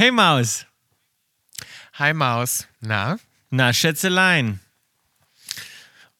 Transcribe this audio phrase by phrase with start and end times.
[0.00, 0.64] Hey Maus.
[1.98, 2.66] Hi Maus.
[2.80, 3.18] Na?
[3.50, 4.58] Na, Schätzelein.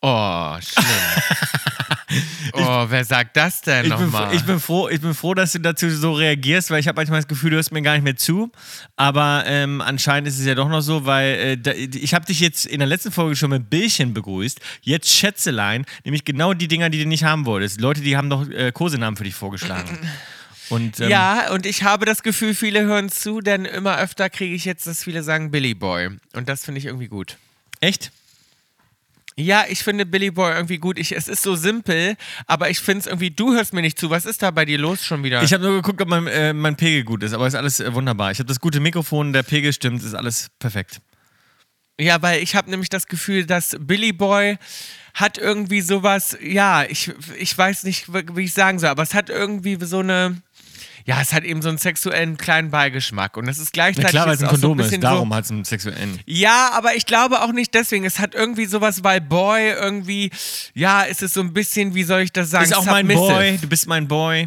[0.02, 2.22] Oh, schlimm.
[2.52, 4.34] oh, wer sagt das denn Ich bin, nochmal?
[4.34, 7.20] ich, bin froh, ich bin froh, dass du dazu so reagierst, weil ich habe manchmal
[7.20, 8.52] das Gefühl, du hörst mir gar nicht mehr zu.
[8.96, 12.40] Aber ähm, anscheinend ist es ja doch noch so, weil äh, da, ich habe dich
[12.40, 14.60] jetzt in der letzten Folge schon mit Billchen begrüßt.
[14.82, 17.80] Jetzt Schätzelein, nämlich genau die Dinger, die du nicht haben wolltest.
[17.80, 19.98] Leute, die haben doch äh, Kosenamen für dich vorgeschlagen.
[20.70, 24.54] Und, ähm, ja, und ich habe das Gefühl, viele hören zu, denn immer öfter kriege
[24.54, 26.10] ich jetzt, dass viele sagen Billy Boy.
[26.32, 27.36] Und das finde ich irgendwie gut.
[27.80, 28.12] Echt?
[29.36, 30.98] Ja, ich finde Billy Boy irgendwie gut.
[30.98, 32.16] Ich, es ist so simpel,
[32.46, 34.10] aber ich finde es irgendwie, du hörst mir nicht zu.
[34.10, 35.42] Was ist da bei dir los schon wieder?
[35.42, 37.92] Ich habe nur geguckt, ob mein, äh, mein Pegel gut ist, aber ist alles äh,
[37.94, 38.30] wunderbar.
[38.30, 41.00] Ich habe das gute Mikrofon, der Pegel stimmt, ist alles perfekt.
[41.98, 44.56] Ja, weil ich habe nämlich das Gefühl, dass Billy Boy
[45.14, 49.28] hat irgendwie sowas, ja, ich, ich weiß nicht, wie ich sagen soll, aber es hat
[49.28, 50.40] irgendwie so eine,
[51.10, 54.28] ja, es hat eben so einen sexuellen kleinen Beigeschmack und es ist Na gleichzeitig klar,
[54.28, 56.20] weil es ein auch so Kondom ist, darum so, hat es einen sexuellen.
[56.24, 58.04] Ja, aber ich glaube auch nicht deswegen.
[58.04, 60.30] Es hat irgendwie sowas, weil Boy irgendwie,
[60.72, 62.66] ja, es ist so ein bisschen, wie soll ich das sagen?
[62.66, 63.08] Ist auch mein.
[63.08, 64.46] Boy, du bist mein Boy.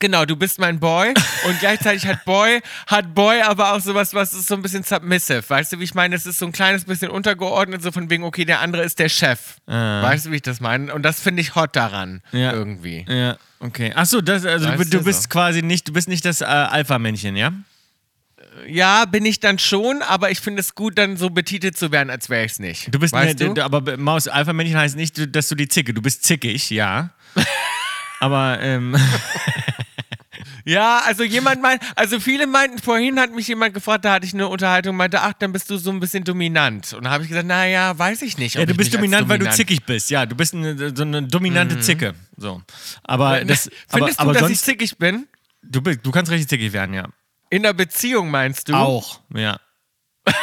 [0.00, 1.12] Genau, du bist mein Boy
[1.44, 5.42] und gleichzeitig hat Boy, hat Boy aber auch sowas, was ist so ein bisschen submissive.
[5.48, 6.14] Weißt du, wie ich meine?
[6.14, 9.08] Es ist so ein kleines bisschen untergeordnet, so von wegen, okay, der andere ist der
[9.08, 9.56] Chef.
[9.66, 10.94] Weißt du, wie ich das meine?
[10.94, 12.22] Und das finde ich hot daran.
[12.32, 12.36] Ah.
[12.36, 12.52] Ja.
[12.52, 13.04] Irgendwie.
[13.08, 13.92] Ja, okay.
[13.94, 15.28] Achso, das, also Weißt du, du bist so.
[15.30, 17.52] quasi nicht, du bist nicht das äh, Alpha-Männchen, ja?
[18.66, 22.10] Ja, bin ich dann schon, aber ich finde es gut, dann so betitelt zu werden,
[22.10, 22.94] als wäre ich es nicht.
[22.94, 23.64] Du bist weißt ne, du?
[23.64, 27.10] aber Maus, Alpha-Männchen heißt nicht, dass du die Zicke, du bist zickig, ja.
[28.20, 28.96] aber ähm,
[30.68, 34.34] Ja, also jemand meint, also viele meinten, vorhin hat mich jemand gefragt, da hatte ich
[34.34, 36.92] eine Unterhaltung, meinte, ach, dann bist du so ein bisschen dominant.
[36.92, 38.56] Und da habe ich gesagt, naja, weiß ich nicht.
[38.56, 40.26] ja, du bist als dominant, weil du dominant- zickig bist, ja.
[40.26, 42.60] Du bist eine, so eine dominante Zicke, so.
[43.02, 44.04] Aber das, aber, Mhm.
[44.04, 45.26] Findest aber du, dass ich zickig bin?
[45.62, 47.08] du, bist, du kannst richtig zickig werden, ja.
[47.48, 48.74] In der Beziehung meinst du?
[48.74, 49.58] Auch, ja.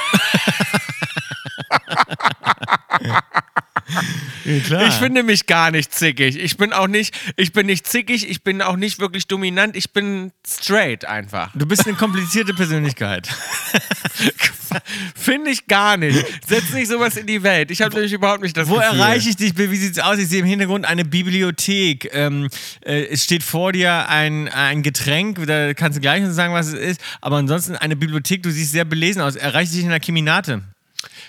[4.45, 4.87] ja.
[4.87, 6.37] Ich finde mich gar nicht zickig.
[6.37, 9.93] Ich bin auch nicht, ich bin nicht zickig, ich bin auch nicht wirklich dominant, ich
[9.93, 11.51] bin straight einfach.
[11.55, 13.29] Du bist eine komplizierte Persönlichkeit.
[15.15, 16.25] Finde ich gar nicht.
[16.45, 17.71] Setz nicht sowas in die Welt.
[17.71, 18.99] Ich habe nämlich überhaupt nicht das Wo Gefühl.
[18.99, 19.57] erreiche ich dich?
[19.57, 20.17] Wie sieht's aus?
[20.17, 22.09] Ich sehe im Hintergrund eine Bibliothek.
[22.13, 22.49] Ähm,
[22.81, 26.67] äh, es steht vor dir ein, ein Getränk, da kannst du gleich noch sagen, was
[26.67, 27.01] es ist.
[27.21, 29.35] Aber ansonsten eine Bibliothek, du siehst sehr belesen aus.
[29.35, 30.63] Erreiche ich dich in der Keminate?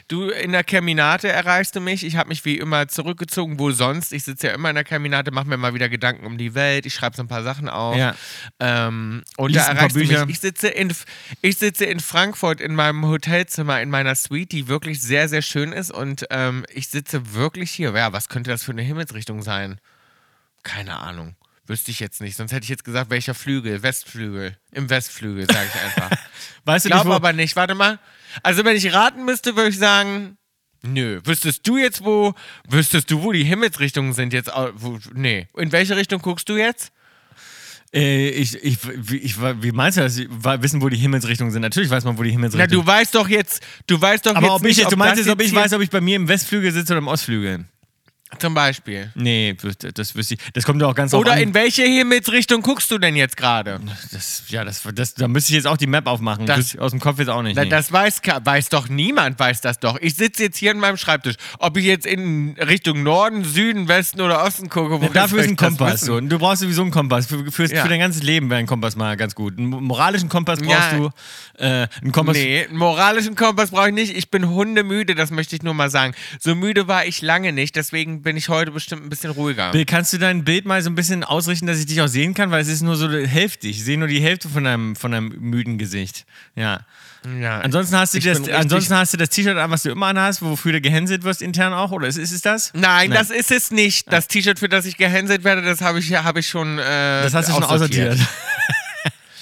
[0.08, 2.04] Du in der Keminate erreichst du mich.
[2.04, 3.58] Ich habe mich wie immer zurückgezogen.
[3.58, 4.12] Wo sonst?
[4.12, 6.86] Ich sitze ja immer in der Keminate, mache mir mal wieder Gedanken um die Welt.
[6.86, 7.96] Ich schreibe so ein paar Sachen auf.
[7.96, 8.14] Ja.
[8.60, 10.12] Ähm, und Lies da erreichst du mich.
[10.28, 10.92] Ich sitze, in,
[11.42, 15.72] ich sitze in Frankfurt in meinem Hotelzimmer, in meiner Suite, die wirklich sehr, sehr schön
[15.72, 15.90] ist.
[15.90, 17.92] Und ähm, ich sitze wirklich hier.
[17.92, 19.80] Ja, was könnte das für eine Himmelsrichtung sein?
[20.62, 21.36] Keine Ahnung.
[21.66, 22.36] Wüsste ich jetzt nicht.
[22.36, 23.82] Sonst hätte ich jetzt gesagt, welcher Flügel?
[23.82, 24.56] Westflügel.
[24.70, 26.10] Im Westflügel, sage ich einfach.
[26.64, 27.56] Weißt du nicht, Glaube wo, aber nicht.
[27.56, 27.98] Warte mal.
[28.42, 30.36] Also, wenn ich raten müsste, würde ich sagen,
[30.82, 31.20] nö.
[31.24, 32.34] Wüsstest du jetzt, wo,
[32.68, 34.50] wüsstest du, wo die Himmelsrichtungen sind jetzt?
[34.74, 35.48] Wo, nee.
[35.56, 36.92] In welche Richtung guckst du jetzt?
[37.94, 38.78] äh, ich, ich,
[39.10, 40.18] wie, ich, wie meinst du das?
[40.18, 41.62] Wissen, wo die Himmelsrichtungen sind?
[41.62, 42.86] Natürlich weiß man, wo die Na, Himmelsrichtungen du sind.
[42.86, 45.26] weißt doch jetzt, du weißt doch Aber jetzt ob ich nicht, du ob meinst das
[45.26, 47.64] jetzt, ob ich weiß, ob ich bei mir im Westflügel sitze oder im Ostflügel?
[48.40, 49.12] Zum Beispiel.
[49.14, 49.56] Nee,
[49.94, 50.40] das, wüsste ich.
[50.52, 51.38] Das kommt ja auch ganz Oder an.
[51.38, 53.80] in welche Himmelsrichtung guckst du denn jetzt gerade?
[54.10, 56.44] das, ja, das, das, da müsste ich jetzt auch die Map aufmachen.
[56.44, 57.54] Das- aus dem Kopf jetzt auch nicht.
[57.56, 57.70] Na, nee.
[57.70, 59.98] das weiß, weiß doch niemand, weiß das doch.
[60.00, 61.36] Ich sitze jetzt hier an meinem Schreibtisch.
[61.60, 65.48] Ob ich jetzt in Richtung Norden, Süden, Westen oder Osten gucke, wo Dafür soll ist
[65.50, 66.00] ein Kompass.
[66.00, 66.20] So.
[66.20, 67.26] Du brauchst sowieso einen Kompass.
[67.26, 67.82] Für, für, Ja.
[67.82, 69.56] für dein ganzes Leben wäre ein Kompass mal ganz gut.
[69.56, 70.98] Einen moralischen Kompass brauchst Ja.
[70.98, 71.10] du.
[71.58, 72.36] Äh, einen Kompass.
[72.36, 74.16] Nee, einen moralischen Kompass brauche ich nicht.
[74.16, 76.14] Ich bin hundemüde, das möchte ich nur mal sagen.
[76.40, 79.70] So müde war ich lange nicht, deswegen bin ich heute bestimmt ein bisschen ruhiger.
[79.72, 82.34] Bill, kannst du dein Bild mal so ein bisschen ausrichten, dass ich dich auch sehen
[82.34, 82.50] kann?
[82.50, 83.68] Weil es ist nur so die Hälfte.
[83.68, 86.26] Ich sehe nur die Hälfte von deinem, von deinem müden Gesicht.
[86.54, 86.80] Ja.
[87.40, 87.60] Ja.
[87.60, 90.72] Ansonsten hast du das, ansonsten hast du das T-Shirt an, was du immer anhast, wofür
[90.72, 92.70] du gehänselt wirst intern auch, oder ist, ist es das?
[92.74, 94.12] Nein, das ist es nicht.
[94.12, 96.78] Das T-Shirt, für das ich gehänselt werde, das habe ich, hab ich schon.
[96.78, 98.18] Äh, Das hast du schon aussortiert.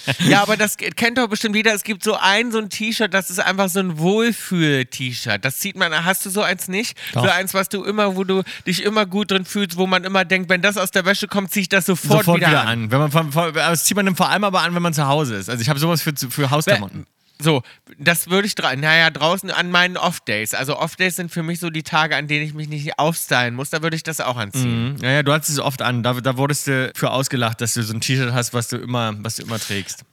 [0.29, 1.75] Ja, aber das kennt doch bestimmt jeder.
[1.75, 5.45] Es gibt so ein, so ein T-Shirt, das ist einfach so ein Wohlfühl-T-Shirt.
[5.45, 6.97] Das sieht man, hast du so eins nicht?
[7.13, 7.25] Doch.
[7.25, 10.25] So eins, was du immer, wo du dich immer gut drin fühlst, wo man immer
[10.25, 12.91] denkt, wenn das aus der Wäsche kommt, ziehe ich das sofort, Sofort wieder, wieder, an.
[12.91, 12.91] an.
[12.91, 15.49] Wenn man, das zieht man vor allem aber an, wenn man zu Hause ist.
[15.51, 17.07] Also ich habe sowas für, für Hausklamotten.
[17.41, 17.63] So,
[17.99, 20.55] das würde ich, naja, draußen an meinen Off-Days.
[20.55, 23.71] Also Off-Days sind für mich so die Tage, an denen ich mich nicht aufstylen muss.
[23.71, 24.95] Da würde ich das auch anziehen.
[24.95, 24.97] Mhm.
[25.03, 26.03] Ja, ja, du hattest es oft an.
[26.03, 29.15] Da, da wurdest du für ausgelacht, dass du so ein T-Shirt hast, was du immer,
[29.19, 30.05] was du immer trägst.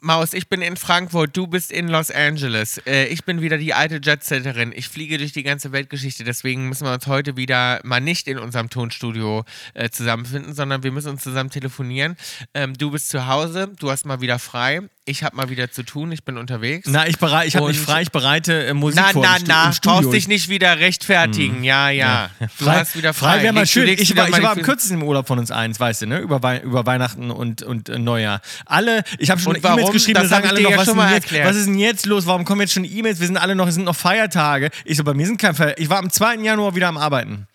[0.00, 2.78] Maus, ich bin in Frankfurt, du bist in Los Angeles.
[2.86, 4.72] Äh, ich bin wieder die alte Jetsetterin.
[4.74, 6.22] Ich fliege durch die ganze Weltgeschichte.
[6.22, 10.92] Deswegen müssen wir uns heute wieder mal nicht in unserem Tonstudio äh, zusammenfinden, sondern wir
[10.92, 12.16] müssen uns zusammen telefonieren.
[12.54, 14.82] Ähm, du bist zu Hause, du hast mal wieder frei.
[15.08, 16.88] Ich habe mal wieder zu tun, ich bin unterwegs.
[16.90, 19.72] Na, ich, berei ich habe mich frei, ich bereite äh, Musik na, vor na, na,
[19.72, 20.00] Studio.
[20.00, 21.62] brauchst dich nicht wieder rechtfertigen.
[21.62, 22.30] Ja, ja.
[22.40, 23.34] Du Frei, hast wieder frei.
[23.34, 23.86] frei wäre mal schön.
[23.86, 26.18] Ich war, ich war am kürzesten im Urlaub von uns eins, weißt du, ne?
[26.18, 28.40] Über, Wei über Weihnachten und, und äh, Neujahr.
[28.64, 29.54] Alle, ich habe schon?
[29.54, 31.78] E-Mails geschrieben, Das da sagen alle noch, ja was, ist mal jetzt, was ist denn
[31.78, 32.26] jetzt los?
[32.26, 33.20] Warum kommen jetzt schon E-Mails?
[33.20, 34.70] Wir sind alle noch, es sind noch Feiertage.
[34.84, 35.80] Ich so, bei mir sind keine Feiertage.
[35.80, 36.38] Ich war am 2.
[36.38, 37.46] Januar wieder am Arbeiten.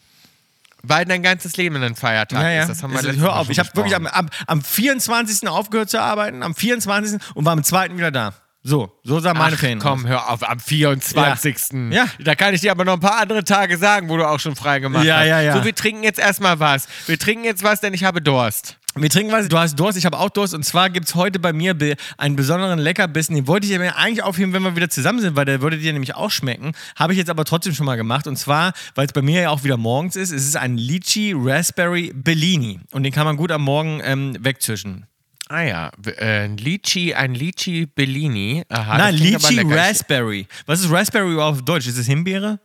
[0.84, 2.62] Weil dein ganzes Leben ein Feiertag Ja, ja.
[2.64, 2.70] ist.
[2.70, 5.48] Das haben wir letztes hör auf, ich habe wirklich am, am, am 24.
[5.48, 7.20] aufgehört zu arbeiten, am 24.
[7.36, 7.96] und war am 2.
[7.98, 8.34] wieder da.
[8.64, 10.10] So, so sah meine Ach, Ferien komm, aus.
[10.10, 11.92] hör auf, am 24.
[11.92, 12.06] Ja.
[12.20, 14.56] Da kann ich dir aber noch ein paar andere Tage sagen, wo du auch schon
[14.56, 15.28] frei gemacht Ja, hast.
[15.28, 15.54] ja, ja.
[15.58, 16.88] So, wir trinken jetzt erstmal was.
[17.08, 18.78] Wir trinken jetzt was, denn ich habe Durst.
[18.96, 21.40] Wir trinken was, du hast Durst, ich habe auch Durst und zwar gibt es heute
[21.40, 21.78] bei mir
[22.18, 25.46] einen besonderen Leckerbissen, den wollte ich mir eigentlich aufheben, wenn wir wieder zusammen sind, weil
[25.46, 26.74] der würde dir nämlich auch schmecken.
[26.98, 29.50] Habe ich jetzt aber trotzdem schon mal gemacht und zwar, weil es bei mir ja
[29.50, 33.52] auch wieder morgens ist, es ist ein Lychee Raspberry Bellini und den kann man gut
[33.54, 35.06] am Morgen ähm, wegzischen.
[35.48, 38.64] Ah ja, äh, ein Lychee, ein Lychee Bellini.
[38.68, 39.74] Aha, Nein, klingt aber Lychee.
[39.74, 40.48] Raspberry.
[40.66, 41.88] Was ist Raspberry auf Deutsch?
[41.88, 42.60] Ist es Himbeere?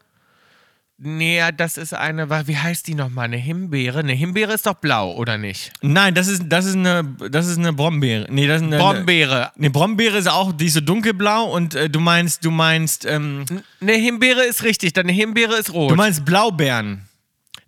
[0.99, 3.27] Nee, das ist eine, wie heißt die nochmal?
[3.27, 3.99] Eine Himbeere?
[3.99, 5.71] Eine Himbeere ist doch blau, oder nicht?
[5.83, 8.27] Nein, das ist, das ist, eine, das ist eine Brombeere.
[8.31, 9.53] Nee, das ist eine, Brombeere.
[9.59, 13.45] Eine Brombeere ist auch, die ist so dunkelblau und äh, du meinst, du meinst, ähm,
[13.81, 15.91] Eine Himbeere ist richtig, dann eine Himbeere ist rot.
[15.91, 17.03] du meinst Blaubeeren.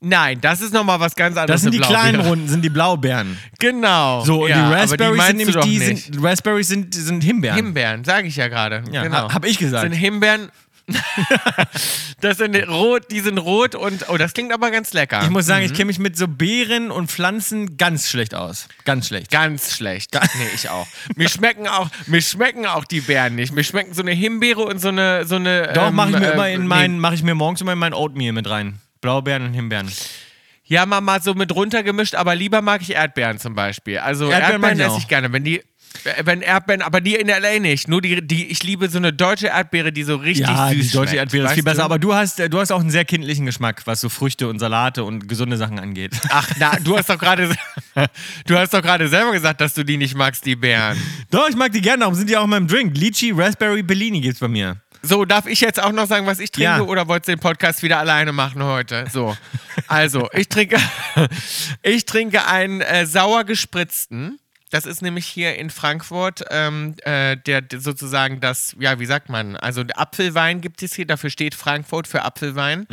[0.00, 1.60] Nein, das ist nochmal was ganz anderes.
[1.60, 2.12] Das sind die eine Blaubeere.
[2.12, 3.36] kleinen Runden, sind die Blaubeeren.
[3.58, 4.24] Genau.
[4.24, 6.04] So, und ja, die aber Raspberries sind nämlich doch die, nicht.
[6.04, 7.56] sind, Raspberries sind, sind Himbeeren.
[7.56, 8.84] Himbeeren, sage ich ja gerade.
[8.92, 9.28] Ja, genau.
[9.28, 9.82] ha- hab ich gesagt.
[9.82, 10.50] Sind Himbeeren.
[12.20, 15.22] das sind rot, die sind rot und oh, das klingt aber ganz lecker.
[15.22, 15.66] ich muss sagen, Mhm.
[15.66, 18.68] ich kenne mich mit so Beeren und Pflanzen ganz schlecht aus.
[18.84, 19.30] Ganz schlecht.
[19.30, 20.14] Ganz schlecht.
[20.14, 20.86] Nee, ich auch.
[21.16, 23.52] mir schmecken auch, mir schmecken auch die Beeren nicht.
[23.52, 25.72] Mir schmecken so eine Himbeere und so eine, so eine.
[25.74, 26.66] Doch, ähm, mache ich mir äh, immer in nee.
[26.66, 28.78] mein, mache ich mir morgens immer in mein Oatmeal mit rein.
[29.00, 29.90] Blaubeeren und Himbeeren.
[30.64, 33.98] Ja, mal, mal so mit runtergemischt, aber lieber mag ich Erdbeeren zum Beispiel.
[33.98, 35.32] Also Erdbeeren Erdbeeren, esse ich gerne.
[35.32, 35.62] Wenn die.
[36.04, 37.88] Äh, Wenn Erdbeeren, aber die in LA nicht.
[37.88, 40.92] Nur die, die, ich liebe so eine deutsche Erdbeere, die so richtig Ja, süß die
[40.92, 41.14] deutsche schmeckt.
[41.14, 41.84] Erdbeere ist viel besser, du?
[41.84, 44.58] aber du hast, äh, du hast auch einen sehr kindlichen Geschmack, was so Früchte und
[44.58, 46.12] Salate und gesunde Sachen angeht.
[46.30, 47.54] Ach, na, du hast doch gerade,
[48.46, 50.96] du hast doch gerade selber gesagt, dass du die nicht magst, die Beeren.
[51.30, 52.96] Doch, ich mag die gerne, darum sind die auch in meinem Drink.
[52.96, 54.76] Lychee Raspberry Bellini gibt's bei mir.
[55.00, 56.80] So, darf ich jetzt auch noch sagen, was ich trinke Ja.
[56.80, 59.04] oder wolltest du den Podcast wieder alleine machen heute?
[59.12, 59.36] So.
[59.86, 60.76] Also, ich trinke,
[61.82, 64.40] ich trinke einen äh, sauer gespritzten.
[64.70, 69.28] Das ist nämlich hier in Frankfurt ähm, äh, der, der sozusagen das, ja, wie sagt
[69.28, 69.56] man?
[69.56, 72.86] Also Apfelwein gibt es hier, dafür steht Frankfurt für Apfelwein.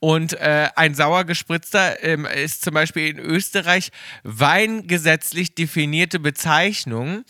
[0.00, 3.90] Und äh, ein sauer gespritzter ähm, ist zum Beispiel in Österreich
[4.22, 7.24] weingesetzlich definierte Bezeichnung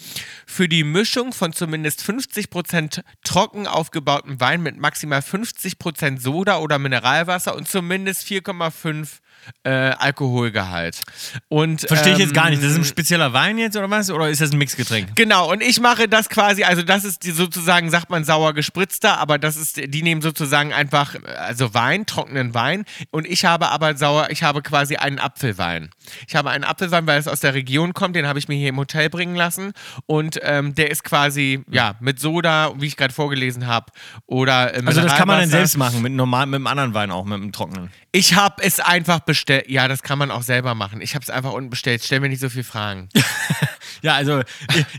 [0.46, 7.54] für die Mischung von zumindest 50% trocken aufgebautem Wein mit maximal 50% Soda oder Mineralwasser
[7.54, 9.20] und zumindest 4,5
[9.64, 11.02] äh, Alkoholgehalt.
[11.48, 12.62] Und, Verstehe ich jetzt gar nicht.
[12.62, 14.10] Das ist ein ähm, spezieller Wein jetzt oder was?
[14.10, 15.16] Oder ist das ein Mixgetränk?
[15.16, 19.18] Genau, und ich mache das quasi, also das ist die sozusagen, sagt man sauer gespritzter,
[19.18, 23.96] aber das ist, die nehmen sozusagen einfach, also Wein, trockenen Wein und ich habe aber
[23.96, 25.90] sauer, ich habe quasi einen Apfelwein.
[26.28, 28.68] Ich habe einen Apfelwein, weil es aus der Region kommt, den habe ich mir hier
[28.68, 29.72] im Hotel bringen lassen
[30.06, 33.86] und ähm, der ist quasi, ja, mit Soda, wie ich gerade vorgelesen habe,
[34.26, 37.10] oder äh, Also das kann man dann selbst machen, mit, normal, mit einem anderen Wein
[37.10, 37.90] auch, mit einem trockenen.
[38.12, 39.33] Ich habe es einfach bestellt.
[39.66, 41.00] Ja, das kann man auch selber machen.
[41.00, 42.02] Ich habe es einfach unten bestellt.
[42.04, 43.08] Stell mir nicht so viel Fragen.
[44.02, 44.44] Ja, also äh,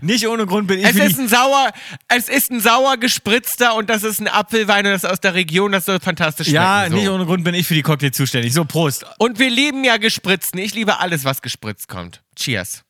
[0.01, 1.71] nicht ohne Grund bin ich Es für ist die, ein sauer,
[2.07, 5.35] es ist ein sauer gespritzter und das ist ein Apfelwein und das ist aus der
[5.35, 6.63] Region, das soll fantastisch schmecken.
[6.63, 6.95] Ja, so.
[6.95, 8.53] nicht ohne Grund bin ich für die Cocktail zuständig.
[8.53, 9.05] So, Prost.
[9.19, 10.59] Und wir lieben ja Gespritzten.
[10.59, 12.23] Ich liebe alles, was gespritzt kommt.
[12.35, 12.83] Cheers.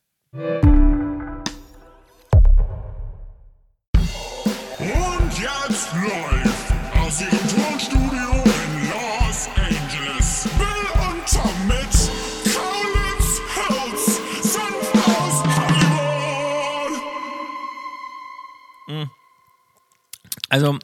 [20.50, 20.78] Also,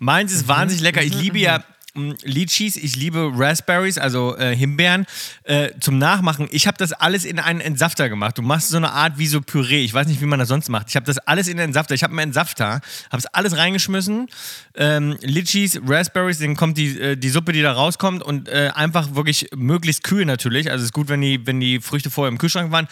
[0.00, 1.02] meins ist wahnsinnig lecker.
[1.02, 1.62] Ich liebe ja
[1.94, 5.06] mh, Lychees, ich liebe Raspberries, also äh, Himbeeren.
[5.44, 8.38] Äh, zum Nachmachen, ich habe das alles in einen Entsafter gemacht.
[8.38, 9.84] Du machst so eine Art wie so Püree.
[9.84, 10.88] Ich weiß nicht, wie man das sonst macht.
[10.88, 11.94] Ich habe das alles in den Entsafter.
[11.94, 12.80] Ich habe einen Entsafter,
[13.10, 14.28] habe es alles reingeschmissen.
[14.74, 19.14] Ähm, Lychees, Raspberries, dann kommt die, äh, die Suppe, die da rauskommt und äh, einfach
[19.14, 20.70] wirklich möglichst kühl natürlich.
[20.70, 22.88] Also es ist gut, wenn die, wenn die Früchte vorher im Kühlschrank waren.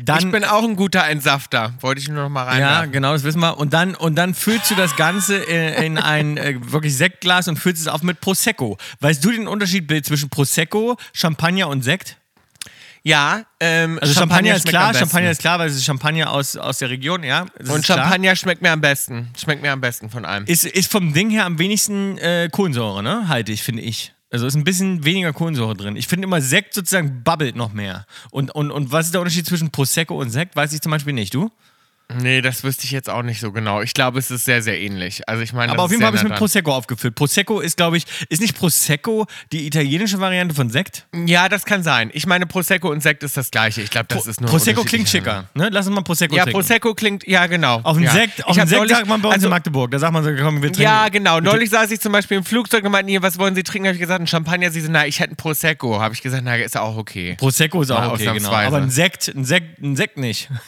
[0.00, 1.74] Dann, Ich bin auch ein guter Entsafter.
[1.80, 2.60] Wollte ich nur noch mal rein.
[2.60, 3.58] ja, genau, das wissen wir.
[3.58, 7.58] Und dann, und dann füllst du das Ganze in, in ein äh, wirklich Sektglas und
[7.58, 8.78] füllst es auf mit Prosecco.
[9.00, 12.16] Weißt du den Unterschied zwischen Prosecco, Champagner und Sekt?
[13.02, 14.94] Ja, ähm, Also Champagner, ist schmeckt klar.
[14.94, 17.42] Champagner ist klar, weil es ist Champagner aus, aus der Region, ja.
[17.42, 17.98] Und ist klar.
[17.98, 19.30] Champagner schmeckt mir am besten.
[19.40, 20.44] Schmeckt mir am besten von allem.
[20.46, 23.28] ist, ist vom Ding her am wenigsten äh, Kohlensäure, ne?
[23.28, 24.12] Halte ich, finde ich.
[24.30, 25.96] Also ist ein bisschen weniger Kohlensäure drin.
[25.96, 28.06] Ich finde immer Sekt sozusagen bubbelt noch mehr.
[28.30, 30.54] Und, und, und was ist der Unterschied zwischen Prosecco und Sekt?
[30.54, 31.32] Weiß ich zum Beispiel nicht.
[31.32, 31.50] Du?
[32.10, 33.82] Nee, das wüsste ich jetzt auch nicht so genau.
[33.82, 35.28] Ich glaube, es ist sehr, sehr ähnlich.
[35.28, 37.14] Also ich meine, Aber auf jeden Fall habe ich mit Prosecco aufgefüllt.
[37.14, 41.06] Prosecco ist, glaube ich, ist nicht Prosecco die italienische Variante von Sekt?
[41.26, 42.10] Ja, das kann sein.
[42.14, 43.82] Ich meine, Prosecco und Sekt ist das gleiche.
[43.82, 45.50] Ich glaube, das ist nur Prosecco klingt schicker.
[45.52, 45.68] Ne?
[45.70, 46.58] Lass uns mal Prosecco Ja, trinken.
[46.58, 47.80] Prosecco klingt, ja genau.
[47.82, 48.12] Auf den ja.
[48.12, 49.90] Sekt, auf den Sekt neulich- sagt man bei uns also, in Magdeburg.
[49.90, 50.80] Da sagt man so, komm, wir trinken.
[50.80, 51.40] Ja, genau.
[51.40, 53.86] Neulich saß ich zum Beispiel im Flugzeug und meinten, hier, was wollen Sie trinken?
[53.88, 54.70] Habe ich gesagt, ein Champagner.
[54.70, 56.00] Sie so, na, ich hätte einen Prosecco.
[56.00, 57.36] Habe ich gesagt, na, ist auch okay.
[57.38, 58.50] Prosecco ist auch Ja, okay, genau.
[58.50, 60.48] Aber ein Sekt, ein Sekt, ein Sekt nicht.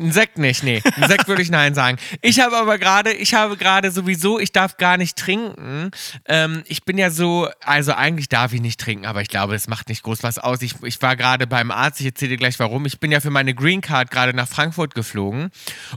[0.00, 0.82] Ein Sekt nicht, nee.
[0.96, 1.98] Ein Sekt würde ich nein sagen.
[2.22, 5.90] Ich habe aber gerade, ich habe gerade sowieso, ich darf gar nicht trinken.
[6.26, 9.68] Ähm, ich bin ja so, also eigentlich darf ich nicht trinken, aber ich glaube, es
[9.68, 10.62] macht nicht groß was aus.
[10.62, 12.86] Ich, ich war gerade beim Arzt, ich erzähle dir gleich warum.
[12.86, 15.50] Ich bin ja für meine Green Card gerade nach Frankfurt geflogen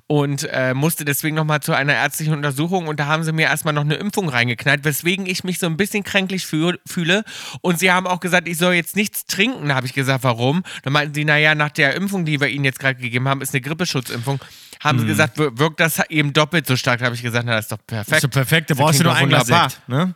[0.08, 3.74] und äh, musste deswegen nochmal zu einer ärztlichen Untersuchung und da haben sie mir erstmal
[3.74, 7.24] noch eine Impfung reingeknallt, weswegen ich mich so ein bisschen kränklich fühl, fühle.
[7.62, 9.70] Und sie haben auch gesagt, ich soll jetzt nichts trinken.
[9.70, 10.64] Da habe ich gesagt, warum?
[10.84, 13.54] Dann meinten sie, naja, nach der Impfung, die wir ihnen jetzt gerade gegeben haben, ist
[13.54, 13.62] eine
[13.94, 14.40] Grippeschutzimpfung.
[14.84, 17.00] Haben sie gesagt, wir- wirkt das eben doppelt so stark.
[17.00, 18.12] Da habe ich gesagt, na, das ist doch perfekt.
[18.12, 19.48] Das ist so perfekt, da brauchst du nur doch ein Glas.
[19.48, 19.82] Sekt.
[19.88, 20.14] Ne?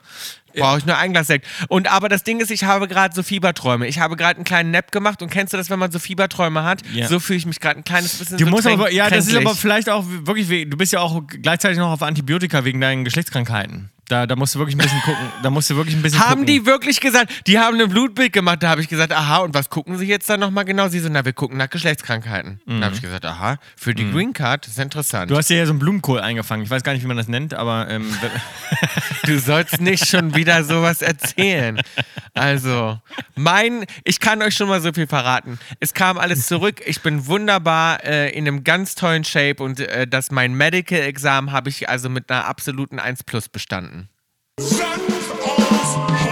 [0.56, 1.48] Brauche ich nur ein Glas Sekt.
[1.70, 3.88] Und aber das Ding ist, ich habe gerade so Fieberträume.
[3.88, 6.64] Ich habe gerade einen kleinen Nap gemacht und kennst du das, wenn man so Fieberträume
[6.64, 6.82] hat?
[6.92, 7.08] Ja.
[7.08, 9.36] So fühle ich mich gerade ein kleines bisschen Du so musst aber, ja, das ist
[9.36, 13.90] aber vielleicht auch wirklich, du bist ja auch gleichzeitig noch auf Antibiotika wegen deinen Geschlechtskrankheiten.
[14.10, 15.26] Da, da musst du wirklich ein bisschen gucken.
[15.44, 16.46] Da musst du wirklich ein bisschen Haben gucken.
[16.46, 19.70] die wirklich gesagt, die haben ein Blutbild gemacht, da habe ich gesagt, aha, und was
[19.70, 20.88] gucken sie jetzt dann nochmal genau?
[20.88, 22.62] Sie so, na, wir gucken nach Geschlechtskrankheiten.
[22.66, 25.30] Da habe ich gesagt, aha, für die Green Card, das ist interessant.
[25.30, 26.64] Du hast dir ja so einen Blumenkohl eingefangen.
[26.64, 28.06] Ich weiß gar nicht, wie man das nennt, aber ähm,
[29.26, 31.82] Du sollst nicht schon wieder sowas erzählen.
[32.34, 33.00] Also,
[33.36, 35.60] mein, ich kann euch schon mal so viel verraten.
[35.80, 36.82] Es kam alles zurück.
[36.86, 41.70] Ich bin wunderbar äh, in einem ganz tollen Shape und äh, das mein Medical-Examen habe
[41.70, 43.97] ich also mit einer absoluten 1 Plus bestanden.
[44.60, 46.27] Send us.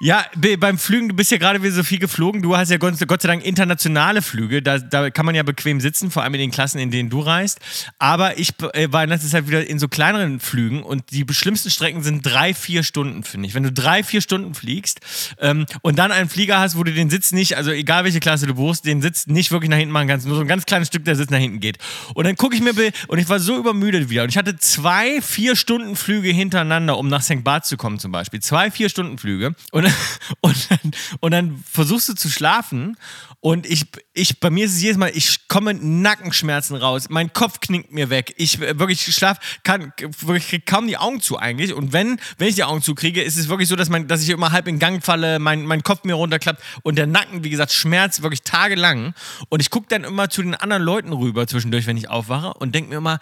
[0.00, 2.40] Ja, be- beim Flügen, du bist ja gerade wieder so viel geflogen.
[2.40, 4.62] Du hast ja Gott, Gott sei Dank internationale Flüge.
[4.62, 7.18] Da, da kann man ja bequem sitzen, vor allem in den Klassen, in denen du
[7.20, 7.58] reist.
[7.98, 11.70] Aber ich äh, war in letzter Zeit wieder in so kleineren Flügen und die schlimmsten
[11.70, 13.54] Strecken sind drei, vier Stunden, finde ich.
[13.54, 15.00] Wenn du drei, vier Stunden fliegst
[15.40, 18.46] ähm, und dann einen Flieger hast, wo du den Sitz nicht, also egal welche Klasse
[18.46, 20.86] du buchst, den Sitz nicht wirklich nach hinten machen kannst, nur so ein ganz kleines
[20.88, 21.78] Stück der Sitz nach hinten geht.
[22.14, 22.72] Und dann gucke ich mir,
[23.08, 24.22] und ich war so übermüdet wieder.
[24.22, 27.42] Und ich hatte zwei, vier Stunden Flüge hintereinander, um nach St.
[27.42, 28.38] Barth zu kommen zum Beispiel.
[28.40, 29.56] Zwei, vier Stunden Flüge.
[29.72, 29.87] Und,
[30.40, 32.96] und, dann, und dann versuchst du zu schlafen.
[33.40, 37.60] Und ich, ich, bei mir ist es jedes Mal, ich komme Nackenschmerzen raus, mein Kopf
[37.60, 41.72] knickt mir weg, ich äh, wirklich schlaf, kann, wirklich krieg kaum die Augen zu eigentlich.
[41.72, 44.28] Und wenn, wenn ich die Augen zukriege, ist es wirklich so, dass, man, dass ich
[44.30, 46.60] immer halb in Gang falle, mein, mein Kopf mir runterklappt.
[46.82, 49.14] Und der Nacken, wie gesagt, schmerzt wirklich tagelang.
[49.50, 52.74] Und ich gucke dann immer zu den anderen Leuten rüber zwischendurch, wenn ich aufwache und
[52.74, 53.20] denke mir immer,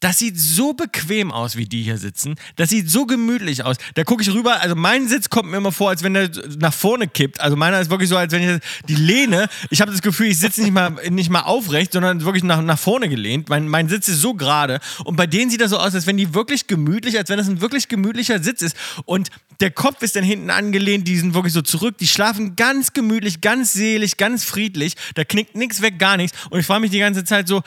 [0.00, 2.34] das sieht so bequem aus, wie die hier sitzen.
[2.56, 3.76] Das sieht so gemütlich aus.
[3.94, 6.74] Da gucke ich rüber, also mein Sitz kommt mir immer vor, als wenn der nach
[6.74, 7.40] vorne kippt.
[7.40, 10.38] Also meiner ist wirklich so, als wenn ich die Lehne, ich habe das Gefühl, ich
[10.38, 13.48] sitze nicht mal, nicht mal aufrecht, sondern wirklich nach, nach vorne gelehnt.
[13.48, 14.80] Mein, mein Sitz ist so gerade.
[15.04, 17.48] Und bei denen sieht das so aus, als wenn die wirklich gemütlich, als wenn das
[17.48, 18.76] ein wirklich gemütlicher Sitz ist.
[19.06, 22.92] Und der Kopf ist dann hinten angelehnt, die sind wirklich so zurück, die schlafen ganz
[22.92, 24.94] gemütlich, ganz selig, ganz friedlich.
[25.14, 26.36] Da knickt nichts weg, gar nichts.
[26.50, 27.62] Und ich frage mich die ganze Zeit so,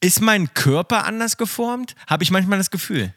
[0.00, 1.94] ist mein Körper anders geformt?
[2.06, 3.14] Habe ich manchmal das Gefühl.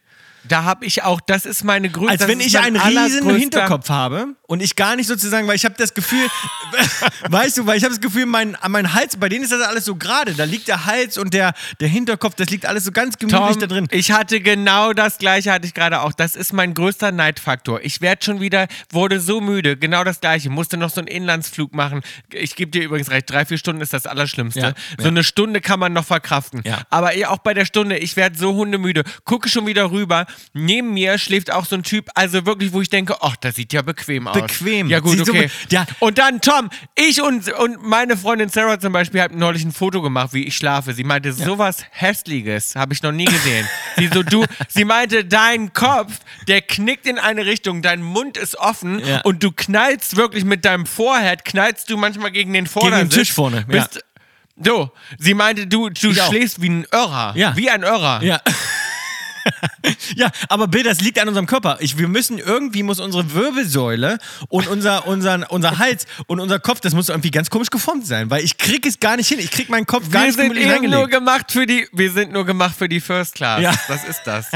[0.48, 2.12] Da habe ich auch, das ist meine größte.
[2.12, 5.76] Als wenn ich einen riesen Hinterkopf habe und ich gar nicht sozusagen, weil ich habe
[5.78, 6.28] das Gefühl,
[7.30, 9.86] weißt du, weil ich habe das Gefühl, mein, mein Hals, bei denen ist das alles
[9.86, 10.34] so gerade.
[10.34, 13.60] Da liegt der Hals und der, der Hinterkopf, das liegt alles so ganz gemütlich Tom,
[13.60, 13.88] da drin.
[13.92, 16.14] ich hatte genau das gleiche, hatte ich gerade auch.
[16.14, 17.80] Das ist mein größter Neidfaktor.
[17.82, 20.50] Ich werde schon wieder, wurde so müde, genau das gleiche.
[20.50, 22.02] Musste noch so einen Inlandsflug machen.
[22.32, 24.60] Ich gebe dir übrigens recht, drei, vier Stunden ist das Allerschlimmste.
[24.60, 25.10] Ja, so ja.
[25.10, 26.62] eine Stunde kann man noch verkraften.
[26.66, 26.82] Ja.
[26.90, 29.04] Aber eh auch bei der Stunde, ich werde so hundemüde.
[29.24, 30.26] Gucke schon wieder rüber.
[30.54, 33.74] Neben mir schläft auch so ein Typ, also wirklich, wo ich denke, ach, das sieht
[33.74, 34.34] ja bequem aus.
[34.40, 34.88] Bequem.
[34.90, 35.48] Ja gut, Sieht so okay.
[35.48, 35.86] be- ja.
[36.00, 40.02] Und dann, Tom, ich und, und meine Freundin Sarah zum Beispiel haben neulich ein Foto
[40.02, 40.94] gemacht, wie ich schlafe.
[40.94, 43.68] Sie meinte, sowas Hässliches habe ich noch nie gesehen.
[43.98, 46.14] sie so, du, sie meinte, dein Kopf,
[46.48, 49.22] der knickt in eine Richtung, dein Mund ist offen Ja.
[49.22, 53.14] und du knallst wirklich mit deinem Vorhead, knallst du manchmal gegen den Vordersitz.
[53.16, 53.64] Tisch vorne, ja.
[53.82, 54.04] Bist,
[54.64, 56.30] So, sie meinte, du, du Ich auch.
[56.30, 57.34] schläfst wie ein Irrer.
[57.36, 57.56] Ja.
[57.58, 58.22] Wie ein Irrer.
[58.24, 58.40] Ja.
[60.16, 61.78] ja, aber Bill, das liegt an unserem Körper.
[61.80, 64.18] Ich, wir müssen irgendwie muss unsere Wirbelsäule
[64.50, 68.30] und unser, unser, unser Hals und unser Kopf, das muss irgendwie ganz komisch geformt sein,
[68.30, 69.40] weil ich krieg es gar nicht hin.
[69.40, 72.32] Ich krieg meinen Kopf gar Wir nicht sind eben nur gemacht für die, wir sind
[72.32, 73.62] nur gemacht für die First Class.
[73.62, 73.74] Ja.
[73.88, 74.48] Das ist das.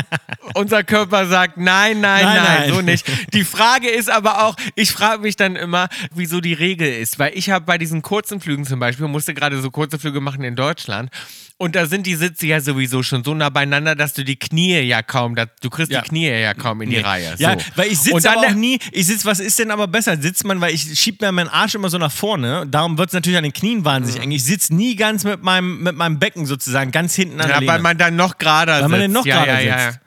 [0.54, 2.70] Unser Körper sagt nein, nein, nein, Nein, nein.
[2.74, 3.06] so nicht.
[3.34, 7.32] Die Frage ist aber auch, ich frage mich dann immer, wieso die Regel ist, weil
[7.36, 10.56] ich habe bei diesen kurzen Flügen zum Beispiel musste gerade so kurze Flüge machen in
[10.56, 11.10] Deutschland
[11.58, 14.77] Und da sind die Sitze ja sowieso schon so nah beieinander, dass du die Knie
[14.84, 16.02] ja kaum, da- du kriegst Ja.
[16.02, 17.36] die Knie ja kaum in die Reihe.
[17.38, 17.44] So.
[17.44, 20.18] Ja, weil ich sitze aber auch nie, ich sitze, was ist denn aber besser?
[20.22, 23.14] Sitzt man, weil ich schieb mir meinen Arsch immer so nach vorne, darum wird es
[23.14, 24.32] natürlich an den Knien wahnsinnig eng.
[24.32, 27.68] Ich sitze nie ganz mit meinem, mit meinem Becken sozusagen ganz hinten an Ja, der
[27.68, 27.84] weil Lehne.
[27.84, 28.92] man dann noch gerader weil sitzt.
[28.92, 30.00] man dann noch ja, gerade ja, sitzt.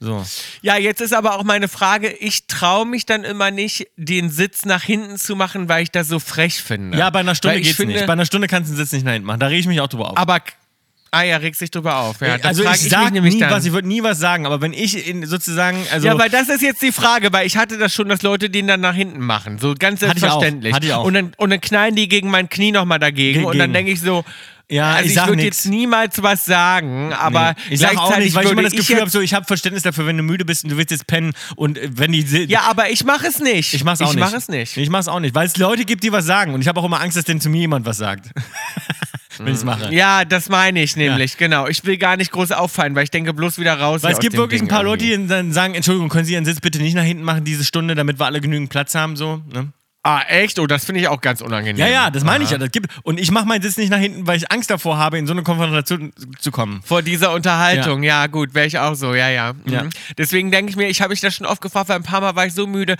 [0.00, 0.24] So.
[0.62, 4.64] Ja, jetzt ist aber auch meine Frage, ich traue mich dann immer nicht, den Sitz
[4.64, 6.96] nach hinten zu machen, weil ich das so frech finde.
[6.96, 8.06] Ja, bei einer Stunde Weil geht's finde, nicht.
[8.06, 9.40] Bei einer Stunde kannst du den Sitz nicht nach hinten machen.
[9.40, 10.16] Da rege ich mich auch drüber auf.
[10.16, 10.38] Aber,
[11.10, 12.20] ah ja, regst dich drüber auf.
[12.20, 13.50] Ja, also ich mich sag nämlich nie dann.
[13.50, 16.48] was, ich würde nie was sagen, aber wenn ich in sozusagen, also ja, weil das
[16.48, 19.20] ist jetzt die Frage, weil ich hatte das schon, dass Leute den dann nach hinten
[19.20, 19.58] machen.
[19.58, 20.28] So ganz Hatte ich auch.
[20.40, 20.74] selbstverständlich.
[20.74, 21.04] Hatte ich auch.
[21.04, 23.44] Und, dann, und dann knallen die gegen mein Knie nochmal dagegen.
[23.44, 24.24] Und dann denke ich so,
[24.70, 27.74] Ja, also ich ich, würde jetzt niemals was sagen, aber Nee.
[27.74, 30.04] ich sag auch nicht, weil ich immer das Gefühl habe, so, ich habe Verständnis dafür,
[30.06, 32.90] wenn du müde bist und du willst jetzt pennen und äh, wenn die Ja, aber
[32.90, 33.72] ich mache es nicht.
[33.72, 34.24] ich mach's auch ich nicht.
[34.24, 34.76] mache es nicht.
[34.76, 36.84] Ich mach's auch nicht, weil es Leute gibt, die was sagen und ich habe auch
[36.84, 38.30] immer Angst, dass denn zu mir jemand was sagt.
[39.38, 39.92] wenn ich's mache.
[39.94, 41.66] Ja, das meine ich nämlich, genau.
[41.66, 44.02] Ich will gar nicht groß auffallen, weil ich denke bloß wieder raus.
[44.02, 46.44] Weil es gibt wirklich Ding ein paar Leute, die dann sagen, Entschuldigung, können Sie Ihren
[46.44, 49.42] Sitz bitte nicht nach hinten machen, diese Stunde, damit wir alle genügend Platz haben, so,
[49.52, 49.72] ne?
[50.04, 50.58] Ah, echt?
[50.58, 51.76] Oh, das finde ich auch ganz unangenehm.
[51.76, 52.56] Ja, ja, das meine ich ja.
[52.56, 55.18] Das gibt, und ich mache meinen Sitz nicht nach hinten, weil ich Angst davor habe,
[55.18, 56.80] in so eine Konfrontation zu kommen.
[56.84, 59.52] Vor dieser Unterhaltung, ja, gut, wäre ich auch so, ja, ja.
[59.52, 59.72] Mhm.
[59.72, 59.84] Ja.
[60.16, 62.36] Deswegen denke ich mir, ich habe mich das schon oft gefragt, weil ein paar Mal
[62.36, 62.96] war ich so müde.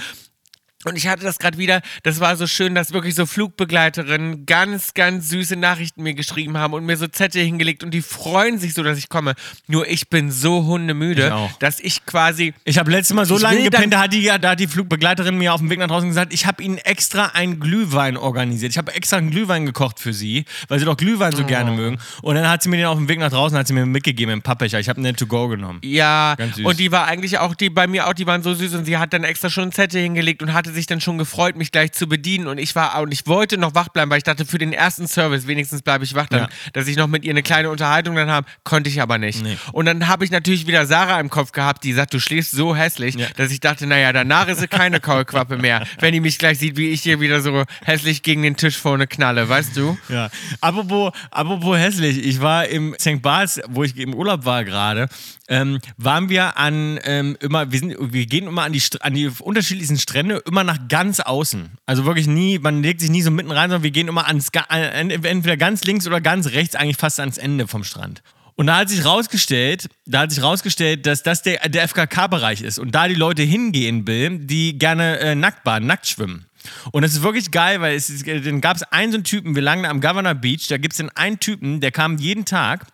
[0.84, 4.94] Und ich hatte das gerade wieder, das war so schön, dass wirklich so Flugbegleiterinnen ganz,
[4.94, 8.74] ganz süße Nachrichten mir geschrieben haben und mir so Zettel hingelegt und die freuen sich
[8.74, 9.34] so, dass ich komme.
[9.66, 13.62] Nur ich bin so hundemüde, Ich dass ich quasi Ich habe letztes Mal so lange
[13.64, 16.32] gepennt, da hat, die, da hat die Flugbegleiterin mir auf dem Weg nach draußen gesagt,
[16.32, 18.70] ich habe ihnen extra einen Glühwein organisiert.
[18.70, 21.46] Ich habe extra einen Glühwein gekocht für sie, weil sie doch Glühwein so Oh.
[21.46, 21.98] gerne mögen.
[22.22, 24.32] Und dann hat sie mir den auf dem Weg nach draußen hat sie mir mitgegeben
[24.32, 24.78] im Pappbecher.
[24.78, 25.80] Ich habe einen To-Go genommen.
[25.82, 26.64] Ja, Ganz süß.
[26.66, 28.96] und die war eigentlich auch, die bei mir auch, die waren so süß und sie
[28.98, 31.92] hat dann extra schon einen Zettel hingelegt und hatte sich dann schon gefreut, mich gleich
[31.92, 34.58] zu bedienen und ich war, und ich wollte noch wach bleiben, weil ich dachte, für
[34.58, 36.48] den ersten Service, wenigstens bleibe ich wach dann, Ja.
[36.72, 39.42] dass ich noch mit ihr eine kleine Unterhaltung dann habe, konnte ich aber nicht.
[39.42, 39.56] Nee.
[39.72, 42.74] Und dann habe ich natürlich wieder Sarah im Kopf gehabt, die sagt, du schläfst so
[42.76, 43.26] hässlich, Ja.
[43.36, 46.76] dass ich dachte, naja, danach ist sie keine Kaulquappe mehr, wenn die mich gleich sieht,
[46.76, 49.96] wie ich hier wieder so hässlich gegen den Tisch vorne knalle, weißt du?
[50.08, 50.30] Ja.
[50.60, 53.22] Apropos, apropos hässlich, ich war im St.
[53.22, 55.08] Barts, wo ich im Urlaub war gerade,
[55.48, 59.28] ähm, waren wir an ähm, immer, wir, sind, wir gehen immer an die, an die
[59.40, 61.70] unterschiedlichsten Strände, immer nach ganz außen.
[61.86, 64.50] Also wirklich nie, man legt sich nie so mitten rein, sondern wir gehen immer ans,
[64.68, 68.22] entweder ganz links oder ganz rechts, eigentlich fast ans Ende vom Strand.
[68.56, 72.80] Und da hat sich rausgestellt, da hat sich rausgestellt, dass das der, der FKK-Bereich ist
[72.80, 76.46] und da die Leute hingehen will, die gerne äh, nackt baden, nackt schwimmen.
[76.90, 79.24] Und das ist wirklich geil, weil es ist, äh, dann gab es einen so einen
[79.24, 82.44] Typen, wir lagen am Governor Beach, da gibt es dann einen Typen, der kam jeden
[82.44, 82.86] Tag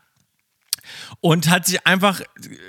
[1.20, 2.20] und hat sich einfach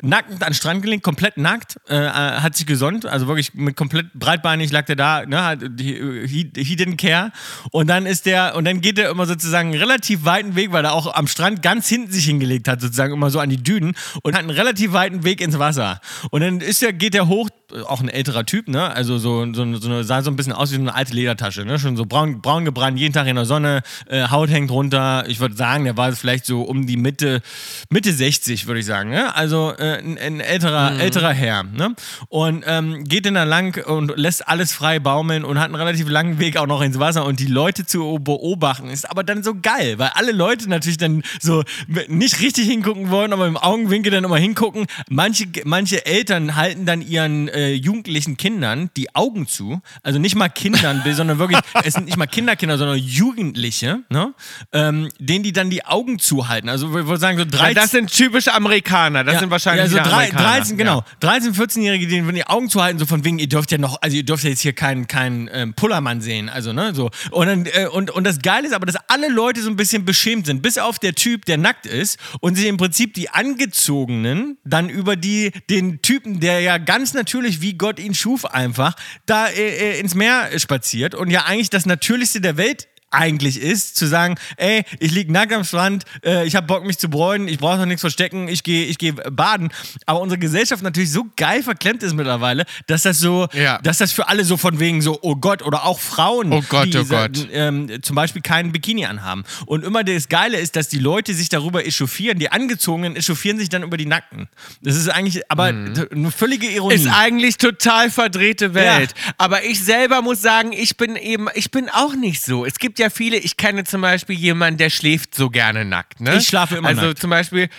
[0.02, 3.76] nackt an den Strand gelegt, komplett nackt, äh, äh, hat sich gesonnt, also wirklich mit
[3.76, 7.32] komplett breitbeinig lag der da, ne, hat- he, he, he didn't care.
[7.72, 10.86] Und dann ist der, und dann geht er immer sozusagen einen relativ weiten Weg, weil
[10.86, 13.96] er auch am Strand ganz hinten sich hingelegt hat, sozusagen immer so an die Dünen
[14.24, 16.00] und hat einen relativ weiten Weg ins Wasser.
[16.32, 17.50] Und dann ist der, geht er hoch,
[17.88, 20.72] auch ein älterer Typ, ne, also so, so, so eine, sah so ein bisschen aus
[20.72, 23.46] wie so eine alte Ledertasche, ne, schon so braun, braun gebrannt, jeden Tag in der
[23.46, 25.26] Sonne, äh, Haut hängt runter.
[25.28, 27.42] Ich würde sagen, der war vielleicht so um die Mitte,
[27.90, 29.36] Mitte 60, würde ich sagen, ne?
[29.36, 31.96] Also äh, ein, ein älterer, älterer Herr, ne?
[32.30, 36.10] Und ähm, geht dann da lang und lässt alles frei baumeln und hat einen relativ
[36.10, 39.54] langen Weg auch noch ins Wasser und die Leute zu beobachten ist aber dann so
[39.56, 41.64] geil, weil alle Leute natürlich dann so
[42.08, 44.86] nicht richtig hingucken wollen, aber im Augenwinkel dann immer hingucken.
[45.10, 50.50] Manche, manche Eltern halten dann ihren äh, jugendlichen Kindern die Augen zu, also nicht mal
[50.50, 54.34] Kindern, sondern wirklich, es sind nicht mal Kinderkinder, sondern Jugendliche, ne?
[54.72, 56.70] Ähm, denen die dann die Augen zuhalten.
[56.70, 59.90] Also wir würden sagen so 13, Weil das sind typische Amerikaner, das sind wahrscheinlich ja,
[59.90, 60.58] so wieder drei, Amerikaner.
[60.58, 61.04] 13, genau.
[61.20, 64.16] 13, 14-Jährige, denen würden die Augen zuhalten, so von wegen, ihr dürft ja noch, also
[64.16, 67.10] ihr dürft ja jetzt hier keinen keinen ähm, Pullermann sehen, also ne, so.
[67.32, 70.06] Und, dann, äh, und, und das Geile ist aber, dass alle Leute so ein bisschen
[70.06, 74.58] beschämt sind, bis auf der Typ, der nackt ist und sich im Prinzip die Angezogenen
[74.64, 79.48] dann über die, den Typen, der ja ganz natürlich, wie Gott ihn schuf, einfach da
[79.48, 81.16] äh, äh, ins Meer spaziert.
[81.16, 85.54] Und ja eigentlich das Natürlichste der Welt eigentlich ist, zu sagen, ey, ich lieg nackt
[85.54, 88.64] am Strand, äh, ich hab Bock mich zu bräunen, ich brauche noch nichts verstecken, ich
[88.64, 89.70] gehe ich geh baden.
[90.06, 93.80] Aber unsere Gesellschaft natürlich so geil verklemmt ist mittlerweile, dass das so, Ja.
[93.80, 96.94] dass das für alle so von wegen so, oh Gott, oder auch Frauen, Oh Gott,
[96.94, 97.48] die oh Gott.
[97.52, 99.44] Ähm, zum Beispiel keinen Bikini anhaben.
[99.66, 103.70] Und immer das Geile ist, dass die Leute sich darüber echauffieren, die Angezogenen echauffieren sich
[103.70, 104.48] dann über die Nackten.
[104.82, 106.96] Das ist eigentlich, aber t- eine völlige Ironie.
[106.98, 107.02] Mhm.
[107.08, 109.14] Ist eigentlich total verdrehte Welt.
[109.38, 112.66] Aber ich selber muss sagen, ich bin eben, ich bin auch nicht so.
[112.66, 116.20] Es gibt ja viele, ich kenne zum Beispiel jemanden, der schläft so gerne nackt.
[116.22, 116.38] Ne?
[116.38, 117.20] Ich schlafe immer also nackt.
[117.20, 117.70] zum Beispiel,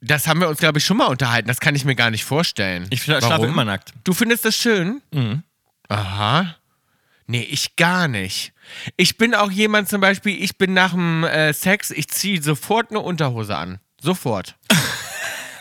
[0.00, 1.48] das haben wir uns, glaube ich, schon mal unterhalten.
[1.48, 2.86] Das kann ich mir gar nicht vorstellen.
[2.90, 3.46] Ich schla- schlafe Warum?
[3.48, 3.92] immer nackt.
[4.04, 5.02] Du findest das schön?
[5.88, 6.54] Aha.
[7.26, 8.52] Nee, ich gar nicht.
[8.96, 12.90] Ich bin auch jemand zum Beispiel, ich bin nach dem äh, Sex, ich ziehe sofort
[12.90, 13.80] eine Unterhose an.
[14.00, 14.56] Sofort.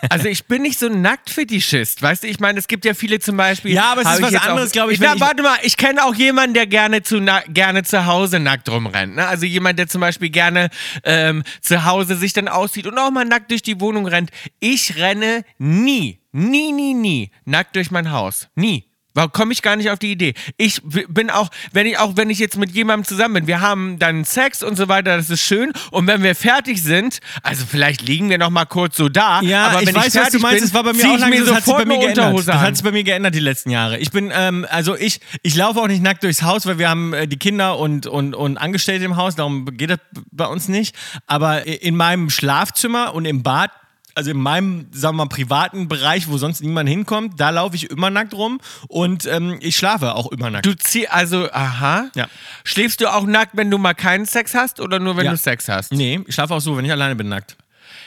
[0.10, 2.28] Also ich bin nicht so ein Nacktfetischist, weißt du?
[2.28, 3.74] Ich meine, es gibt ja viele zum Beispiel.
[3.74, 6.04] Ja, aber es ist was anderes, auch- glaub ich, Na, ich- warte mal, ich kenne
[6.06, 9.16] auch jemanden, der gerne zu na gerne zu Hause nackt rumrennt.
[9.16, 9.28] Ne?
[9.28, 10.70] Also jemand, der zum Beispiel gerne
[11.04, 14.32] ähm, zu Hause sich dann aussieht und auch mal nackt durch die Wohnung rennt.
[14.60, 18.48] Ich renne nie, nie, nie, nie nackt durch mein Haus.
[18.56, 18.86] Nie.
[19.18, 20.36] Warum komme ich gar nicht auf die Idee?
[20.58, 23.98] Ich bin auch, wenn ich auch wenn ich jetzt mit jemandem zusammen bin, wir haben
[23.98, 25.74] dann Sex und so weiter, das ist schön.
[25.90, 29.42] Und wenn wir fertig sind, also vielleicht liegen wir noch mal kurz so da.
[29.42, 30.60] Ja, aber ich wenn weiß, ich was du fertig meinst.
[30.60, 32.48] bin, Es war bei mir auch ich lange so, das hat sich bei mir geändert.
[32.48, 33.98] Das hat sich bei mir geändert die letzten Jahre.
[33.98, 37.14] Ich bin, ähm, also ich, ich laufe auch nicht nackt durchs Haus, weil wir haben
[37.14, 40.00] äh, die Kinder und, und, und Angestellte im Haus, darum geht das
[40.32, 40.96] bei uns nicht.
[41.26, 43.72] Aber in meinem Schlafzimmer und im Bad,
[44.18, 47.90] also in meinem, sagen wir mal, privaten Bereich, wo sonst niemand hinkommt, da laufe ich
[47.90, 50.66] immer nackt rum und ähm, ich schlafe auch immer nackt.
[50.66, 52.10] Du zieh, also, aha.
[52.16, 52.28] Ja.
[52.66, 55.32] Schläfst du auch nackt, wenn du mal keinen Sex hast oder nur wenn Ja.
[55.32, 55.94] du Sex hast?
[55.94, 57.56] nee, ich schlafe auch so, wenn ich alleine bin, nackt.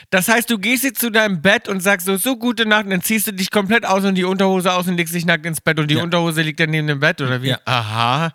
[0.09, 2.89] Das heißt, du gehst jetzt zu deinem Bett und sagst so, so gute Nacht, und
[2.91, 5.61] dann ziehst du dich komplett aus und die Unterhose aus und legst dich nackt ins
[5.61, 6.03] Bett und die Ja.
[6.03, 7.49] Unterhose liegt dann neben dem Bett oder wie?
[7.49, 7.59] Ja.
[7.65, 8.33] Aha.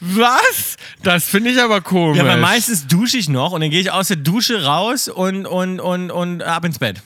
[0.00, 0.76] Was?
[1.02, 2.18] Das finde ich aber komisch.
[2.18, 5.46] Ja, weil meistens dusche ich noch und dann gehe ich aus der Dusche raus und,
[5.46, 7.02] und, und, und ab ins Bett.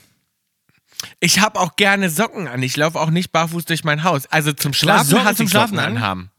[1.19, 2.61] ich habe auch gerne Socken an.
[2.63, 4.25] Ich laufe auch nicht barfuß durch mein Haus.
[4.27, 5.97] Also zum Schlafen Socken hasse zum ich Schlafen Socken an?
[5.97, 6.31] anhaben.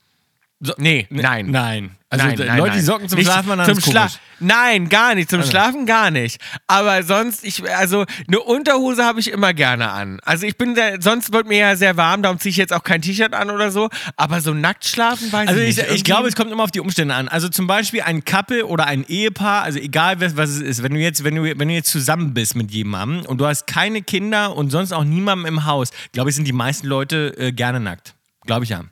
[0.61, 1.51] So, nee, nein.
[1.51, 1.97] Nein.
[2.12, 4.18] Also nein, nein, Leute, die Socken zum Nicht Schlafen an zum Schla komisch.
[4.40, 5.31] Nein, gar nicht.
[5.31, 6.40] Zum Schlafen gar nicht.
[6.66, 10.18] Aber sonst, ich, also eine Unterhose habe ich immer gerne an.
[10.25, 12.83] Also ich bin sehr, sonst wird mir ja sehr warm, darum ziehe ich jetzt auch
[12.83, 13.90] kein T-Shirt an oder so.
[14.16, 15.90] Aber so nackt schlafen weiß Also ich ich, nicht.
[15.92, 17.29] ich glaube, es kommt immer auf die Umstände an.
[17.29, 20.94] Also zum Beispiel ein Couple oder ein Ehepaar, also egal was, was es ist, wenn
[20.94, 24.03] du jetzt, wenn du, wenn du jetzt zusammen bist mit jemandem und du hast keine
[24.03, 27.79] Kinder und sonst auch niemanden im Haus, glaube ich, sind die meisten Leute äh, gerne
[27.79, 28.14] nackt.
[28.46, 28.83] Glaube ich ja.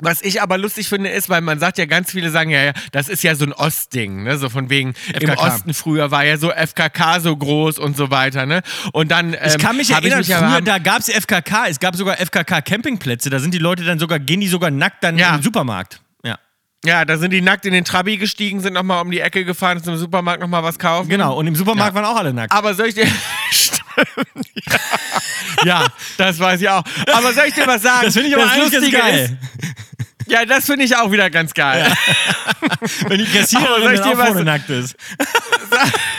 [0.00, 2.72] Was ich aber lustig finde, ist, weil man sagt ja, ganz viele sagen ja, ja,
[2.92, 4.36] das ist ja so ein Ostding, ne?
[4.36, 5.40] So von wegen, im FKK.
[5.42, 8.60] Osten früher war ja so FKK so groß und so weiter, ne?
[8.92, 9.32] Und dann.
[9.32, 12.20] Ähm, Ich kann mich erinnern, mich ja- früher, da gab es FKK, es gab sogar
[12.20, 15.34] FKK-Campingplätze, da sind die Leute dann sogar, gehen die sogar nackt dann Ja.
[15.36, 16.00] im Supermarkt.
[16.22, 16.38] Ja.
[16.84, 19.82] Ja, da sind die nackt in den Trabi gestiegen, sind nochmal um die Ecke gefahren,
[19.82, 21.08] sind im Supermarkt nochmal was kaufen.
[21.08, 22.52] Genau, und im Supermarkt waren auch alle nackt.
[22.52, 23.06] Aber soll ich dir.
[23.50, 23.80] Stimmt.
[25.64, 25.86] ja,
[26.18, 26.82] das weiß ich auch.
[27.12, 28.04] Aber soll ich dir was sagen?
[28.04, 29.38] Das finde ich aber eigentlich ganz geil.
[29.55, 29.55] Ist,
[30.26, 31.86] ja, das finde ich auch wieder ganz geil.
[33.08, 34.96] Wenn die Kassiererin auch was- vorne nackt ist.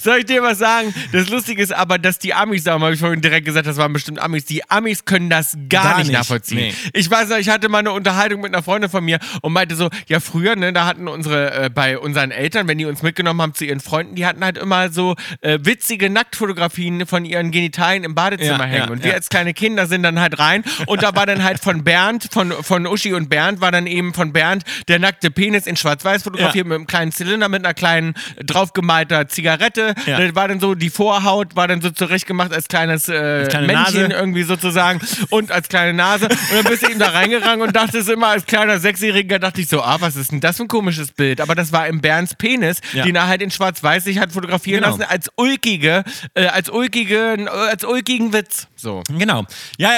[0.00, 0.94] Soll ich dir was sagen?
[1.12, 3.92] Das Lustige ist aber, dass die Amis, darum habe ich vorhin direkt gesagt, das waren
[3.92, 6.16] bestimmt Amis, die Amis können das gar, Gar nicht, nicht.
[6.16, 6.58] nachvollziehen.
[6.58, 6.74] Nee.
[6.92, 9.76] Ich weiß noch, ich hatte mal eine Unterhaltung mit einer Freundin von mir und meinte
[9.76, 13.40] so, ja früher, ne, da hatten unsere, äh, bei unseren Eltern, wenn die uns mitgenommen
[13.42, 18.04] haben zu ihren Freunden, die hatten halt immer so äh, witzige Nacktfotografien von ihren Genitalien
[18.04, 18.84] im Badezimmer Ja, hängen.
[18.86, 19.16] ja, und wir ja.
[19.16, 22.52] als kleine Kinder sind dann halt rein und da war dann halt von Bernd, von,
[22.52, 26.66] von Uschi und Bernd, war dann eben von Bernd der nackte Penis in schwarz-weiß fotografiert
[26.66, 29.65] mit einem kleinen Zylinder, mit einer kleinen draufgemalter Zigarette.
[30.06, 30.18] Ja.
[30.20, 34.02] Das war dann so, die Vorhaut war dann so zurechtgemacht als kleines äh, kleine Männchen
[34.08, 34.12] Nase.
[34.14, 35.00] irgendwie sozusagen
[35.30, 36.26] und als kleine Nase.
[36.28, 39.68] Und dann bist du eben da reingegangen und dachtest immer, als kleiner Sechsjähriger dachte ich
[39.68, 41.40] so, ah, was ist denn das für ein komisches Bild?
[41.40, 43.04] Aber das war im Bernds Penis, Ja.
[43.04, 44.96] den er halt in schwarz-weiß sich hat fotografieren Genau.
[44.96, 48.68] lassen als ulkige, äh, als ulkige, als ulkigen Witz.
[48.78, 49.02] So.
[49.08, 49.44] Genau.
[49.78, 49.90] Ja,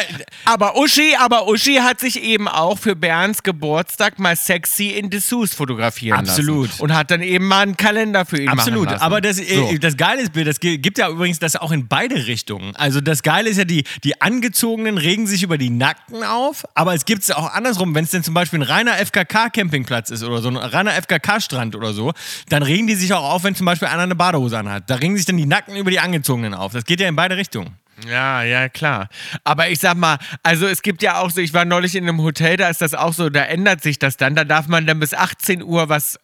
[0.44, 5.52] Aber Uschi, aber Uschi hat sich eben auch für Bernds Geburtstag mal sexy in Dessous
[5.52, 6.68] fotografieren Absolut.
[6.68, 6.82] lassen.
[6.82, 9.02] Und hat dann eben mal einen Kalender für ihn Absolut, machen lassen.
[9.04, 9.78] aber das, äh, So.
[9.78, 12.76] das geile ist, Bild, das gi- gibt ja übrigens das auch in beide Richtungen.
[12.76, 16.94] Also das Geile ist ja, die, die Angezogenen regen sich über die Nackten auf, aber
[16.94, 20.40] es gibt es auch andersrum, wenn es denn zum Beispiel ein reiner FKK-Campingplatz ist oder
[20.40, 22.12] so ein reiner FKK-Strand oder so,
[22.48, 24.88] dann regen die sich auch auf, wenn zum Beispiel einer eine Badehose anhat.
[24.88, 26.72] Da regen sich dann die Nackten über die Angezogenen auf.
[26.72, 27.76] Das geht ja in beide Richtungen.
[28.06, 29.08] Ja, ja, klar.
[29.44, 32.22] Aber ich sag mal, also es gibt ja auch so, ich war neulich in einem
[32.22, 34.34] Hotel, da ist das auch so, da ändert sich das dann.
[34.34, 36.18] Da darf man dann bis 18 Uhr was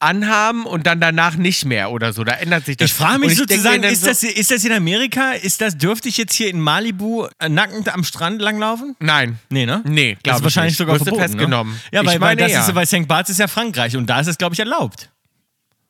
[0.00, 2.24] anhaben und dann danach nicht mehr oder so.
[2.24, 2.90] Da ändert sich das.
[2.90, 5.32] Ich frage mich ich sozusagen, ist, so, das, ist das in Amerika?
[5.32, 8.96] Ist das, dürfte ich jetzt hier in Malibu äh, nackend am Strand langlaufen?
[9.00, 9.38] Nein.
[9.48, 9.82] Nee, ne?
[9.84, 10.78] Nee, das glaub ist ich wahrscheinlich nicht.
[10.78, 11.22] sogar Wirst verboten.
[11.22, 11.72] festgenommen.
[11.72, 11.80] Ne?
[11.92, 12.74] Ja, Ich weil, weil, meine, das ist, ja.
[12.74, 13.08] weil St.
[13.08, 15.10] Barts ist ja Frankreich und da ist es, glaube ich, erlaubt.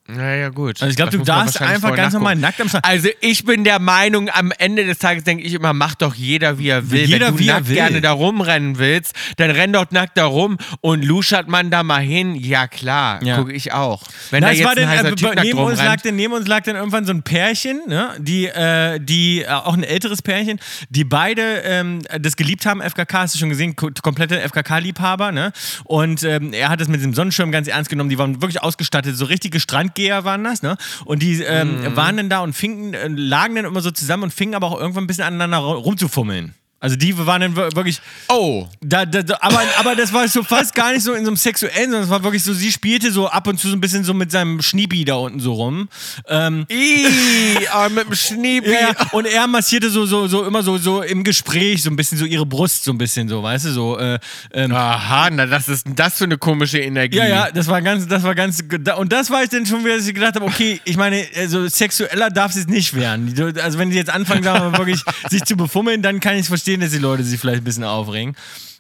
[0.07, 0.83] Naja, gut.
[0.83, 3.65] Also ich glaub, Das du darfst einfach ganz normal nackt am Strand- Also ich bin
[3.65, 7.05] der Meinung, am Ende des Tages denke ich immer, mach doch jeder, wie er will.
[7.07, 7.75] Jeder, Wenn du wie er nackt will.
[7.77, 12.03] gerne da rumrennen willst, dann renn doch nackt da rum und luschert man da mal
[12.03, 12.35] hin.
[12.35, 13.39] Ja klar, Ja.
[13.39, 14.03] gucke ich auch.
[14.31, 16.47] Wenn Na, da jetzt war ein denn, heißer äh, neben, uns lag denn, neben uns
[16.47, 18.11] lag dann irgendwann so ein Pärchen, ne?
[18.19, 23.21] die, äh, die äh, auch ein älteres Pärchen, die beide ähm, das geliebt haben, FKK,
[23.21, 25.33] hast du schon gesehen, ko- komplette FKK-Liebhaber.
[25.33, 25.53] Ne?
[25.85, 29.17] Und ähm, er hat es mit dem Sonnenschirm ganz ernst genommen, die waren wirklich ausgestattet,
[29.17, 29.61] so richtige
[29.95, 30.63] Strandgeher waren das.
[30.63, 30.77] Ne?
[31.05, 31.97] Und die ähm, Mhm.
[31.97, 34.79] waren dann da und fingen, äh, lagen dann immer so zusammen und fingen aber auch
[34.81, 36.55] irgendwann ein bisschen aneinander ru- rumzufummeln.
[36.85, 37.99] Also die waren dann wir- wirklich.
[38.29, 38.67] Oh.
[38.83, 41.37] Da, da, da, aber, aber das war so fast gar nicht so in so einem
[41.39, 44.05] sexuellen, sondern es war wirklich so, sie spielte so ab und zu so ein bisschen
[44.05, 45.89] so mit seinem Schniepi da unten so rum.
[46.29, 48.71] Ähm, Ih, oh, mit dem Schniepi.
[48.71, 52.19] ja, und er massierte so, so, so immer so, so im Gespräch so ein bisschen
[52.19, 53.99] so ihre Brust so ein bisschen so, weißt du, so.
[53.99, 54.19] Äh,
[54.53, 57.17] ähm, Aha, na, das ist das für eine komische Energie.
[57.17, 58.63] Ja, ja, das war ganz, das war ganz,
[58.99, 61.67] und das war ich dann schon wieder, dass ich gedacht habe, okay, ich meine, also
[61.67, 63.35] sexueller darf es jetzt nicht werden.
[63.63, 66.74] Also wenn die jetzt anfangen, sagen wir wirklich sich zu befummeln, dann kann ich verstehen,
[66.81, 68.37] dass die Leute sich vielleicht ein bisschen aufregen.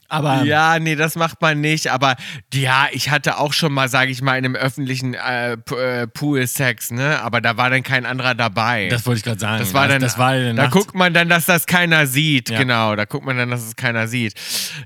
[0.09, 1.91] Aber Ja, nee, das macht man nicht.
[1.91, 2.15] Aber
[2.53, 6.47] ja, ich hatte auch schon mal, sage ich mal, in einem öffentlichen äh, äh, Pool
[6.47, 7.21] Sex, ne?
[7.21, 8.89] Aber da war dann kein anderer dabei.
[8.89, 9.59] das wollte ich gerade sagen.
[9.59, 12.51] Das war dann, das war dann da guckt man dann, dass das keiner sieht.
[12.51, 12.59] Ja.
[12.59, 14.35] Genau, da guckt man dann, dass es keiner sieht.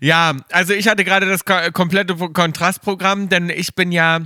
[0.01, 4.21] Ja, also ich hatte gerade das ko komplette Kontrastprogramm, denn ich bin ja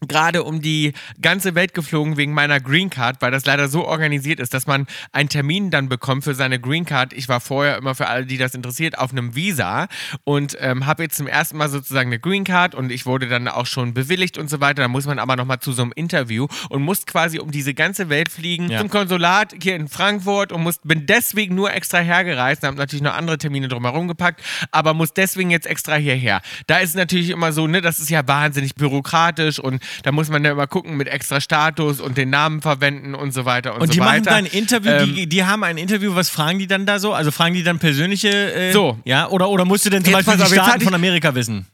[0.00, 4.40] gerade um die ganze Welt geflogen wegen meiner Green Card, weil das leider so organisiert
[4.40, 7.12] ist, dass man einen Termin dann bekommt für seine Green Card.
[7.12, 9.88] Ich war vorher immer für alle, die das interessiert, auf einem Visa
[10.24, 13.48] und ähm, habe jetzt zum ersten Mal sozusagen eine Green Card und ich wurde dann
[13.48, 14.82] auch schon bewilligt und so weiter.
[14.82, 18.08] Da muss man aber nochmal zu so einem Interview und muss quasi um diese ganze
[18.08, 18.80] Welt fliegen Ja.
[18.80, 23.14] zum Konsulat hier in Frankfurt und muss, bin deswegen nur extra hergereist, habe natürlich noch
[23.14, 26.42] andere Termine drumherum gepackt, aber muss deswegen jetzt extra hierher.
[26.66, 30.44] Da ist natürlich immer so, ne, das ist ja wahnsinnig bürokratisch und da muss man
[30.44, 33.86] ja immer gucken mit extra Status und den Namen verwenden und so weiter und, und
[33.88, 34.10] so die weiter.
[34.10, 36.98] machen dann ein Interview, Ähm, die, die haben ein Interview, was fragen die dann da
[36.98, 37.12] so?
[37.12, 38.28] Also fragen die dann persönliche.
[38.30, 38.98] Äh, So.
[39.04, 41.66] Ja, oder, oder musst du denn zum Jetzt Beispiel die Staaten von Amerika wissen?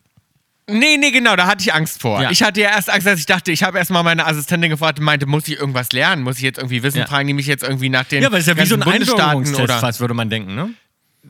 [0.73, 2.23] Nee, nee, genau, da hatte ich Angst vor.
[2.23, 2.31] Ja.
[2.31, 5.01] Ich hatte ja erst Angst, dass ich dachte, ich habe erst mal meine Assistentin gefragt
[5.01, 6.23] und meinte, muss ich irgendwas lernen?
[6.23, 6.99] Muss ich jetzt irgendwie wissen?
[6.99, 7.07] Ja.
[7.07, 8.81] Fragen die mich jetzt irgendwie nach den Ja, weil es ist ja wie so ein
[8.83, 10.71] Bundesstaaten oder fast, würde man denken, ne?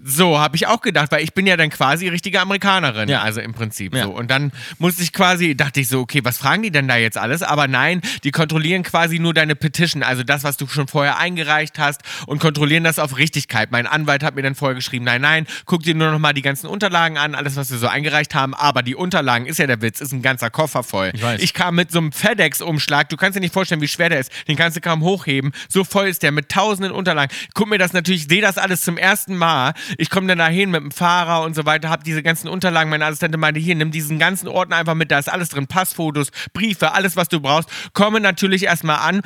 [0.04, 3.22] So, habe ich auch gedacht, weil ich bin ja dann quasi richtige Amerikanerin, Ja.
[3.22, 4.04] also im Prinzip Ja.
[4.04, 4.10] so.
[4.12, 7.18] Und dann musste ich quasi, dachte ich so, okay, was fragen die denn da jetzt
[7.18, 7.42] alles?
[7.42, 11.80] Aber nein, die kontrollieren quasi nur deine Petition, also das, was du schon vorher eingereicht
[11.80, 13.72] hast und kontrollieren das auf Richtigkeit.
[13.72, 16.42] Mein Anwalt hat mir dann vorher geschrieben, nein, nein, guck dir nur noch mal die
[16.42, 18.54] ganzen Unterlagen an, alles, was wir so eingereicht haben.
[18.54, 21.10] Aber die Unterlagen, ist ja der Witz, ist ein ganzer Koffer voll.
[21.14, 21.42] Ich weiß.
[21.42, 24.30] Ich kam mit so einem FedEx-Umschlag, du kannst dir nicht vorstellen, wie schwer der ist.
[24.46, 25.50] Den kannst du kaum hochheben.
[25.68, 27.34] So voll ist der mit tausenden Unterlagen.
[27.54, 29.74] Guck mir das natürlich, sehe das alles zum ersten Mal.
[29.98, 32.90] Ich komme dann dahin mit dem Fahrer und so weiter, habe diese ganzen Unterlagen.
[32.90, 35.66] Meine Assistentin meinte, hier, nimm diesen ganzen Ordner einfach mit, da ist alles drin.
[35.66, 37.68] Passfotos, Briefe, alles, was du brauchst.
[37.92, 39.22] Komme natürlich erstmal an.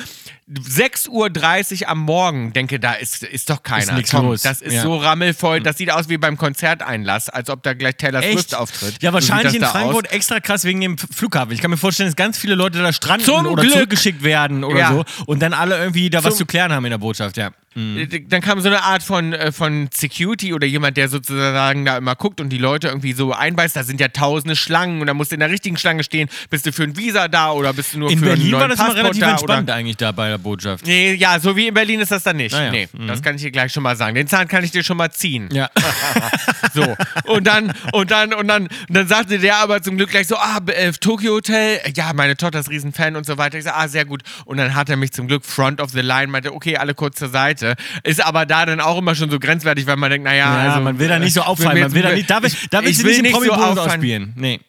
[0.51, 3.99] 6.30 Uhr am Morgen, denke, da ist, ist doch keiner.
[3.99, 4.43] Ist Komm, los.
[4.43, 4.83] Das ist Ja.
[4.83, 5.61] so rammelvoll.
[5.61, 9.03] Das sieht aus wie beim Konzerteinlass, als ob da gleich Taylor Swift auftritt.
[9.03, 10.13] Ja, So wahrscheinlich sieht in Frankfurt aus.
[10.13, 11.53] extra krass wegen dem Flughafen.
[11.53, 13.73] Ich kann mir vorstellen, dass ganz viele Leute da stranden Zum oder Glück.
[13.75, 14.91] zurückgeschickt werden oder Ja.
[14.93, 17.51] so und dann alle irgendwie da was Zum- zu klären haben in der Botschaft, ja.
[17.77, 21.99] Äh, Dann kam so eine Art von, äh, von Security oder jemand, der sozusagen da
[21.99, 23.75] immer guckt und die Leute irgendwie so einbeißt.
[23.77, 26.29] Da sind ja tausende Schlangen und da musst du in der richtigen Schlange stehen.
[26.51, 28.61] Bist du für ein Visa da oder bist du nur In für einen Berlin neuen
[28.63, 29.31] war das immer Passport relativ da?
[29.31, 29.75] entspannt Oder?
[29.75, 30.87] eigentlich da bei der Botschaft.
[30.87, 32.55] Nee, ja, so wie in Berlin ist das dann nicht.
[32.55, 32.71] Ah ja.
[32.71, 34.15] Nee, das kann ich dir gleich schon mal sagen.
[34.15, 35.49] Den Zahn kann ich dir schon mal ziehen.
[35.53, 35.69] Ja.
[36.73, 36.97] So.
[37.27, 40.37] Und dann, und dann, und dann, und dann sagte der aber zum Glück gleich so,
[40.37, 43.59] ah, äh, Tokyo Hotel, ja, meine Tochter ist Riesenfan und so weiter.
[43.59, 44.23] Ich sag, ah, sehr gut.
[44.45, 47.19] Und dann hat er mich zum Glück front of the line, meinte, okay, alle kurz
[47.19, 47.64] zur Seite.
[48.03, 50.81] Ist aber da dann auch immer schon so grenzwertig, weil man denkt, naja, Ja, also.
[50.83, 51.81] man will da nicht so äh, auffallen.
[51.81, 53.79] Man will da nicht, darf ich, darf ich, ich will nicht nicht so auffallen.
[53.79, 54.33] ausspielen?
[54.37, 54.61] Nee.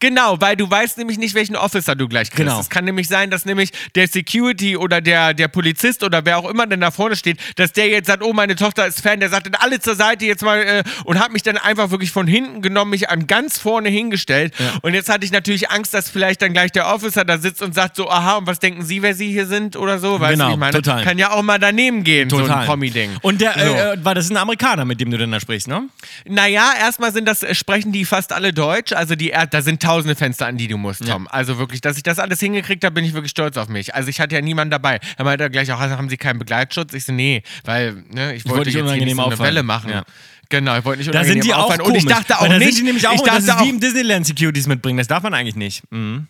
[0.00, 2.38] Genau, weil du weißt nämlich nicht, welchen Officer du gleich kriegst.
[2.48, 2.60] Genau.
[2.60, 6.48] Es kann nämlich sein, dass nämlich der Security oder der, der Polizist oder wer auch
[6.48, 9.28] immer denn da vorne steht, dass der jetzt sagt, oh, meine Tochter ist Fan, der
[9.28, 12.26] sagt dann alle zur Seite jetzt mal äh, und hat mich dann einfach wirklich von
[12.26, 14.54] hinten genommen, mich an ganz vorne hingestellt.
[14.82, 17.74] Und jetzt hatte ich natürlich Angst, dass vielleicht dann gleich der Officer da sitzt und
[17.74, 20.20] sagt so, aha, und was denken Sie, wer Sie hier sind oder so?
[20.20, 20.72] Weißt Genau, du, ich meine?
[20.72, 21.04] total.
[21.04, 22.58] Kann ja auch mal daneben gehen, so Total.
[22.60, 23.16] ein Promi-Ding.
[23.22, 23.60] Und der, So.
[23.60, 25.88] äh, war das ein Amerikaner, mit dem du denn da sprichst, ne?
[26.26, 28.92] Naja, erstmal sind das, äh, sprechen die fast alle Deutsch.
[28.92, 31.28] Also die, da sind tausende Fenster, an die du musst, Tom.
[31.28, 33.94] Also wirklich, dass ich das alles hingekriegt habe, bin ich wirklich stolz auf mich.
[33.94, 35.00] Also ich hatte ja niemanden dabei.
[35.16, 36.92] Er meinte gleich auch, haben Sie keinen Begleitschutz?
[36.94, 39.38] Ich so, nee, weil ne, ich wollte wollte nicht jetzt hier nicht unangenehm so eine.
[39.38, 39.90] Welle machen.
[39.90, 40.04] Ja.
[40.50, 41.80] Genau, ich wollte nicht Da sind unangenehm die auch auffallen.
[41.80, 42.02] komisch.
[42.04, 43.80] Und ich dachte auch nicht, sind die nämlich auch, ich dachte ist auch, wie im
[43.80, 44.98] Disneyland Securities mitbringen.
[44.98, 45.82] Das darf man eigentlich nicht.
[45.90, 46.26] Mhm.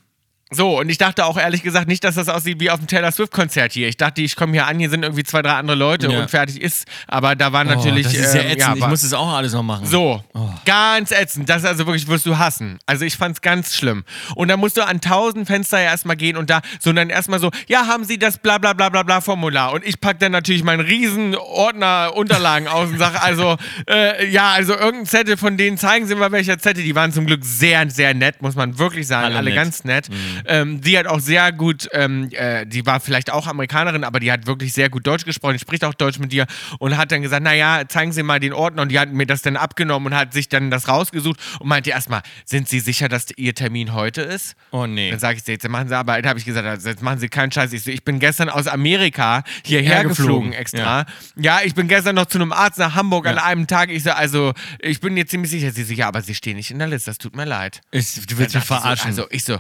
[0.50, 3.12] So, und ich dachte auch ehrlich gesagt nicht, dass das aussieht wie auf dem Taylor
[3.12, 3.86] Swift-Konzert hier.
[3.88, 6.20] Ich dachte, ich komme hier an, hier sind irgendwie zwei, drei andere Leute Ja.
[6.20, 6.86] und fertig ist.
[7.06, 8.06] Aber da war natürlich.
[8.06, 8.76] oh, das ist ja ähm, ätzend.
[8.76, 9.84] ich war- muss das auch alles noch machen.
[9.86, 10.48] so, Oh.
[10.64, 11.48] ganz ätzend.
[11.50, 12.78] Das also wirklich wirst du hassen.
[12.86, 14.04] Also ich fand's ganz schlimm.
[14.36, 17.50] Und dann musst du an tausend Fenster ja erstmal gehen und da, sondern erstmal so,
[17.66, 19.72] ja, haben Sie das bla bla bla bla bla Formular.
[19.72, 23.56] Und ich pack dann natürlich meinen riesen Ordner Unterlagen aus und sag also,
[23.86, 26.82] äh, ja, also irgendein Zettel von denen zeigen Sie mal welcher Zettel.
[26.84, 29.26] Die waren zum Glück sehr, sehr nett, muss man wirklich sagen.
[29.26, 29.56] Alle Alle, nett.
[29.56, 30.08] ganz nett.
[30.46, 34.30] Ähm, die hat auch sehr gut, ähm, äh, die war vielleicht auch Amerikanerin, aber die
[34.32, 36.46] hat wirklich sehr gut Deutsch gesprochen, spricht auch Deutsch mit dir
[36.78, 39.42] und hat dann gesagt, naja, zeigen Sie mal den Ordner und die hat mir das
[39.42, 43.26] dann abgenommen und hat sich dann das rausgesucht und meinte erstmal, sind Sie sicher, dass
[43.36, 44.54] Ihr Termin heute ist?
[44.70, 45.10] Oh nee.
[45.10, 47.28] Dann sage ich, jetzt machen Sie aber, dann habe ich gesagt, also jetzt machen Sie
[47.28, 47.72] keinen Scheiß.
[47.72, 51.06] Ich, so, ich bin gestern aus Amerika hierher geflogen extra.
[51.36, 51.60] Ja.
[51.64, 53.44] ich bin gestern noch zu einem Arzt nach Hamburg an Ja.
[53.44, 53.90] einem Tag.
[53.90, 55.70] Ich so, also, ich bin jetzt ziemlich sicher.
[55.70, 57.80] Sie so, ja, aber Sie stehen nicht in der Liste, das tut mir leid.
[57.90, 59.12] Ich, du willst mich verarschen.
[59.12, 59.58] So, also, ich so,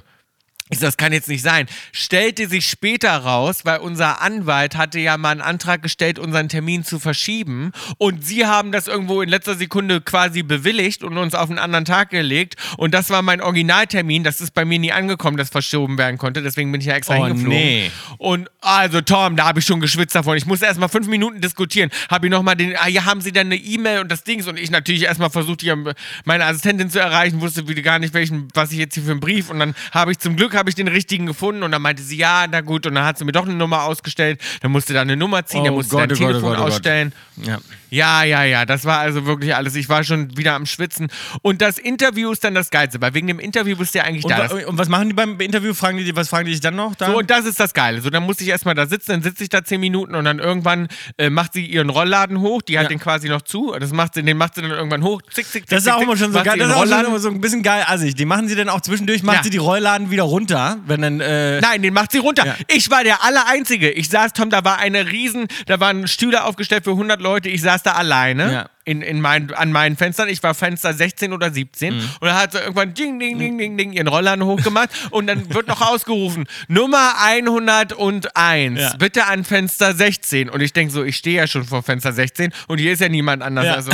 [0.70, 1.66] ich so, das kann jetzt nicht sein.
[1.92, 6.84] Stellte sich später raus, weil unser Anwalt hatte ja mal einen Antrag gestellt, unseren Termin
[6.84, 7.72] zu verschieben.
[7.98, 11.84] Und sie haben das irgendwo in letzter Sekunde quasi bewilligt und uns auf einen anderen
[11.84, 12.56] Tag gelegt.
[12.76, 14.24] Und das war mein Originaltermin.
[14.24, 16.42] Das ist bei mir nie angekommen, dass verschoben werden konnte.
[16.42, 17.48] Deswegen bin ich ja extra Oh, hingeflogen.
[17.58, 17.90] nee.
[18.18, 20.36] Und also Tom, da habe ich schon geschwitzt davon.
[20.36, 21.90] Ich musste erstmal fünf Minuten diskutieren.
[22.10, 24.46] Habe ich nochmal den, ah ja, haben Sie denn eine E-Mail und das Dings?
[24.46, 25.76] Und ich natürlich erstmal versucht, hier
[26.24, 29.20] meine Assistentin zu erreichen, wusste wieder gar nicht, welchen, was ich jetzt hier für einen
[29.20, 29.50] Brief.
[29.50, 32.16] Und dann habe ich zum Glück habe ich den richtigen gefunden und dann meinte sie,
[32.18, 32.86] ja, na gut.
[32.86, 34.40] Und dann hat sie mir doch eine Nummer ausgestellt.
[34.60, 36.32] Dann musste da eine Nummer ziehen, Oh dann musste Gott, dann ein oh Gott, oh
[36.32, 36.72] Telefon Gott, oh Gott.
[36.72, 37.12] ausstellen.
[37.42, 37.58] ja.
[37.90, 39.74] Ja, ja, ja, das war also wirklich alles.
[39.74, 41.08] Ich war schon wieder am Schwitzen.
[41.40, 44.26] Und das Interview ist dann das Geilste, weil wegen dem Interview bist du ja eigentlich
[44.26, 44.46] Und, da.
[44.66, 45.72] und was machen die beim Interview?
[45.72, 46.94] Fragen die, was fragen die dich dann noch?
[46.96, 47.06] Da?
[47.06, 48.02] so, und das ist das Geile.
[48.02, 50.38] So, dann musste ich erstmal da sitzen, dann sitze ich da zehn Minuten und dann
[50.38, 52.88] irgendwann äh, macht sie ihren Rollladen hoch, die hat Ja.
[52.90, 53.74] den quasi noch zu.
[53.80, 55.22] Das macht sie, den macht sie dann irgendwann hoch.
[55.32, 55.66] Zick, zick, zick.
[55.70, 56.58] das ist auch immer schon so geil.
[56.58, 58.14] Das ist auch schon so ein bisschen geil assig.
[58.14, 59.42] Die machen sie dann auch zwischendurch, macht Ja.
[59.44, 60.47] sie die Rollladen wieder runter,
[60.86, 61.20] wenn dann.
[61.20, 62.46] Äh, Nein, den macht sie runter.
[62.46, 62.56] Ja.
[62.68, 63.90] Ich war der Allereinzige.
[63.90, 67.48] Ich saß, Tom, da war eine riesen, da waren Stühle aufgestellt für 100 Leute.
[67.48, 68.68] Ich saß da alleine Ja.
[68.88, 70.28] In, in mein, an meinen Fenstern.
[70.28, 71.94] Ich war Fenster 16 oder 17.
[71.94, 72.00] Mhm.
[72.00, 74.88] Und dann hat sie irgendwann ding, ding, ding, ding, ding ihren Rollladen hochgemacht.
[75.10, 78.96] und dann wird noch ausgerufen, Nummer 101, Ja.
[78.98, 80.48] bitte an Fenster 16.
[80.50, 83.08] Und ich denke so, ich stehe ja schon vor Fenster 16 und hier ist ja
[83.08, 83.66] niemand anders.
[83.66, 83.74] Ja.
[83.74, 83.92] Also,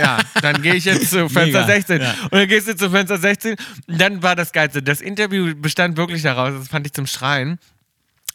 [0.00, 2.00] ja, dann gehe ich jetzt zu Fenster Mega, 16.
[2.00, 2.14] ja.
[2.22, 3.56] Und dann gehst du zu Fenster 16.
[3.88, 4.82] Und dann war das Geilste.
[4.82, 7.58] Das Interview bestand wirklich daraus, das fand ich zum Schreien.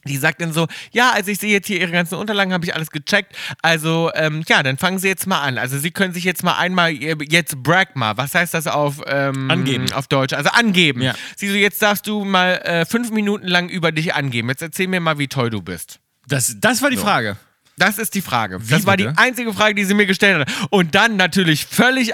[0.08, 2.74] Die sagt dann so, ja, also ich sehe jetzt hier Ihre ganzen Unterlagen, habe ich
[2.74, 3.36] alles gecheckt.
[3.62, 5.58] Also, ähm, ja, dann fangen Sie jetzt mal an.
[5.58, 8.18] Also Sie können sich jetzt mal einmal, ihr- jetzt brag mal.
[8.18, 9.92] Was heißt das auf, ähm, Angeben.
[9.94, 10.34] auf Deutsch?
[10.34, 11.02] Also angeben.
[11.02, 11.14] Ja.
[11.36, 14.50] Sie so, jetzt darfst du mal äh, fünf Minuten lang über dich angeben.
[14.50, 16.00] Jetzt erzähl mir mal, wie toll du bist.
[16.28, 17.38] das, das war die Frage.
[17.78, 18.60] Das ist die Frage.
[18.70, 20.50] das war die einzige Frage, die sie mir gestellt hat.
[20.70, 22.14] Und dann natürlich völlig, äh,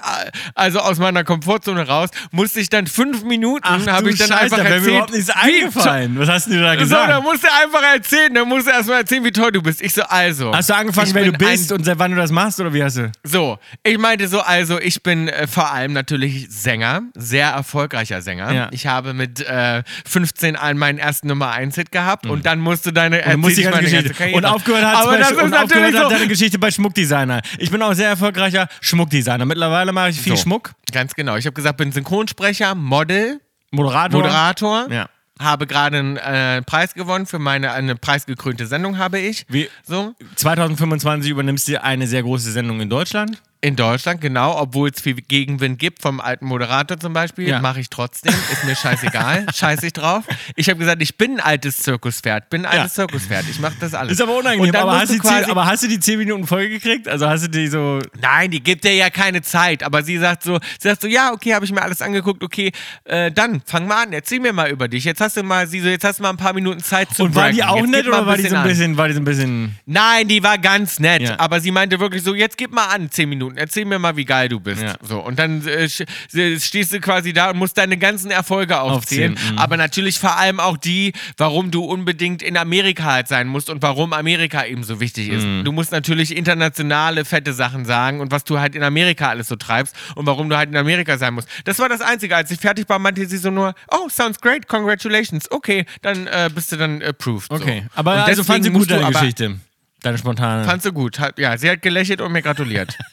[0.56, 4.58] also aus meiner Komfortzone raus, musste ich dann fünf Minuten, habe ich dann Scheiße, einfach
[4.58, 6.20] da erzählt, mir überhaupt nichts wie eingefallen.
[6.20, 7.10] Was hast du denn da So, gesagt?
[7.10, 9.82] dann musst du einfach erzählen, dann musst du erstmal erzählen, wie toll du bist.
[9.82, 10.54] Ich so, also.
[10.54, 12.98] hast du angefangen, wer du bist und seit wann du das machst oder wie hast
[12.98, 13.12] du?
[13.24, 18.52] So, ich meinte so, also ich bin äh, vor allem natürlich Sänger, sehr erfolgreicher Sänger.
[18.54, 18.68] Ja.
[18.72, 22.86] Ich habe mit äh, 15 an meinen ersten Nummer 1 Hit gehabt und dann musst
[22.86, 23.34] du deine, Mhm.
[23.34, 24.10] Und musst die ganze meine.
[24.10, 24.38] Karriere.
[24.38, 27.42] Und aufgehört hat Aber das und aufgehört natürlich hat so, deine Geschichte bei Schmuckdesigner.
[27.58, 29.46] Ich bin auch sehr erfolgreicher Schmuckdesigner.
[29.46, 30.44] Mittlerweile mache ich viel So.
[30.44, 30.72] Schmuck.
[30.92, 31.36] Ganz genau.
[31.36, 33.40] Ich habe gesagt, bin Synchronsprecher, Model,
[33.72, 34.22] Moderator.
[34.22, 34.92] Moderator.
[34.92, 35.10] Ja.
[35.40, 39.46] Habe gerade einen äh, Preis gewonnen für meine eine preisgekrönte Sendung habe ich.
[39.50, 43.42] Wie, So 2025 übernimmst du eine sehr große Sendung in Deutschland.
[43.62, 47.60] In Deutschland genau, obwohl es viel Gegenwind gibt vom alten Moderator zum Beispiel, Ja.
[47.60, 48.34] mache ich trotzdem.
[48.52, 50.26] Ist mir scheißegal, scheiß ich drauf.
[50.56, 53.46] Ich habe gesagt, ich bin ein altes Zirkuspferd, bin ein altes Zirkuspferd.
[53.50, 54.14] Ich mache das alles.
[54.14, 54.76] Ist aber unangenehm.
[54.76, 57.08] Aber hast, du die quasi- zehn, aber hast du die 10 Minuten voll gekriegt?
[57.08, 58.00] Also hast du die so.
[58.22, 59.82] Nein, die gibt dir ja keine Zeit.
[59.84, 62.72] Aber sie sagt so, sie sagt so, ja, okay, habe ich mir alles angeguckt, okay,
[63.06, 65.04] äh, dann fang mal an, erzähl mir mal über dich.
[65.04, 67.24] Jetzt hast du mal, sie so, jetzt hast du mal ein paar Minuten Zeit zu
[67.24, 68.68] Und war die auch Jetzt nett oder war die so ein an.
[68.68, 69.76] bisschen, war die so ein bisschen.
[69.86, 71.40] Nein, die war ganz nett, Ja.
[71.40, 74.26] aber sie meinte wirklich so, jetzt gib mal an, zehn Minuten, erzähl mir mal, wie
[74.26, 74.82] geil du bist.
[74.82, 74.96] Ja.
[75.02, 79.38] So, und dann äh, stehst du quasi da und musst deine ganzen Erfolge aufzählen, Aufzählen,
[79.54, 79.58] mhm.
[79.58, 83.82] aber natürlich vor allem auch die, warum du unbedingt in Amerika halt sein musst und
[83.82, 85.46] warum Amerika eben so wichtig ist.
[85.46, 85.64] Mhm.
[85.64, 89.56] Du musst natürlich internationale, fette Sachen sagen und was du halt in Amerika alles so
[89.56, 91.48] treibst und warum du halt in Amerika sein musst.
[91.66, 92.36] Das war das Einzige.
[92.36, 95.50] Als ich fertig war, meinte sie so nur, oh, sounds great, congratulations.
[95.52, 97.52] Okay, dann äh, bist du dann approved.
[97.52, 97.84] Okay.
[97.84, 98.00] So.
[98.00, 99.60] Aber Und also fand sie gut du deine Geschichte.
[100.02, 100.64] Deine spontane.
[100.64, 101.20] Fand sie gut.
[101.38, 102.98] Ja, sie hat gelächelt und mir gratuliert.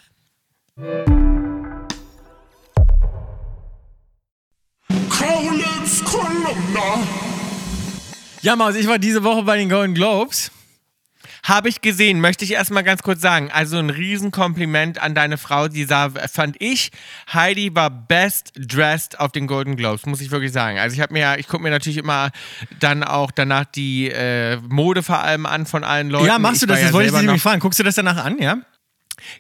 [5.09, 6.99] Kaulitz Kolumna.
[8.43, 10.51] ja, Maus, ich war diese Woche bei den Golden Globes.
[11.45, 13.53] Habe ich gesehen, möchte ich erstmal ganz kurz sagen.
[13.53, 16.91] Also ein Riesenkompliment an deine Frau, die sah, fand ich,
[17.33, 20.81] Heidi war best dressed auf den Golden Globes, muss ich wirklich sagen.
[20.81, 22.31] Also ich habe mir ich gucke mir natürlich immer
[22.81, 26.27] dann auch danach die äh, Mode vor allem an von allen Leuten.
[26.27, 26.81] ja, machst du Ich das?
[26.81, 27.61] Das ja wollte ich dich nämlich fragen.
[27.61, 28.57] Guckst du das danach an, ja?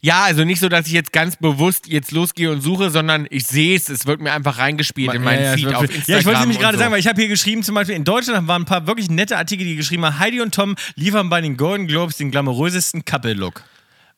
[0.01, 3.47] Ja, also nicht so, dass ich jetzt ganz bewusst jetzt losgehe und suche, sondern ich
[3.47, 6.05] sehe es, es wird mir einfach reingespielt in meinen ja, ja, Feed auf Instagram.
[6.07, 6.81] Ja, ich wollte nämlich gerade so.
[6.81, 9.37] sagen, weil ich habe hier geschrieben, zum Beispiel in Deutschland waren ein paar wirklich nette
[9.37, 13.62] Artikel, die geschrieben haben, Heidi und Tom liefern bei den Golden Globes den glamourösesten Couple-Look.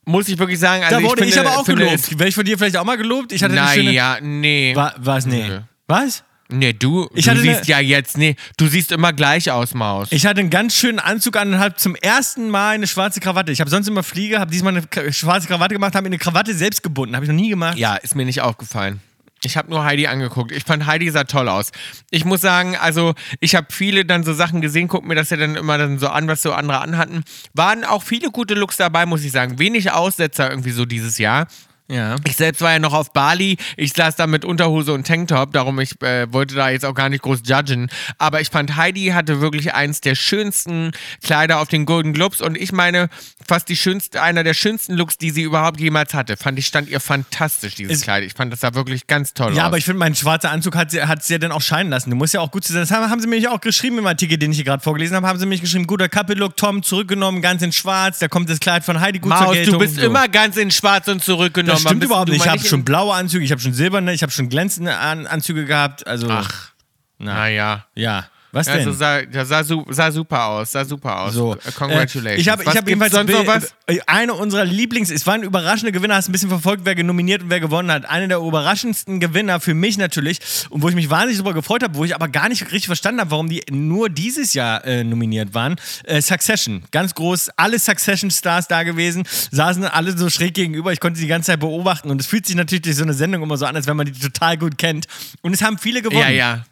[0.06, 2.18] muss ich wirklich sagen, also da wurde ich, finde, aber auch finde gelobt.
[2.18, 3.32] Wäre ich von dir vielleicht auch mal gelobt?
[3.32, 3.90] Ich hatte eine schöne...
[3.90, 4.74] Naja, nee.
[4.74, 5.26] Wa was?
[5.26, 5.60] Nee.
[5.88, 6.24] Was?
[6.48, 10.08] Nee, du, Ich du siehst ne- ja jetzt, nee, du siehst immer gleich aus, Maus.
[10.12, 13.50] Ich hatte einen ganz schönen Anzug an und habe zum ersten Mal eine schwarze Krawatte.
[13.50, 16.54] Ich habe sonst immer Fliege, habe diesmal eine schwarze Krawatte gemacht, habe mir eine Krawatte
[16.54, 17.16] selbst gebunden.
[17.16, 17.76] Habe ich noch nie gemacht.
[17.78, 19.00] Ja, ist mir nicht aufgefallen.
[19.44, 20.50] Ich habe nur Heidi angeguckt.
[20.50, 21.70] Ich fand Heidi sah toll aus.
[22.10, 25.36] Ich muss sagen, also ich habe viele dann so Sachen gesehen, guck mir das ja
[25.36, 27.22] dann immer dann so an, was so andere anhatten.
[27.54, 29.58] Waren auch viele gute Looks dabei, muss ich sagen.
[29.58, 31.46] Wenig Aussetzer irgendwie so dieses Jahr.
[31.88, 32.16] Ja.
[32.24, 33.56] Ich selbst war ja noch auf Bali.
[33.76, 37.08] Ich saß da mit Unterhose und Tanktop, darum ich äh, wollte da jetzt auch gar
[37.08, 37.88] nicht groß judgen.
[38.18, 40.90] Aber ich fand, Heidi hatte wirklich eins der schönsten
[41.22, 43.08] Kleider auf den Golden Globes und ich meine,
[43.48, 46.36] fast die schönste, einer der schönsten Looks, die sie überhaupt jemals hatte.
[46.36, 48.24] Fand ich, stand ihr fantastisch, dieses Es- Kleid.
[48.24, 49.66] Ich fand das sah wirklich ganz toll Ja, aus.
[49.68, 52.10] aber ich finde, mein schwarzer Anzug hat sie, hat sie ja dann auch scheinen lassen.
[52.10, 52.82] Du musst ja auch gut zu sein.
[52.82, 55.26] Das haben, haben sie mir auch geschrieben im Artikel, den ich hier gerade vorgelesen habe.
[55.26, 58.18] Haben sie mich geschrieben, guter Couple-Look, Tom zurückgenommen, ganz in schwarz.
[58.18, 59.72] Da kommt das Kleid von Heidi gut zur Maus, Geltung.
[59.74, 60.02] du bist so.
[60.02, 61.74] immer ganz in schwarz und zurückgenommen.
[61.74, 62.44] Das stimmt überhaupt nicht.
[62.44, 65.64] Ich habe schon blaue Anzüge, ich habe schon silberne, ich habe schon glänzende An Anzüge
[65.64, 66.06] gehabt.
[66.06, 66.70] Also, Ach,
[67.18, 67.86] na, naja.
[67.94, 68.26] ja.
[68.56, 68.78] Was denn?
[68.78, 71.34] Also sah, sah, sah super aus, sah super aus.
[71.34, 72.40] So, Äh, Congratulations.
[72.40, 73.74] Ich habe ich hab jedenfalls sonst noch was?
[73.86, 77.42] äh, eine unserer Lieblings, es war ein überraschender Gewinner, hast ein bisschen verfolgt, wer nominiert
[77.42, 78.06] und wer gewonnen hat.
[78.06, 80.40] Einer der überraschendsten Gewinner für mich natürlich
[80.70, 83.20] und wo ich mich wahnsinnig darüber gefreut habe, wo ich aber gar nicht richtig verstanden
[83.20, 85.76] habe, warum die nur dieses Jahr äh, nominiert waren.
[86.04, 91.18] Äh, Succession, ganz groß, alle Succession-Stars da gewesen, saßen alle so schräg gegenüber, ich konnte
[91.18, 93.56] sie die ganze Zeit beobachten und es fühlt sich natürlich durch so eine Sendung immer
[93.58, 95.06] so an, als wenn man die total gut kennt.
[95.42, 96.20] Und es haben viele gewonnen.
[96.20, 96.64] Ja, ja.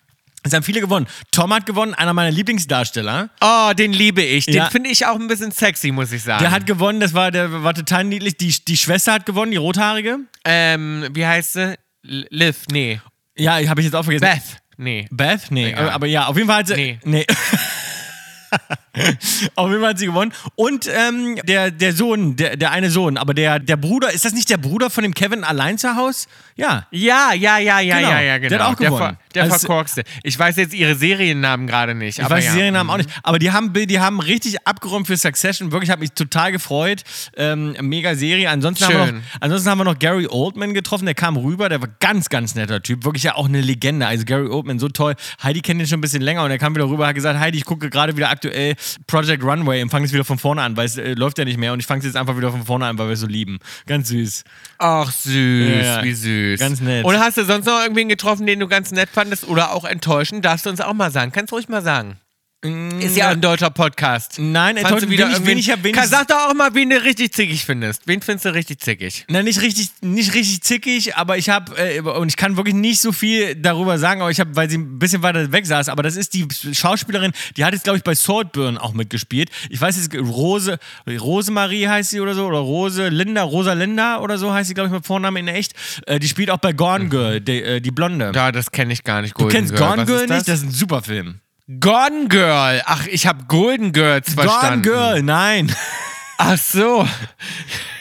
[0.46, 1.06] Es haben viele gewonnen.
[1.30, 3.30] Tom hat gewonnen, einer meiner Lieblingsdarsteller.
[3.40, 4.44] Oh, den liebe ich.
[4.44, 4.70] Den Ja.
[4.70, 6.40] finde ich auch ein bisschen sexy, muss ich sagen.
[6.42, 8.36] Der hat gewonnen, das war, der war total niedlich.
[8.36, 10.18] Die, die Schwester hat gewonnen, die rothaarige.
[10.44, 11.74] ähm, wie heißt sie?
[12.02, 13.00] Liv, nee.
[13.36, 14.26] Ja, habe ich jetzt auch vergessen.
[14.26, 14.42] Beth,
[14.76, 15.08] nee.
[15.10, 15.50] Beth?
[15.50, 15.88] Nee, Egal.
[15.90, 16.74] aber ja, auf jeden Fall hat sie.
[16.74, 16.98] Nee.
[17.04, 17.26] nee.
[19.56, 20.32] auf jeden Fall hat sie gewonnen.
[20.54, 24.32] Und ähm, der, der Sohn, der, der eine Sohn, aber der, der Bruder, ist das
[24.32, 26.26] nicht der Bruder von dem Kevin allein zu Hause?
[26.54, 26.86] Ja.
[26.90, 28.10] Ja, ja, ja, ja, Genau.
[28.10, 28.64] ja, ja, Der genau.
[28.64, 29.16] hat auch der, gewonnen.
[29.34, 30.02] Der Also- verkorkste.
[30.22, 32.18] Ich weiß jetzt ihre Seriennamen gerade nicht.
[32.18, 32.50] Ich aber weiß ja.
[32.52, 33.10] die Seriennamen auch nicht.
[33.22, 35.72] Aber die haben, die haben richtig abgeräumt für Succession.
[35.72, 37.02] Wirklich, habe mich total gefreut.
[37.36, 38.50] Ähm, mega Serie.
[38.50, 41.06] Ansonsten haben, wir noch, ansonsten haben wir noch Gary Oldman getroffen.
[41.06, 41.68] Der kam rüber.
[41.68, 43.04] Der war ganz, ganz netter Typ.
[43.04, 44.06] Wirklich ja auch eine Legende.
[44.06, 45.14] Also Gary Oldman, so toll.
[45.42, 47.58] Heidi kennt ihn schon ein bisschen länger und er kam wieder rüber, hat gesagt, Heidi,
[47.58, 48.74] ich gucke gerade wieder aktuell
[49.06, 51.58] Project Runway und fange es wieder von vorne an, weil es äh, läuft ja nicht
[51.58, 53.26] mehr und ich fange es jetzt einfach wieder von vorne an, weil wir es so
[53.26, 53.58] lieben.
[53.86, 54.44] Ganz süß.
[54.78, 56.02] Ach, süß, Ja, ja.
[56.04, 56.60] wie süß.
[56.60, 57.04] Ganz nett.
[57.04, 60.44] Und hast du sonst noch irgendwen getroffen, den du ganz nett fandest oder auch enttäuschend?
[60.44, 61.32] Darfst du uns auch mal sagen.
[61.32, 62.18] Kannst ruhig mal sagen.
[62.64, 64.38] Ist ja ein deutscher Podcast.
[64.38, 67.32] Nein, enttäuschend du wieder ich- wen ich hab- Sag doch auch mal, wen du richtig
[67.32, 68.02] zickig findest.
[68.06, 69.24] Wen findest du richtig zickig?
[69.28, 73.00] Na, nicht richtig, nicht richtig zickig, aber ich habe, äh, und ich kann wirklich nicht
[73.00, 76.02] so viel darüber sagen, aber ich habe, weil sie ein bisschen weiter weg saß, aber
[76.02, 79.50] das ist die Schauspielerin, die hat jetzt, glaube ich, bei Saltburn auch mitgespielt.
[79.68, 84.38] Ich weiß jetzt, Rose, Rosemarie heißt sie oder so, oder Rose Linda, Rosa Linda oder
[84.38, 85.72] so heißt sie, glaube ich, mit Vornamen in echt.
[86.06, 88.32] Äh, die spielt auch bei Gone Girl, die, äh, die Blonde.
[88.34, 89.38] Ja, das kenne ich gar nicht.
[89.38, 89.90] du kennst Girl.
[89.96, 90.48] Gone Girl nicht?
[90.48, 91.40] Das ist ein super Film.
[91.80, 92.82] Gone Girl.
[92.84, 94.82] Ach, ich habe Golden Girls Gone verstanden.
[94.82, 95.74] Girl, nein.
[96.38, 97.08] Ach so.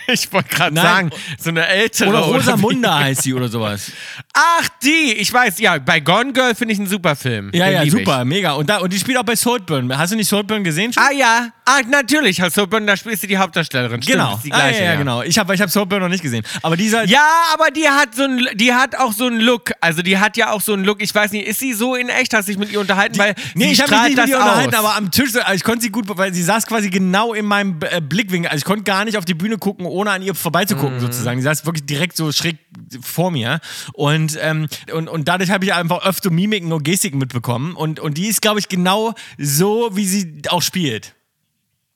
[0.06, 2.10] Ich wollte gerade sagen, so eine ältere.
[2.10, 2.34] Oder wie?
[2.34, 3.90] Rosamunda heißt sie oder sowas.
[4.36, 5.14] Ach, die.
[5.14, 7.52] Ich weiß, ja, bei Gone Girl finde ich einen super Film.
[7.54, 8.54] Ja, Den ja, super, mega.
[8.54, 9.96] Und, da, und die spielt auch bei Saltburn.
[9.96, 11.04] Hast du nicht Saltburn gesehen schon?
[11.04, 11.10] Ich.
[11.10, 12.38] Ah ja, ah, natürlich.
[12.38, 14.02] Du, da spielst du die Hauptdarstellerin.
[14.02, 14.36] Stimmt, Genau.
[14.36, 15.22] ist die ah, gleiche, ja, ja, genau.
[15.22, 16.44] Ich habe ich hab Saltburn noch nicht gesehen.
[16.64, 17.06] Aber dieser.
[17.06, 19.72] Ja, aber die hat so ein, die hat auch so einen Look.
[19.82, 21.04] Also die hat ja auch so einen Look.
[21.04, 22.34] Ich weiß nicht, ist sie so in echt?
[22.34, 23.20] Hast du dich mit ihr unterhalten?
[23.20, 25.54] Weil Nee, sie ich habe mich nicht mit das ihr unterhalten, aber am Tisch, also
[25.54, 28.50] ich konnte sie gut, weil sie saß quasi genau in meinem äh, Blickwinkel.
[28.50, 31.02] Also ich konnte gar nicht auf die Bühne gucken, ohne an ihr vorbeizugucken, Mhm.
[31.02, 31.38] sozusagen.
[31.38, 32.58] Die saß wirklich direkt so schräg
[33.00, 33.60] vor mir.
[33.94, 37.76] Und, ähm, und, und dadurch habe ich einfach öfter Mimiken und Gestiken mitbekommen.
[37.76, 41.16] Und, und die ist, glaube ich, genau so, wie sie auch spielt.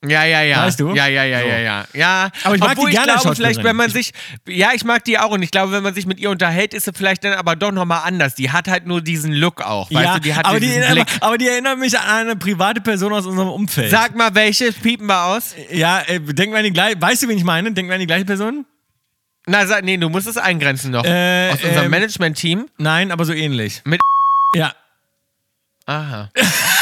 [0.05, 0.63] Ja, ja, ja.
[0.63, 0.93] Weißt du?
[0.93, 1.47] Ja, ja, ja, So.
[1.47, 1.85] ja, ja.
[1.93, 2.29] ja.
[2.43, 4.11] Aber ich mag Obwohl die gerne ich glaube, vielleicht, wenn man sich,
[4.47, 6.85] ja, ich mag die auch und ich glaube, wenn man sich mit ihr unterhält, ist
[6.85, 8.35] sie vielleicht dann aber doch nochmal anders.
[8.35, 10.83] Die hat halt nur diesen Look auch, weißt ja, du, die hat aber, die, diesen
[10.83, 11.07] aber, Blick.
[11.19, 13.89] aber die erinnert mich an eine private Person aus unserem Umfeld.
[13.89, 15.55] Sag mal, welche piepen wir aus?
[15.71, 17.01] ja, äh, denk mal an die gleiche.
[17.01, 17.71] Weißt du, wen ich meine?
[17.71, 18.65] Denk mal an die gleiche Person?
[19.49, 21.05] Na, sag, nee, du musst es eingrenzen noch.
[21.05, 22.69] Äh, aus unserem ähm, Management-Team.
[22.77, 23.81] Nein, aber so ähnlich.
[23.85, 24.01] Mit-
[24.53, 24.73] Ja.
[25.85, 26.29] Aha.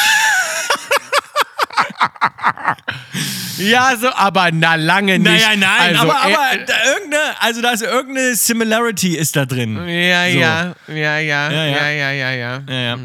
[3.58, 5.24] ja, so, aber na lange nicht.
[5.32, 9.46] Naja, nein, also, aber, aber äh, da irgendeine, also da ist irgendeine Similarity ist da
[9.46, 9.76] drin.
[9.88, 10.38] ja, So.
[10.40, 11.90] ja, ja, ja, Ja, ja, ja.
[11.90, 12.62] ja, ja, ja.
[12.68, 12.98] Ja, ja.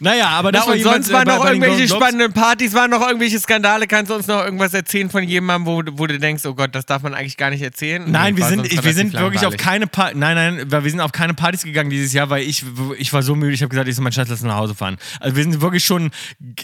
[0.00, 2.72] Naja, aber das Na, war und sonst äh, waren bei- noch bei irgendwelche spannenden Partys,
[2.74, 3.86] waren noch irgendwelche Skandale.
[3.86, 6.86] Kannst du uns noch irgendwas erzählen von jemandem, wo, wo du denkst, oh Gott, das
[6.86, 8.04] darf man eigentlich gar nicht erzählen?
[8.06, 11.34] Nein, wir sind, wir sind wirklich auf keine pa Nein, nein, wir sind auf keine
[11.34, 12.64] Partys gegangen dieses Jahr, weil ich,
[12.98, 14.96] ich war so müde, ich habe gesagt, ich soll meinen Schatz lassen nach Hause fahren.
[15.20, 16.10] Also wir sind wirklich schon,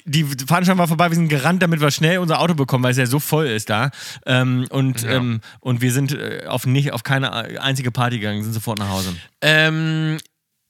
[0.04, 2.98] die Veranstaltung war vorbei, wir sind gerannt, damit wir schnell unser Auto bekommen, weil es
[2.98, 3.90] ja so voll ist da.
[4.26, 5.10] Ähm, und, Ja.
[5.12, 8.88] ähm, und wir sind äh, auf, nicht, auf keine einzige Party gegangen, sind sofort nach
[8.88, 9.14] Hause.
[9.40, 10.18] Ähm,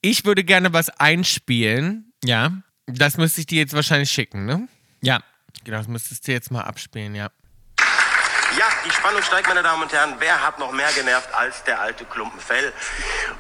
[0.02, 2.12] Ich würde gerne was einspielen.
[2.24, 2.52] Ja.
[2.86, 4.68] Das müsste ich dir jetzt wahrscheinlich schicken, ne?
[5.02, 5.20] Ja.
[5.64, 7.30] Genau, das müsstest du jetzt mal abspielen, ja.
[8.58, 10.14] Ja, die Spannung steigt, meine Damen und Herren.
[10.20, 12.72] Wer hat noch mehr genervt als der alte Klumpenfell?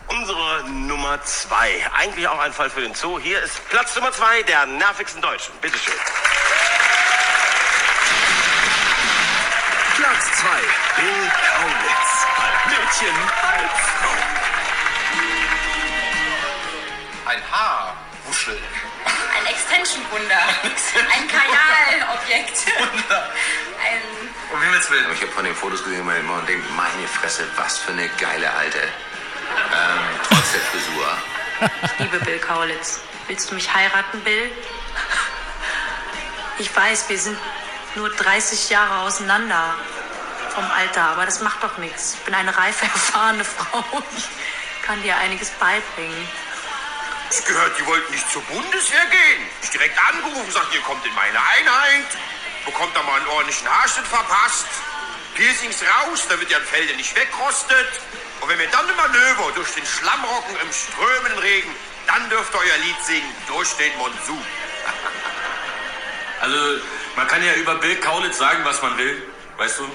[0.08, 1.68] Unsere Nummer zwei.
[1.96, 3.20] Eigentlich auch ein Fall für den Zoo.
[3.20, 5.54] Hier ist Platz Nummer zwei der nervigsten Deutschen.
[5.60, 5.94] Bitteschön.
[9.96, 10.60] Platz zwei.
[10.96, 12.26] Bill Kaulitz.
[12.36, 13.16] Halb Mädchen.
[17.26, 18.58] Ein Haarwuschel.
[19.04, 20.38] Ein Extension-Wunder.
[21.12, 22.66] Ein Kanalobjekt.
[22.78, 24.00] Ein
[24.52, 25.06] Um Himmels Willen.
[25.12, 28.52] Ich habe von den Fotos gesehen immer und denke, meine Fresse, was für eine geile
[28.52, 28.78] Alte.
[28.78, 31.18] Ähm, trotz der Frisur.
[31.98, 34.50] Liebe Bill Kaulitz, willst du mich heiraten, Bill?
[36.58, 37.38] Ich weiß, wir sind
[37.96, 39.74] nur 30 Jahre auseinander
[40.54, 42.14] vom Alter, aber das macht doch nichts.
[42.14, 43.84] Ich bin eine reife, erfahrene Frau.
[44.16, 46.28] Ich kann dir einiges beibringen.
[47.30, 49.42] Ich gehört, die wollten nicht zur Bundeswehr gehen.
[49.62, 52.06] Ich direkt angerufen, sagt, ihr kommt in meine Einheit.
[52.64, 54.66] Bekommt da mal einen ordentlichen Haarschnitt verpasst.
[55.34, 58.00] Piercings raus, damit ihr an Felde nicht wegrostet.
[58.40, 61.74] Und wenn wir dann im Manöver durch den Schlammrocken im strömenden Regen,
[62.06, 64.42] dann dürft ihr euer Lied singen, durch den Monsun.
[66.40, 66.80] Also,
[67.16, 69.26] man kann ja über Bill Kaulitz sagen, was man will,
[69.56, 69.88] weißt du?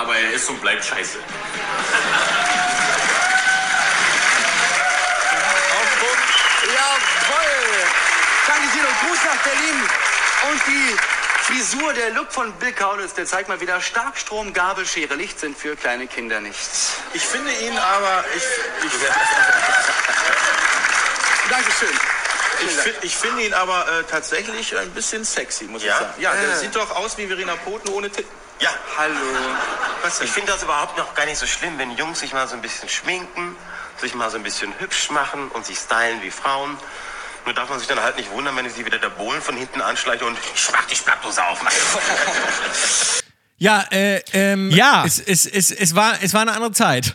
[0.00, 1.18] Aber er ist und bleibt scheiße.
[6.62, 7.84] Jawohl!
[8.46, 9.82] Danke, und Gruß nach Berlin.
[10.50, 10.96] Und die
[11.44, 15.74] Frisur, der Look von Bill Kaulitz, der zeigt mal wieder Starkstrom, Gabelschere, Licht sind für
[15.76, 16.94] kleine Kinder nichts.
[17.12, 18.42] Ich finde ihn aber, ich,
[18.84, 18.92] ich,
[21.50, 21.88] Dankeschön.
[22.62, 25.94] Ich, fi- ich finde ihn aber äh, tatsächlich ein bisschen sexy, muss Ja?
[25.94, 26.14] ich sagen.
[26.18, 26.56] Ja, der Äh.
[26.56, 28.30] sieht doch aus wie Verena Poten ohne Titten.
[28.60, 29.14] Ja, Hallo.
[30.22, 32.62] Ich finde das überhaupt noch gar nicht so schlimm, wenn Jungs sich mal so ein
[32.62, 33.56] bisschen schminken,
[33.96, 36.76] sich mal so ein bisschen hübsch machen und sich stylen wie Frauen.
[37.44, 39.80] Nur darf man sich dann halt nicht wundern, wenn sie wieder der Bohlen von hinten
[39.80, 41.60] anschleicht und ich mach die Splattdose auf.
[43.56, 45.04] Ja, äh, ähm, Ja.
[45.06, 47.14] Es, es, es, es, war, es war eine andere Zeit.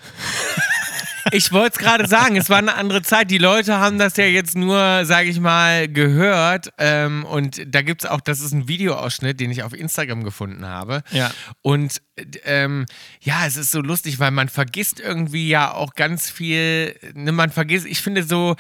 [1.32, 3.32] Ich wollte es gerade sagen, es war eine andere Zeit.
[3.32, 6.70] Die Leute haben das ja jetzt nur, sage ich mal, gehört.
[6.78, 10.66] Ähm, und da gibt es auch, das ist ein Videoausschnitt, den ich auf Instagram gefunden
[10.66, 11.02] habe.
[11.12, 11.32] Ja.
[11.62, 12.02] Und
[12.46, 12.86] ähm,
[13.22, 16.96] ja, es ist so lustig, weil man vergisst irgendwie ja auch ganz viel.
[17.14, 18.56] Ne, man vergisst, ich finde so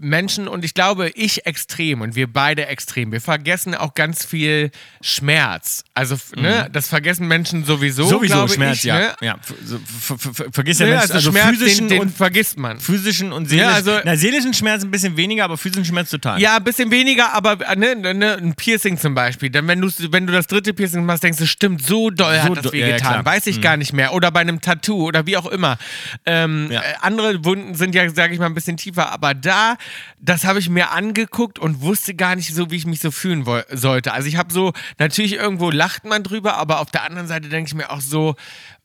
[0.00, 3.10] Menschen und ich glaube, ich extrem und wir beide extrem.
[3.12, 4.70] Wir vergessen auch ganz viel
[5.00, 5.84] Schmerz.
[5.94, 8.04] Also, f- ne, das vergessen Menschen sowieso.
[8.04, 8.10] Mhm.
[8.10, 8.98] Sowieso Schmerz, ich, ja.
[8.98, 9.14] Ne?
[9.22, 9.36] ja.
[9.40, 12.00] Ver- so- ver- ver- ver- Vergiss ja Ne, Mensch, also, also Schmerz, physischen den, den
[12.02, 12.78] und vergisst man.
[12.80, 13.72] physischen und seelischen.
[13.72, 16.40] also- na, seelischen Schmerz ein bisschen weniger, aber physischen Schmerz total.
[16.40, 19.50] Ja, ein bisschen weniger, aber äh, ne, ne, ne, ein Piercing zum Beispiel.
[19.50, 22.42] Dann, wenn, du's- wenn du das dritte Piercing machst, denkst du, stimmt, so doll So
[22.42, 23.22] hat das do- ja, ja.
[23.22, 23.26] Mhm.
[23.26, 24.12] Weiß ich gar nicht mehr.
[24.12, 25.78] Oder bei einem Tattoo oder wie auch immer.
[26.26, 26.80] Ähm, Ja.
[26.80, 29.10] äh, andere Wunden sind ja, sage ich mal, ein bisschen tiefer.
[29.12, 29.76] Aber da,
[30.18, 33.44] das habe ich mir angeguckt und wusste gar nicht so, wie ich mich so fühlen
[33.70, 34.12] sollte.
[34.12, 37.68] Also ich habe so, natürlich irgendwo lacht man drüber, aber auf der anderen Seite denke
[37.68, 38.34] ich mir auch so,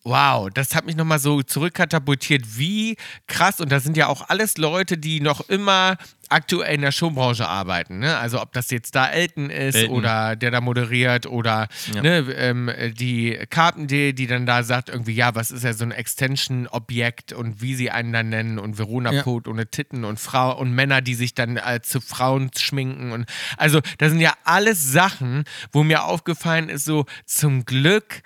[0.08, 2.96] Wow, das hat mich nochmal so zurückkatapultiert, wie
[3.26, 3.60] krass.
[3.60, 5.98] Und das sind ja auch alles Leute, die noch immer
[6.30, 8.00] aktuell in der Showbranche arbeiten.
[8.00, 8.18] Ne?
[8.18, 9.96] Also ob das jetzt da Elton ist Elton.
[9.96, 15.36] oder der da moderiert oder ne, ähm, die Carpendale, die dann da sagt irgendwie, ja,
[15.36, 19.26] was ist ja so ein Extension-Objekt und wie sie einen dann nennen und Verona Ja.
[19.26, 23.26] Ohne Titten und Frau und Männer, die sich dann äh, zu Frauen schminken und
[23.58, 28.22] also das sind ja alles Sachen, wo mir aufgefallen ist, so zum Glück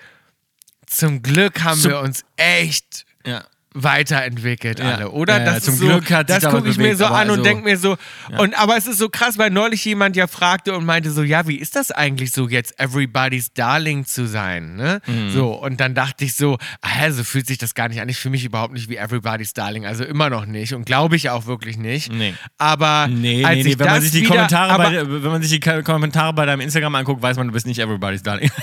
[0.85, 3.43] zum Glück haben Zum- wir uns echt Ja.
[3.75, 4.95] Weiterentwickelt Ja.
[4.95, 5.37] alle, oder?
[5.39, 7.43] Ja, ja, das zum so, Glück hat das gucke ich mir so an und also-
[7.43, 7.97] denke mir so,
[8.37, 11.47] und aber es ist so krass, weil neulich jemand ja fragte und meinte so, ja,
[11.47, 15.01] wie ist das eigentlich so jetzt Everybody's Darling zu sein, ne?
[15.05, 15.31] Mhm.
[15.31, 18.09] So und dann dachte ich so, ah, so fühlt sich das gar nicht an.
[18.09, 21.29] Ich fühle mich überhaupt nicht wie Everybody's Darling, also immer noch nicht und glaube ich
[21.29, 22.11] auch wirklich nicht.
[22.11, 22.33] Nee.
[22.57, 23.79] Aber Nee, als nee, nee.
[23.79, 26.45] Wenn man sich die wieder, Kommentare aber, bei, wenn man sich die Ka- Kommentare bei
[26.45, 28.49] deinem Instagram anguckt, weiß man, du bist nicht everybody's darling.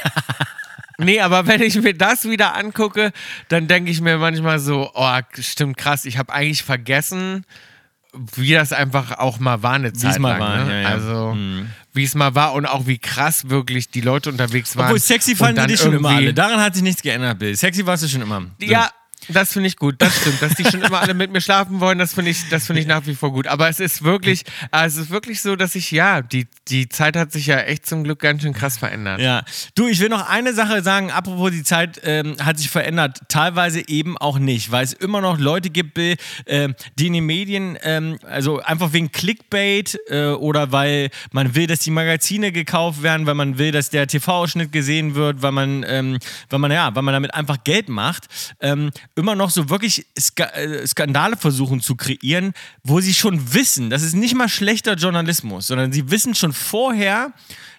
[0.99, 3.13] Nee, aber wenn ich mir das wieder angucke,
[3.49, 7.45] dann denke ich mir manchmal so, oh, stimmt krass, ich habe eigentlich vergessen,
[8.35, 10.41] wie das einfach auch mal war eine Zeit mal lang.
[10.41, 10.73] war, ne?
[10.73, 10.89] ja, ja.
[10.89, 11.37] Also,
[11.93, 14.87] wie es mal war und auch wie krass wirklich die Leute unterwegs waren.
[14.87, 16.33] Obwohl sexy fanden die dich schon immer alle.
[16.33, 17.55] Daran hat sich nichts geändert, Bill.
[17.57, 18.43] Sexy warst du schon immer.
[18.59, 18.67] So.
[18.67, 18.91] Ja,
[19.29, 20.43] das finde ich gut, das stimmt.
[20.43, 22.87] Dass die schon immer alle mit mir schlafen wollen, das finde ich, das finde ich
[22.87, 23.47] nach wie vor gut.
[23.47, 27.17] Aber es ist wirklich, äh, es ist wirklich so, dass ich, ja, die, die Zeit
[27.17, 29.21] hat sich ja echt zum Glück ganz schön krass verändert.
[29.21, 33.21] Ja, du, ich will noch eine Sache sagen, apropos die Zeit ähm, hat sich verändert,
[33.29, 36.17] teilweise eben auch nicht, weil es immer noch Leute gibt, Bill,
[36.47, 41.67] ähm, die in den Medien, ähm, also einfach wegen Clickbait äh, oder weil man will,
[41.67, 45.85] dass die Magazine gekauft werden, weil man will, dass der TV-Ausschnitt gesehen wird, weil man,
[45.89, 46.19] ähm,
[46.51, 48.27] weil man, ja, weil man damit einfach Geld macht,
[48.61, 50.07] ähm, immer noch so wirklich
[50.39, 52.53] äh, Skandale versuchen zu kreieren,
[52.85, 57.33] wo sie schon wissen, das ist nicht mal schlechter Journalismus, sondern sie wissen schon vorher,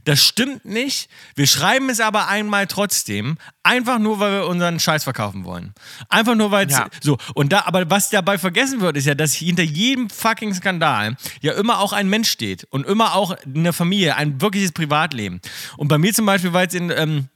[0.04, 1.10] das stimmt nicht.
[1.36, 5.74] Wir schreiben es aber einmal trotzdem, einfach nur, weil wir unseren Scheiß verkaufen wollen.
[6.10, 6.88] Einfach nur, weil es Ja.
[7.02, 7.18] so.
[7.36, 11.54] Und da, aber was dabei vergessen wird, ist ja, dass hinter jedem fucking Skandal ja
[11.54, 15.42] immer auch ein Mensch steht und immer auch eine Familie, ein wirkliches Privatleben.
[15.76, 17.28] Und bei mir zum Beispiel war jetzt in ähm,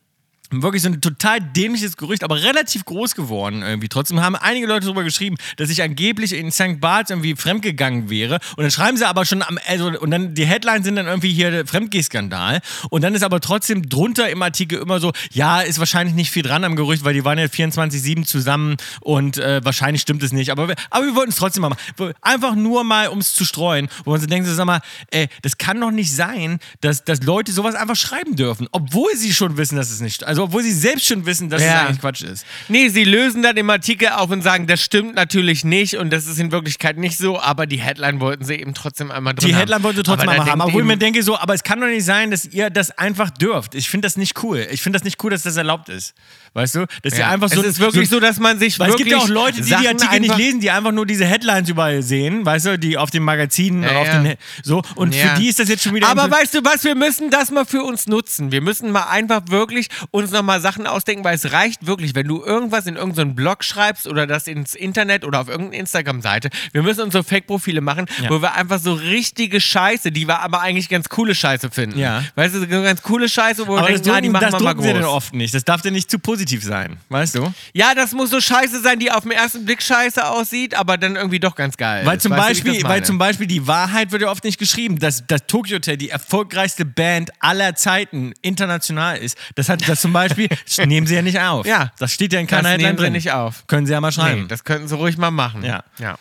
[0.52, 3.88] wirklich so ein total dämliches Gerücht, aber relativ groß geworden irgendwie.
[3.88, 6.80] Trotzdem haben einige Leute darüber geschrieben, dass ich angeblich in St.
[6.80, 8.40] Barts irgendwie fremdgegangen wäre.
[8.58, 11.32] Und dann schreiben sie aber schon am, also, und dann die Headlines sind dann irgendwie
[11.32, 12.60] hier Fremdgehskandal.
[12.90, 16.44] Und dann ist aber trotzdem drunter im Artikel immer so, ja, ist wahrscheinlich nicht viel
[16.44, 20.50] dran am Gerücht, weil die waren ja 24-7 zusammen und äh, wahrscheinlich stimmt es nicht.
[20.50, 22.14] Aber, aber wir wollten es trotzdem mal machen.
[22.22, 24.82] Einfach nur mal, um es zu streuen, wo man so denkt, sag mal,
[25.12, 29.34] ey, das kann doch nicht sein, dass, dass Leute sowas einfach schreiben dürfen, obwohl sie
[29.34, 31.82] schon wissen, dass es nicht, also obwohl sie selbst schon wissen, dass es Ja.
[31.86, 32.46] eigentlich Quatsch ist.
[32.68, 36.26] Nee, sie lösen dann im Artikel auf und sagen, das stimmt natürlich nicht und das
[36.28, 39.54] ist in Wirklichkeit nicht so, aber die Headline wollten sie eben trotzdem einmal drin Die
[39.54, 39.60] haben.
[39.60, 41.54] Headline wollte trotzdem Aber da mal haben, denkt obwohl ich mir eben- denke so, aber
[41.54, 43.76] es kann doch nicht sein, dass ihr das einfach dürft.
[43.76, 44.68] Ich finde das nicht cool.
[44.72, 46.14] Ich finde das nicht cool, dass das erlaubt ist.
[46.54, 46.86] Weißt du?
[47.04, 47.30] Dass ihr Ja.
[47.30, 49.30] einfach so es ist wirklich so, dass man sich Weil es wirklich gibt ja auch
[49.30, 52.46] Leute, die die Sachen Artikel nicht einfach- lesen, die einfach nur diese Headlines überall sehen,
[52.46, 54.22] weißt du, die auf den Magazinen, Ja, auf ja.
[54.22, 55.30] den so und Ja.
[55.36, 57.66] für die ist das jetzt schon wieder Aber weißt du was, wir müssen das mal
[57.66, 58.52] für uns nutzen.
[58.52, 62.44] Wir müssen mal einfach wirklich uns nochmal Sachen ausdenken, weil es reicht wirklich, wenn du
[62.44, 66.50] irgendwas in irgendeinen Blog schreibst oder das ins Internet oder auf irgendeine Instagram-Seite.
[66.72, 68.30] Wir müssen unsere Fake-Profile machen, Ja.
[68.30, 72.00] wo wir einfach so richtige Scheiße, die wir aber eigentlich ganz coole Scheiße finden.
[72.00, 72.24] Ja.
[72.36, 74.54] Weißt du, so ganz coole Scheiße, wo wir aber das denken, ah, die machen das
[74.54, 75.06] wir mal drucken sie groß.
[75.06, 75.54] oft nicht.
[75.54, 77.54] Das darf dann nicht zu positiv sein, weißt du?
[77.74, 81.16] Ja, das muss so Scheiße sein, die auf den ersten Blick scheiße aussieht, aber dann
[81.16, 82.06] irgendwie doch ganz geil.
[82.06, 84.58] Weil zum, Weißt du, Beispiel, das weil zum Beispiel die Wahrheit wird ja oft nicht
[84.58, 89.38] geschrieben, dass das Tokyo Hotel die erfolgreichste Band aller Zeiten international ist.
[89.56, 90.21] Das hat das zum Beispiel,
[90.86, 91.66] nehmen sie ja nicht auf.
[91.66, 91.92] Ja.
[92.00, 93.14] Das steht ja in keiner Das Headline nehmen sie drin.
[93.14, 93.66] nicht auf.
[93.68, 94.42] Können sie ja mal schreiben.
[94.42, 95.64] Nee, das könnten sie ruhig mal machen.
[95.64, 95.84] Ja.
[96.00, 96.18] ja.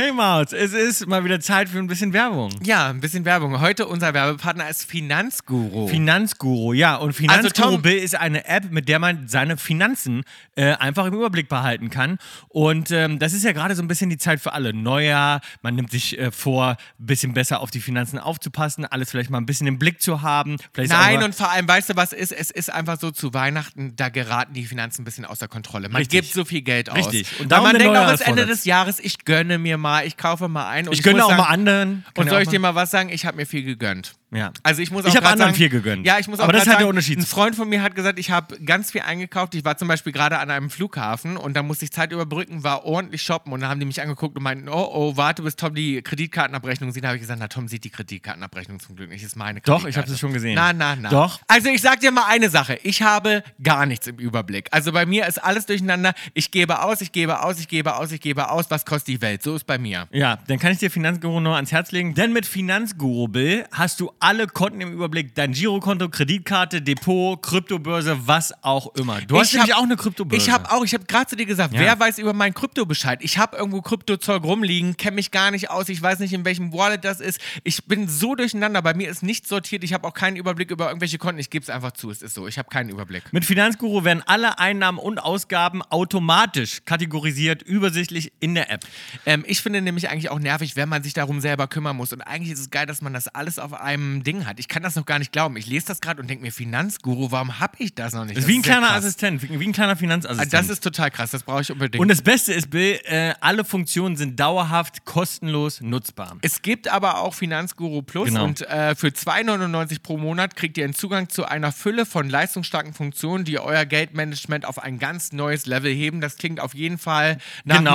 [0.00, 2.50] Hey Maus, es ist mal wieder Zeit für ein bisschen Werbung.
[2.62, 3.60] Ja, ein bisschen Werbung.
[3.60, 5.88] Heute unser Werbepartner ist Finanzguru.
[5.88, 6.96] Finanzguru, ja.
[6.96, 10.22] Und Finanzguru Also Tom- Bill ist eine App, mit der man seine Finanzen
[10.56, 12.16] äh, einfach im Überblick behalten kann.
[12.48, 14.72] Und ähm, das ist ja gerade so ein bisschen die Zeit für alle.
[14.72, 19.28] Neujahr, man nimmt sich äh, vor, ein bisschen besser auf die Finanzen aufzupassen, alles vielleicht
[19.28, 20.56] mal ein bisschen im Blick zu haben.
[20.72, 22.32] Vielleicht Nein, und vor allem, weißt du, was ist?
[22.32, 25.90] Es ist einfach so zu Weihnachten, da geraten die Finanzen ein bisschen außer Kontrolle.
[25.90, 26.22] Man Richtig.
[26.22, 26.96] gibt so viel Geld aus.
[27.12, 27.38] Richtig.
[27.38, 28.28] Und Und man denkt auch Neujahrsvorsatz.
[28.28, 30.86] Ende des Jahres, ich gönne mir mal, ich kaufe mal ein.
[30.88, 32.04] Und ich gönne auch sagen, mal anderen.
[32.14, 33.08] Kann Und ja soll ich mal- dir mal was sagen?
[33.10, 34.12] Ich habe mir viel gegönnt.
[34.32, 34.52] Ja.
[34.62, 36.06] Also ich muss auch Ich habe anderen sagen, viel gegönnt.
[36.06, 37.18] Ja, ich muss auch Aber das ist grad halt der Unterschied.
[37.18, 39.54] Ein Freund von mir hat gesagt, ich habe ganz viel eingekauft.
[39.54, 42.84] Ich war zum Beispiel gerade an einem Flughafen und da musste ich Zeit überbrücken, war
[42.84, 45.74] ordentlich shoppen und dann haben die mich angeguckt und meinten, oh, oh, warte, bis Tom
[45.74, 47.02] die Kreditkartenabrechnung sieht.
[47.04, 49.24] Da habe ich gesagt, na, Tom sieht die Kreditkartenabrechnung zum Glück nicht.
[49.24, 49.88] Das ist meine Doch, Kreditkarte.
[49.88, 50.54] ich habe das schon gesehen.
[50.54, 51.08] Na, na, na.
[51.08, 51.40] Doch.
[51.48, 52.78] Also ich sag dir mal eine Sache.
[52.82, 54.68] Ich habe gar nichts im Überblick.
[54.70, 56.14] Also bei mir ist alles durcheinander.
[56.34, 58.70] Ich gebe aus, ich gebe aus, ich gebe aus, ich gebe aus.
[58.70, 59.42] Was kostet die Welt?
[59.42, 60.06] So ist bei mir.
[60.12, 62.14] Ja, dann kann ich dir Finanzguru noch ans Herz legen.
[62.14, 65.34] Denn mit Finanzguru, Bill, hast du alle Konten im Überblick.
[65.34, 69.20] Dein Girokonto, Kreditkarte, Depot, Kryptobörse, was auch immer.
[69.22, 70.44] Du hast Ich nämlich hab- auch eine Kryptobörse.
[70.44, 71.80] Ich habe auch, ich habe gerade zu dir gesagt, Ja.
[71.80, 73.18] wer weiß über mein Krypto Bescheid?
[73.22, 76.72] Ich habe irgendwo Kryptozeug rumliegen, kenne mich gar nicht aus, ich weiß nicht, in welchem
[76.72, 77.40] Wallet das ist.
[77.64, 80.88] Ich bin so durcheinander, bei mir ist nichts sortiert, ich habe auch keinen Überblick über
[80.88, 81.40] irgendwelche Konten.
[81.40, 83.24] Ich gebe es einfach zu, es ist so, ich habe keinen Überblick.
[83.32, 88.84] Mit Finanzguru werden alle Einnahmen und Ausgaben automatisch kategorisiert, übersichtlich in der App.
[89.26, 92.12] Ähm, ich finde nämlich eigentlich auch nervig, wenn man sich darum selber kümmern muss.
[92.12, 94.58] Und eigentlich ist es geil, dass man das alles auf einem Ding hat.
[94.60, 95.56] Ich kann das noch gar nicht glauben.
[95.56, 98.36] Ich lese das gerade und denke mir, Finanzguru, warum habe ich das noch nicht?
[98.36, 98.98] Das ist wie ein kleiner krass.
[99.04, 100.52] Assistent, wie wie ein kleiner Finanzassistent.
[100.52, 102.00] Das ist total krass, das brauche ich unbedingt.
[102.00, 106.36] und das Beste ist, Bill, äh, alle Funktionen sind dauerhaft kostenlos nutzbar.
[106.42, 108.44] Es gibt aber auch Finanzguru Plus Genau.
[108.44, 112.92] und äh, für 2,99 pro Monat kriegt ihr einen Zugang zu einer Fülle von leistungsstarken
[112.94, 116.20] Funktionen, die euer Geldmanagement auf ein ganz neues Level heben.
[116.20, 117.92] Das klingt auf jeden Fall nach, Genau.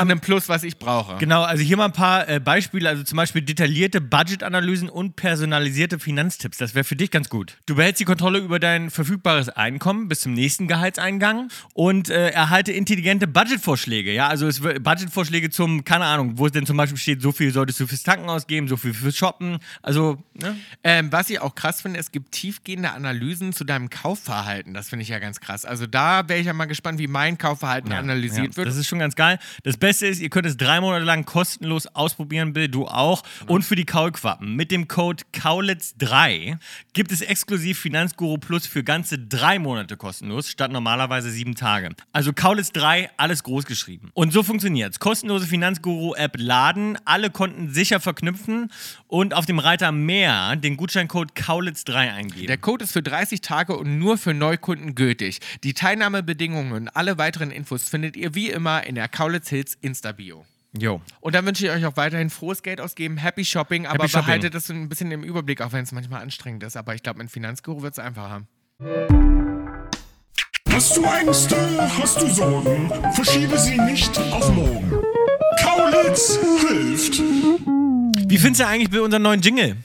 [0.00, 1.16] einem, Plus, was ich brauche.
[1.18, 5.16] Genau, also hier mal ein paar äh, Beispiele, also zum Beispiel detaillierte Budgetanalysen und
[5.58, 6.58] personalisierte Finanztipps.
[6.58, 7.56] Das wäre für dich ganz gut.
[7.66, 12.70] Du behältst die Kontrolle über dein verfügbares Einkommen bis zum nächsten Gehaltseingang und äh, erhalte
[12.72, 14.12] intelligente Budgetvorschläge.
[14.12, 17.52] Ja, also es Budgetvorschläge zum, keine Ahnung, wo es denn zum Beispiel steht, so viel
[17.52, 19.58] solltest du fürs Tanken ausgeben, so viel fürs Shoppen.
[19.82, 20.56] Also, ne?
[20.84, 24.74] Ähm, was ich auch krass finde, es gibt tiefgehende Analysen zu deinem Kaufverhalten.
[24.74, 25.64] Das finde ich ja ganz krass.
[25.64, 28.68] Also da wäre ich ja mal gespannt, wie mein Kaufverhalten analysiert Ja, wird.
[28.68, 29.38] Das ist schon ganz geil.
[29.64, 33.24] Das Beste ist, ihr könnt es drei Monate lang kostenlos ausprobieren, Bill, du auch.
[33.46, 36.58] Und für die Kaulquappen mit dem Code Kaulitz 3
[36.92, 41.88] gibt es exklusiv Finanzguru Plus für ganze drei Monate kostenlos, statt normalerweise sieben Tage.
[42.12, 44.10] Also Kaulitz 3, alles groß geschrieben.
[44.12, 45.00] Und so funktioniert's.
[45.00, 48.70] Kostenlose Finanzguru-App laden, alle Konten sicher verknüpfen
[49.06, 52.46] und auf dem Reiter mehr den Gutscheincode Kaulitz 3 eingeben.
[52.46, 55.38] Der Code ist für 30 Tage und nur für Neukunden gültig.
[55.64, 60.44] Die Teilnahmebedingungen und alle weiteren Infos findet ihr wie immer in der Kaulitz Hills Insta-Bio.
[60.80, 61.00] Jo.
[61.20, 64.26] Und dann wünsche ich euch auch weiterhin frohes Geld ausgeben, Happy Shopping, aber Happy Shopping.
[64.26, 66.76] behaltet das so ein bisschen im Überblick, auch wenn es manchmal anstrengend ist.
[66.76, 68.42] Aber ich glaube, mit Finanzguru wird es einfacher.
[70.70, 71.56] Hast du Ängste?
[71.98, 72.90] Hast du Sorgen?
[73.14, 74.92] Verschiebe sie nicht auf morgen.
[75.60, 77.18] Kaulitz hilft.
[77.18, 79.76] Wie findest du eigentlich bei unserem neuen Jingle?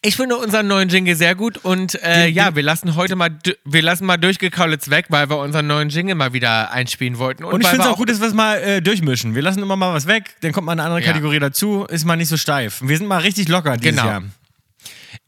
[0.00, 3.30] Ich finde unseren neuen Jingle sehr gut und äh, ja, wir lassen heute mal,
[3.64, 7.42] wir lassen mal durchgekaulitz weg, weil wir unseren neuen Jingle mal wieder einspielen wollten.
[7.42, 9.34] Und ich weil finde es auch gut, dass wir es mal äh, durchmischen.
[9.34, 11.06] Wir lassen immer mal was weg, dann kommt mal eine andere Ja.
[11.08, 12.80] Kategorie dazu, ist mal nicht so steif.
[12.80, 14.06] Wir sind mal richtig locker dieses Genau.
[14.08, 14.22] Jahr.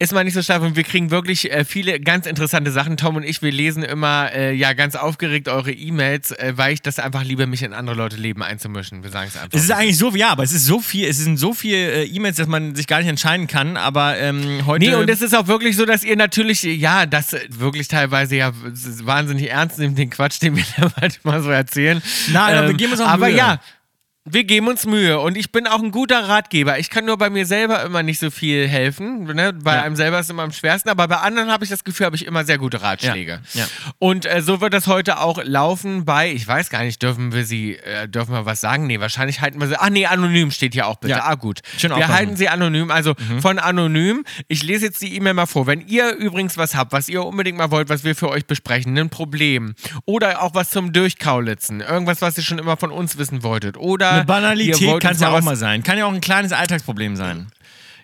[0.02, 2.96] Ist mal nicht so steif und wir kriegen wirklich äh, viele ganz interessante Sachen.
[2.96, 6.80] Tom und ich, wir lesen immer äh, ja ganz aufgeregt eure E-Mails, äh, weil ich
[6.80, 9.02] das einfach liebe, mich in andere Leute Leben einzumischen.
[9.02, 9.50] Wir sagen es einfach.
[9.52, 12.04] Es ist eigentlich so, ja, aber es ist so viel, es sind so viele äh,
[12.06, 14.86] E-Mails, dass man sich gar nicht entscheiden kann, aber ähm, heute...
[14.86, 18.52] Nee, und es ist auch wirklich so, dass ihr natürlich, ja, das wirklich teilweise ja
[19.02, 22.00] wahnsinnig ernst nehmt, den Quatsch, den wir da manchmal so erzählen.
[22.32, 23.36] Nein, aber wir geben uns auch Aber Mühe.
[23.36, 23.60] ja,
[24.32, 26.78] wir geben uns Mühe und ich bin auch ein guter Ratgeber.
[26.78, 29.24] Ich kann nur bei mir selber immer nicht so viel helfen.
[29.24, 29.52] Ne?
[29.52, 29.82] Bei Ja.
[29.82, 32.16] einem selber ist es immer am schwersten, aber bei anderen habe ich das Gefühl, habe
[32.16, 33.40] ich immer sehr gute Ratschläge.
[33.54, 33.60] Ja.
[33.60, 33.66] Ja.
[33.98, 37.44] Und äh, so wird das heute auch laufen bei, ich weiß gar nicht, dürfen wir
[37.44, 38.86] sie, äh, dürfen wir was sagen?
[38.86, 39.76] Nee, wahrscheinlich halten wir sie.
[39.78, 41.22] Ach nee, anonym steht hier auch bitte.
[41.24, 41.60] Ah, gut.
[41.78, 44.24] Schön wir halten sie anonym, also von anonym.
[44.48, 45.66] Ich lese jetzt die E-Mail mal vor.
[45.66, 48.96] Wenn ihr übrigens was habt, was ihr unbedingt mal wollt, was wir für euch besprechen,
[48.98, 49.74] ein Problem
[50.06, 54.19] oder auch was zum Durchkaulitzen, irgendwas, was ihr schon immer von uns wissen wolltet oder
[54.24, 55.82] Banalität kann es ja auch mal sein.
[55.82, 57.46] Kann ja auch ein kleines Alltagsproblem sein.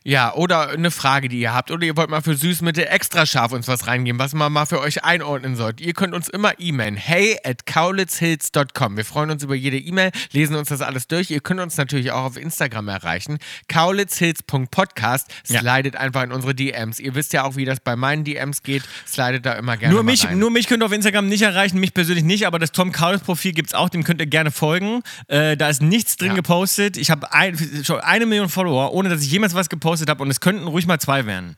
[0.08, 1.72] Ja, oder eine Frage, die ihr habt.
[1.72, 4.78] Oder ihr wollt mal für Süßmittel extra scharf uns was reingeben, was man mal für
[4.80, 5.82] euch einordnen sollte.
[5.82, 6.94] Ihr könnt uns immer e-mailen.
[6.96, 8.96] Hey at kaulitzhills.com.
[8.96, 11.32] Wir freuen uns über jede E-Mail, lesen uns das alles durch.
[11.32, 13.38] Ihr könnt uns natürlich auch auf Instagram erreichen.
[13.68, 15.26] kaulitzhills.podcast.
[15.48, 15.58] Ja.
[15.60, 17.00] Slidet einfach in unsere DMs.
[17.00, 18.84] Ihr wisst ja auch, wie das bei meinen DMs geht.
[19.08, 20.38] Slidet da immer gerne Nur mich, rein.
[20.38, 23.22] nur mich könnt ihr auf Instagram nicht erreichen, mich persönlich nicht, aber das Tom Kaulitz
[23.22, 25.02] Profil gibt es auch, dem könnt ihr gerne folgen.
[25.26, 26.34] Äh, da ist nichts drin Ja.
[26.34, 26.96] gepostet.
[26.96, 30.30] Ich habe ein, schon eine Million Follower, ohne dass ich jemals was gepostet habe und
[30.30, 31.56] es könnten ruhig mal zwei werden.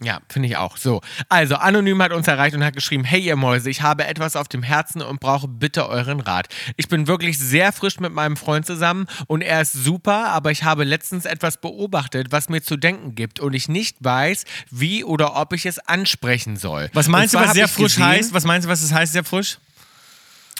[0.00, 0.76] Ja, finde ich auch.
[0.76, 4.36] So, also Anonym hat uns erreicht und hat geschrieben, hey ihr Mäuse, ich habe etwas
[4.36, 6.46] auf dem Herzen und brauche bitte euren Rat.
[6.76, 10.62] Ich bin wirklich sehr frisch mit meinem Freund zusammen und er ist super, aber ich
[10.62, 15.34] habe letztens etwas beobachtet, was mir zu denken gibt und ich nicht weiß, wie oder
[15.34, 16.90] ob ich es ansprechen soll.
[16.92, 18.32] Was meinst du, was sehr frisch gesehen- heißt?
[18.34, 19.58] Was meinst du, was das heißt, sehr frisch?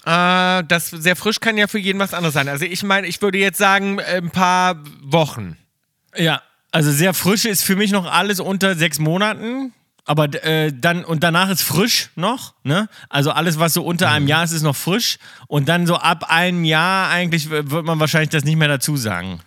[0.04, 2.48] Äh, das sehr frisch kann ja für jeden was anderes sein.
[2.48, 5.56] Also ich meine, ich würde jetzt sagen, ein paar Wochen.
[6.16, 9.72] Ja, also sehr frisch ist für mich noch alles unter sechs Monaten.
[10.04, 12.88] Aber äh, dann und danach ist frisch noch, ne?
[13.10, 15.18] Also alles, was so unter einem Jahr ist, ist noch frisch.
[15.48, 19.40] Und dann so ab einem Jahr eigentlich wird man wahrscheinlich das nicht mehr dazu sagen.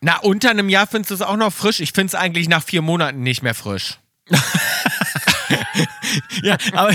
[0.00, 1.78] Na, unter einem Jahr findest du es auch noch frisch.
[1.78, 3.98] Ich finde es eigentlich nach vier Monaten nicht mehr frisch.
[6.42, 6.94] Ja, aber.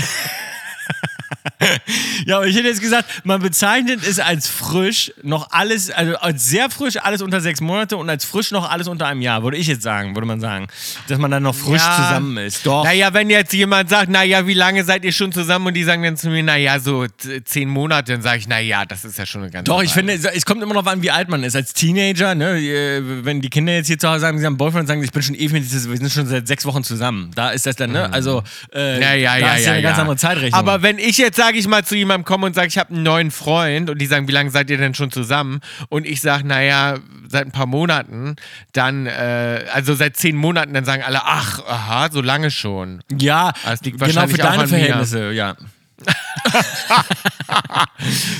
[2.26, 6.46] ja, aber ich hätte jetzt gesagt, man bezeichnet es als frisch noch alles, also als
[6.46, 9.56] sehr frisch alles unter sechs Monate und als frisch noch alles unter einem Jahr, würde
[9.56, 10.66] ich jetzt sagen, würde man sagen.
[11.08, 11.96] Dass man dann noch frisch Ja.
[11.96, 12.64] zusammen ist.
[12.66, 12.84] Doch.
[12.84, 15.66] Naja, wenn jetzt jemand sagt, naja, wie lange seid ihr schon zusammen?
[15.68, 17.06] Und die sagen dann zu mir, naja, so
[17.44, 20.14] zehn Monate, dann sage ich, naja, das ist ja schon eine ganze Doch, ich finde,
[20.14, 21.56] es kommt immer noch an, wie alt man ist.
[21.56, 24.58] Als Teenager, ne, äh, wenn die Kinder jetzt hier zu Hause sagen, sie haben einen
[24.58, 27.30] Boyfriend, sagen, ich bin schon ewig, mit- wir sind schon seit sechs Wochen zusammen.
[27.34, 28.12] Da ist das dann, ne?
[28.12, 28.42] Also,
[28.74, 30.54] äh, Ja, ja, da ja, ist ja, eine ganz andere Zeitrechnung.
[30.58, 33.02] Aber wenn ich jetzt, sage ich mal, zu jemandem komme und sage, ich habe einen
[33.02, 35.60] neuen Freund und die sagen, wie lange seid ihr denn schon zusammen?
[35.88, 36.98] Und ich sage, naja,
[37.28, 38.36] seit ein paar Monaten,
[38.72, 43.02] dann, äh, also seit zehn Monaten, dann sagen alle, ach, aha, so lange schon.
[43.18, 44.76] ja, Das liegt genau für auch deine an mir.
[44.78, 45.56] Verhältnisse, ja.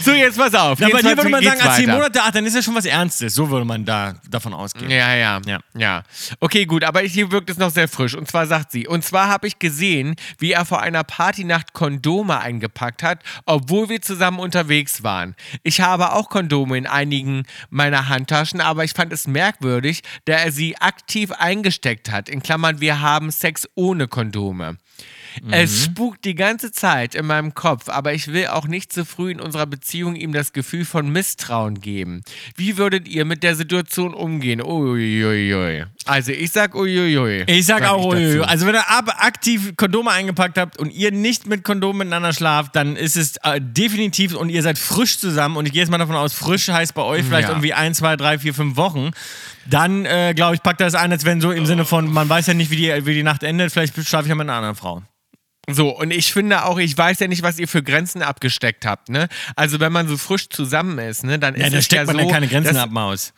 [0.05, 0.79] So, jetzt pass auf.
[0.79, 1.89] Bei jetzt dir würde man sagen, ah, zehn.
[1.89, 3.35] Monate, ach, dann ist ja schon was Ernstes.
[3.35, 4.91] So würde man da davon ausgehen.
[4.91, 5.61] Ja, ja, Ja.
[5.77, 6.03] ja,
[6.41, 8.15] Okay, gut, aber hier wirkt es noch sehr frisch.
[8.15, 12.41] Und zwar sagt sie, und zwar habe ich gesehen, wie er vor einer Partynacht Kondome
[12.41, 15.35] eingepackt hat, obwohl wir zusammen unterwegs waren.
[15.63, 20.53] Ich habe auch Kondome in einigen meiner Handtaschen, aber ich fand es merkwürdig, da er
[20.53, 22.29] sie aktiv eingesteckt hat.
[22.29, 24.77] In Klammern, wir haben Sex ohne Kondome.
[25.51, 29.31] Es spukt die ganze Zeit in meinem Kopf, aber ich will auch nicht zu früh
[29.31, 32.23] in unserer Beziehung ihm das Gefühl von Misstrauen geben.
[32.57, 34.63] Wie würdet ihr mit der Situation umgehen?
[34.63, 35.85] Uiuiui.
[36.07, 37.45] Also ich sag uiuiui.
[37.47, 38.17] Ich sag, auch, dazu.
[38.17, 38.45] uiuiui.
[38.45, 42.77] also wenn ihr ab aktiv Kondome eingepackt habt und ihr nicht mit Kondomen miteinander schlaft,
[42.77, 45.99] dann ist es äh, definitiv und ihr seid frisch zusammen und ich gehe jetzt mal
[45.99, 47.55] davon aus, frisch heißt bei euch vielleicht Ja.
[47.55, 49.11] irgendwie ein, zwei, drei, vier, fünf Wochen,
[49.67, 52.47] dann äh, glaube ich, packt das ein, als wenn so im Sinne von, man weiß
[52.49, 54.77] ja nicht, wie die, wie die Nacht endet, vielleicht schlafe ich ja mit einer anderen
[54.77, 55.03] Frau.
[55.71, 59.09] So, und ich finde auch, ich weiß ja nicht, was ihr für Grenzen abgesteckt habt,
[59.09, 59.29] ne?
[59.55, 62.13] Also, wenn man so frisch zusammen ist, ne, dann Ja, ist da es steckt ja
[62.13, 63.33] man so, ja keine Grenzen dass- ab, Maus.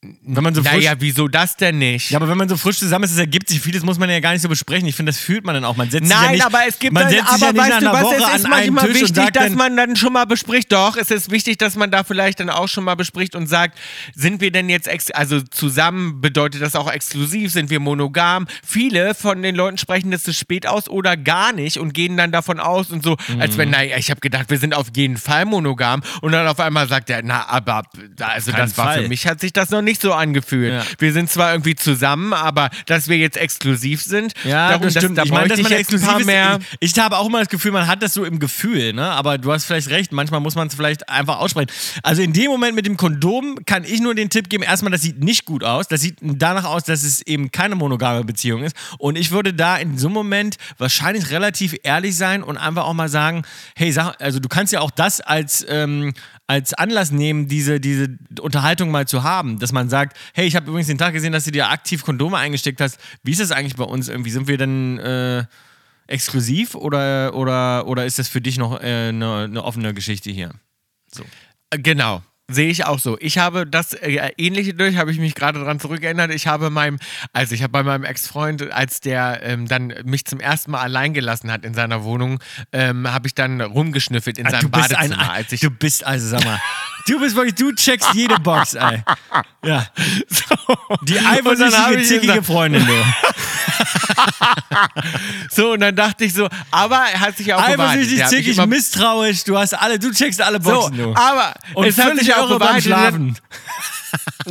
[0.00, 2.10] Wenn man so frisch, Naja, wieso das denn nicht?
[2.12, 4.20] ja, aber wenn man so frisch zusammen ist, es ergibt sich vieles, muss man ja
[4.20, 4.86] gar nicht so besprechen.
[4.86, 5.74] Ich finde, das fühlt man dann auch.
[5.76, 7.62] Man setzt sich ja Nein, nicht, aber es gibt man dann, sich aber ja nicht
[7.64, 10.70] weißt du was, Woche es ist manchmal wichtig, dass dann, man dann schon mal bespricht,
[10.70, 13.76] doch, es ist wichtig, dass man da vielleicht dann auch schon mal bespricht und sagt,
[14.14, 18.46] sind wir denn jetzt, ex also zusammen bedeutet das auch exklusiv, sind wir monogam?
[18.64, 22.30] Viele von den Leuten sprechen das zu spät aus oder gar nicht und gehen dann
[22.30, 23.58] davon aus und so, als Mhm.
[23.58, 26.86] wenn, naja, ich habe gedacht, wir sind auf jeden Fall monogam und dann auf einmal
[26.86, 27.82] sagt er, na, aber,
[28.20, 29.02] also Kein das war Fall.
[29.02, 30.72] für mich, hat sich das noch nicht so angefühlt.
[30.72, 30.84] Ja.
[30.98, 35.16] Wir sind zwar irgendwie zusammen, aber dass wir jetzt exklusiv sind, Ja, darum, das stimmt.
[35.18, 36.58] da ich meine, dass man jetzt ein paar mehr.
[36.80, 39.10] Ich, ich habe auch immer das Gefühl, man hat das so im Gefühl, ne?
[39.10, 40.12] Aber du hast vielleicht recht.
[40.12, 41.70] Manchmal muss man es vielleicht einfach aussprechen.
[42.02, 45.02] Also in dem Moment mit dem Kondom kann ich nur den Tipp geben: erstmal, das
[45.02, 45.88] sieht nicht gut aus.
[45.88, 48.76] Das sieht danach aus, dass es eben keine monogame Beziehung ist.
[48.98, 52.94] Und ich würde da in so einem Moment wahrscheinlich relativ ehrlich sein und einfach auch
[52.94, 53.42] mal sagen:
[53.76, 56.12] Hey, sag, also du kannst ja auch das als ähm,
[56.48, 60.66] als Anlass nehmen, diese, diese Unterhaltung mal zu haben, dass man sagt, hey, ich habe
[60.68, 62.98] übrigens den Tag gesehen, dass du dir aktiv Kondome eingesteckt hast.
[63.22, 64.30] Wie ist das eigentlich bei uns irgendwie?
[64.30, 65.44] Sind wir denn äh,
[66.06, 70.50] exklusiv oder, oder, oder ist das für dich noch äh, eine, eine offene Geschichte hier?
[71.70, 72.22] Genau.
[72.50, 73.18] Sehe ich auch so.
[73.20, 76.30] Ich habe das äh, ähnliche durch, habe ich mich gerade daran zurückerinnert.
[76.32, 76.98] Ich habe meinem,
[77.34, 81.12] also ich habe bei meinem Ex-Freund, als der ähm, dann mich zum ersten Mal allein
[81.12, 82.42] gelassen hat in seiner Wohnung,
[82.72, 85.18] ähm, habe ich dann rumgeschnüffelt in Ah, seinem Badezimmer.
[85.18, 86.58] ein, als ich du bist also, sag mal,
[87.08, 89.02] du bist wirklich, du checkst jede Box, ey.
[89.64, 89.86] Ja.
[91.02, 92.92] Die dann habe eifersüchtige, zickige Freundin, du.
[95.50, 98.04] so und dann dachte ich so, aber er hat sich auch bewahrheitet.
[98.04, 101.14] Eifersüchtig, mich zickig, misstrauisch, du hast alle, du checkst alle so, Boxen, du.
[101.14, 102.84] aber Und es hat sich auch beim bewahrheitet.
[102.84, 103.38] Schlafen.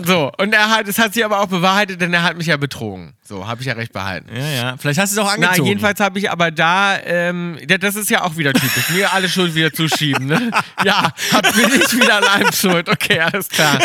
[0.05, 2.57] So, und er hat, es hat sich aber auch bewahrheitet, denn er hat mich ja
[2.57, 3.13] betrogen.
[3.23, 4.29] So, habe ich ja recht behalten.
[4.33, 4.75] Ja, ja.
[4.77, 5.67] Vielleicht hast du es auch Na, angezogen.
[5.67, 9.53] jedenfalls habe ich aber da, ähm, das ist ja auch wieder typisch, mir alle Schuld
[9.55, 10.51] wieder zuschieben, ne?
[10.85, 13.79] Ja, hab mir nicht wieder allein Schuld, okay, alles klar.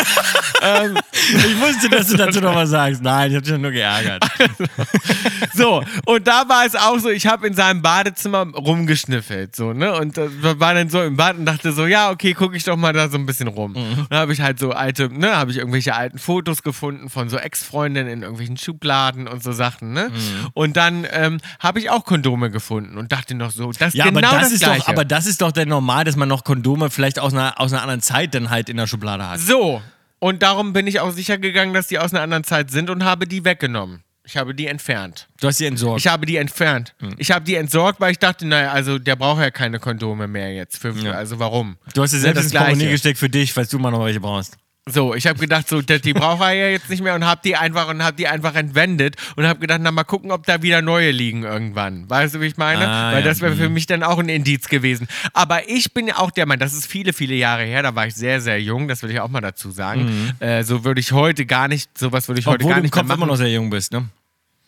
[0.61, 3.01] ähm, Ich wusste, dass du dazu noch was sagst.
[3.01, 4.23] Nein, ich hab dich nur geärgert.
[5.53, 9.93] so, und da war es auch so, ich habe in seinem Badezimmer rumgeschnüffelt, so, ne?
[9.93, 10.29] Und äh,
[10.59, 13.09] war dann so im Bad und dachte so, ja, okay, gucke ich doch mal da
[13.09, 13.75] so ein bisschen rum.
[13.75, 17.27] Und dann habe ich halt so alte, ne, habe ich irgendwelche alten Fotos gefunden von
[17.29, 20.09] so Ex-Freundinnen in irgendwelchen Schubladen und so Sachen, ne?
[20.53, 24.05] Und dann ähm, habe ich auch Kondome gefunden und dachte noch so, das ist Ja,
[24.05, 24.79] genau aber das, das ist Gleiche.
[24.79, 27.73] doch, aber das ist doch dann normal, dass man noch Kondome vielleicht aus einer, aus
[27.73, 29.39] einer anderen Zeit dann halt in der Schublade hat.
[29.39, 29.81] So,
[30.19, 33.03] und darum bin ich auch sicher gegangen, dass die aus einer anderen Zeit sind und
[33.03, 34.03] habe die weggenommen.
[34.25, 35.27] Ich habe die entfernt.
[35.41, 35.99] Du hast sie entsorgt.
[35.99, 36.95] Ich habe die entfernt.
[37.01, 37.13] Hm.
[37.17, 40.53] Ich habe die entsorgt, weil ich dachte, naja, also der braucht ja keine Kondome mehr
[40.53, 40.77] jetzt.
[40.77, 41.75] Für, Also warum?
[41.93, 44.55] du hast sie selbst ins Portemonnaie gesteckt für dich, falls du mal noch welche brauchst.
[44.85, 47.55] So, ich habe gedacht, so, die, braucht er ja jetzt nicht mehr und habe die
[47.55, 50.81] einfach und habe die einfach entwendet und habe gedacht, na mal gucken, ob da wieder
[50.81, 52.09] neue liegen irgendwann.
[52.09, 52.85] Weißt du, wie ich meine?
[52.85, 53.25] Ah, Weil ja.
[53.29, 53.75] das wäre für Mhm.
[53.75, 55.07] mich dann auch ein Indiz gewesen.
[55.31, 58.07] Aber ich bin ja auch der Mann, das ist viele, viele Jahre her, da war
[58.07, 60.33] ich sehr, sehr jung, das will ich auch mal dazu sagen.
[60.41, 62.65] Äh, so würde ich heute gar nicht, sowas würde ich heute Mhm.
[62.65, 63.29] Obwohl gar du im nicht Kopf mehr immer machen.
[63.29, 64.09] noch sehr jung bist, ne?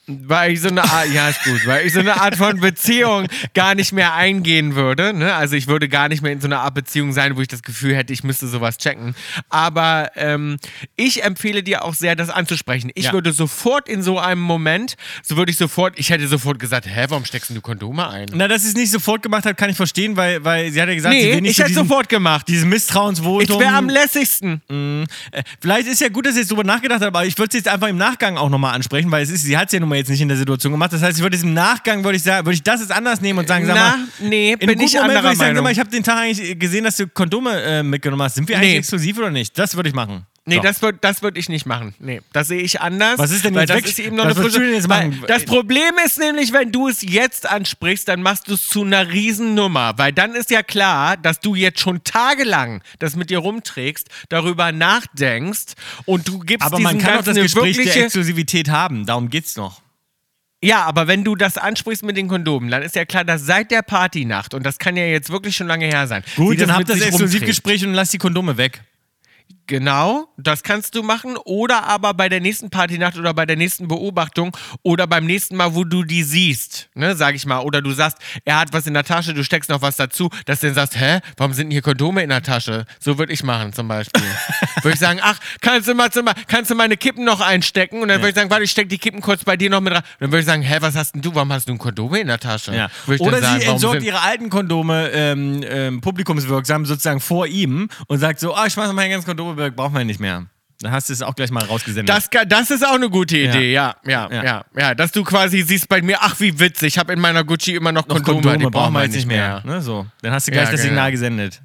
[0.08, 3.28] Weil ich so eine Art, ja ist gut, weil ich so eine Art von Beziehung
[3.53, 5.14] gar nicht mehr eingehen würde.
[5.14, 5.34] Ne?
[5.34, 7.64] Also ich würde gar nicht mehr in so einer Art Beziehung sein, wo ich das
[7.64, 9.16] Gefühl hätte, ich müsste sowas checken.
[9.49, 10.58] Aber ähm,
[10.95, 12.91] ich empfehle dir auch sehr, das anzusprechen.
[12.95, 13.14] Ich Ja.
[13.14, 17.06] würde sofort in so einem Moment, so würde ich sofort, ich hätte sofort gesagt, hä,
[17.10, 18.28] warum steckst du Kondome ein?
[18.34, 20.88] Na, dass sie es nicht sofort gemacht hat, kann ich verstehen, weil, weil sie hat
[20.89, 22.47] ja gesagt, sie nee, will nicht ich so hätte diesen, sofort gemacht.
[22.47, 23.41] dieses Misstrauensvotum.
[23.41, 24.62] Ich wäre am lässigsten.
[25.32, 27.56] Äh, Vielleicht ist ja gut, dass sie jetzt drüber nachgedacht hat, aber ich würde es
[27.56, 29.89] jetzt einfach im Nachgang auch nochmal ansprechen, weil es ist, sie hat es ja nun
[29.89, 30.93] mal jetzt nicht in der Situation gemacht.
[30.93, 33.22] Das heißt, ich würde es im Nachgang, würde ich sagen, würde ich das jetzt anders
[33.22, 35.56] nehmen und sagen, sag Na, mal, nee, in bin ich Moment anderer würde ich sagen,
[35.56, 35.72] sag Meinung.
[35.72, 38.36] ich habe den Tag eigentlich gesehen, dass du Kondome äh, mitgenommen hast.
[38.36, 38.78] Sind wir eigentlich Nee.
[38.78, 39.58] exklusiv oder nicht?
[39.58, 40.26] Das würde ich machen.
[40.48, 40.62] Nee, So.
[40.62, 41.96] das würde das würd ich nicht machen.
[41.98, 43.18] Nee, das sehe ich anders.
[43.18, 45.24] Was ist denn jetzt das weg- ist eben noch was eine frische, jetzt machen?
[45.28, 49.12] Das Problem ist nämlich, wenn du es jetzt ansprichst, dann machst du es zu einer
[49.12, 54.08] Riesennummer, weil dann ist ja klar, dass du jetzt schon tagelang das mit dir rumträgst,
[54.30, 55.74] darüber nachdenkst
[56.06, 59.08] und du gibst aber diesem man kann auch Ganzen das Gespräch der Exklusivität haben.
[59.08, 59.82] Darum geht's noch.
[60.66, 63.72] Ja, aber wenn du das ansprichst mit den Kondomen, dann ist ja klar, dass seit
[63.72, 66.89] der Partynacht, und das kann ja jetzt wirklich schon lange her sein, Gut, dann habt
[66.89, 67.01] das.
[67.01, 68.82] Exklusivgespräch und lass die Kondome weg.
[69.68, 71.38] Genau, das kannst du machen.
[71.38, 75.74] Oder aber bei der nächsten Partynacht oder bei der nächsten Beobachtung oder beim nächsten Mal,
[75.74, 77.59] wo du die siehst, ne, sag ich mal.
[77.61, 80.59] Oder du sagst, er hat was in der Tasche, du steckst noch was dazu, dass
[80.59, 82.86] du dann sagst, hä, warum sind denn hier Kondome in der Tasche?
[82.99, 84.22] So würde ich machen zum Beispiel.
[84.84, 86.09] würde ich sagen, ach, kannst du mal,
[86.47, 88.03] kannst du meine Kippen noch einstecken?
[88.03, 89.93] Und dann würde ich sagen, warte, ich steck die Kippen kurz bei dir noch mit
[89.93, 90.03] rein.
[90.03, 92.20] Und dann würde ich sagen, hä, was hast denn du, warum hast du ein Kondome
[92.20, 92.76] in der Tasche?
[92.76, 92.89] Ja.
[93.07, 98.20] Ich Oder sagen, sie entsorgt ihre alten Kondome ähm, ähm, publikumswirksam sozusagen vor ihm und
[98.20, 100.45] sagt so, ah, ich schmeiß mal mein ganzes Kondome weg, brauchen wir nicht mehr.
[100.82, 102.14] Dann hast du es auch gleich mal rausgesendet.
[102.14, 103.95] Das, das ist auch eine gute Idee, ja.
[104.06, 104.66] Ja, ja, Ja.
[104.78, 104.95] ja.
[104.95, 107.91] Dass du quasi siehst bei mir, ach wie witzig, ich habe in meiner Gucci immer
[107.93, 109.62] noch noch Kondome, Kondome, die brauchen wir jetzt nicht mehr.
[109.66, 110.06] Ne, so.
[110.22, 110.91] Dann hast du gleich Ja, das genau.
[110.91, 111.62] Signal gesendet.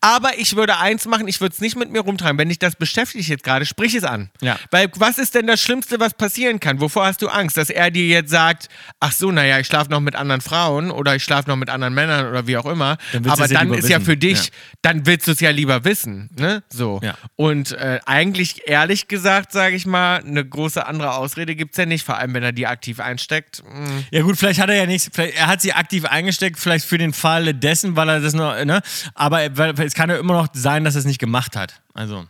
[0.00, 2.38] Aber ich würde eins machen, ich würde es nicht mit mir rumtreiben.
[2.38, 4.30] Wenn dich das beschäftigt jetzt gerade, sprich es an.
[4.40, 4.58] Ja.
[4.70, 6.80] Weil was ist denn das Schlimmste, was passieren kann?
[6.80, 7.56] Wovor hast du Angst?
[7.56, 8.68] Dass er dir jetzt sagt,
[9.00, 11.94] ach so, naja, ich schlafe noch mit anderen Frauen oder ich schlafe noch mit anderen
[11.94, 12.96] Männern oder wie auch immer.
[13.12, 14.04] Dann Aber es ja dann ist ja wissen.
[14.04, 14.50] für dich, Ja.
[14.82, 16.30] dann willst du es ja lieber wissen.
[16.38, 16.62] Ne?
[16.68, 17.00] So.
[17.02, 17.14] Ja.
[17.36, 21.86] Und äh, eigentlich, ehrlich gesagt, sage ich mal, eine große andere Ausrede gibt es ja
[21.86, 23.62] nicht, vor allem wenn er die aktiv einsteckt.
[23.64, 24.00] Mm.
[24.10, 26.98] Ja gut, vielleicht hat er ja nichts, vielleicht, er hat sie aktiv eingesteckt, vielleicht für
[26.98, 28.80] den Fall dessen, weil er das noch, ne?
[29.14, 31.80] Aber es kann ja immer noch sein, dass er es nicht gemacht hat.
[31.92, 32.26] Also.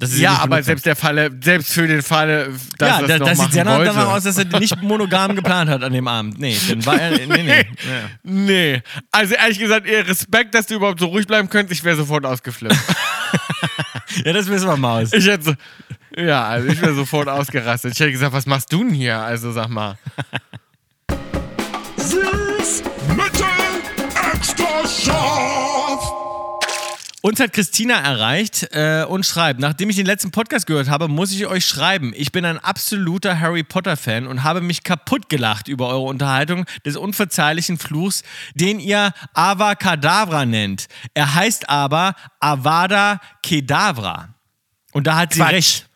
[0.00, 3.08] Das ist Ja, aber selbst der Falle, selbst für den Falle, dass ja, er es
[3.08, 4.08] das, noch das sieht sehr danach wollte.
[4.08, 6.38] aus, dass er nicht monogam geplant hat an dem Abend.
[6.38, 7.10] Nee, dann war er.
[7.26, 7.66] Nee, nee.
[7.84, 8.10] Ja.
[8.22, 8.82] Nee.
[9.12, 11.80] Also ehrlich gesagt, eher Respekt, dass du überhaupt so ruhig bleiben könntest.
[11.80, 12.74] Ich wäre sofort ausgeflippt.
[14.24, 15.12] ja, das wissen wir mal aus.
[15.12, 15.54] ich hätte so,
[16.20, 17.92] ja, also ich wäre sofort ausgerastet.
[17.92, 19.18] Ich hätte gesagt, was machst du denn hier?
[19.18, 19.96] Also sag mal.
[21.96, 22.82] Süß,
[23.16, 23.44] mittel,
[24.32, 25.63] extra scharf.
[27.26, 31.32] Uns hat Christina erreicht äh, und schreibt, nachdem ich den letzten Podcast gehört habe, muss
[31.32, 32.12] ich euch schreiben.
[32.14, 36.98] Ich bin ein absoluter Harry Potter-Fan und habe mich kaputt gelacht über eure Unterhaltung des
[36.98, 40.88] unverzeihlichen Fluchs, den ihr Avacadabra nennt.
[41.14, 44.34] Er heißt aber Avada Kedavra.
[44.92, 45.52] Und da hat sie Quatsch.
[45.52, 45.88] recht.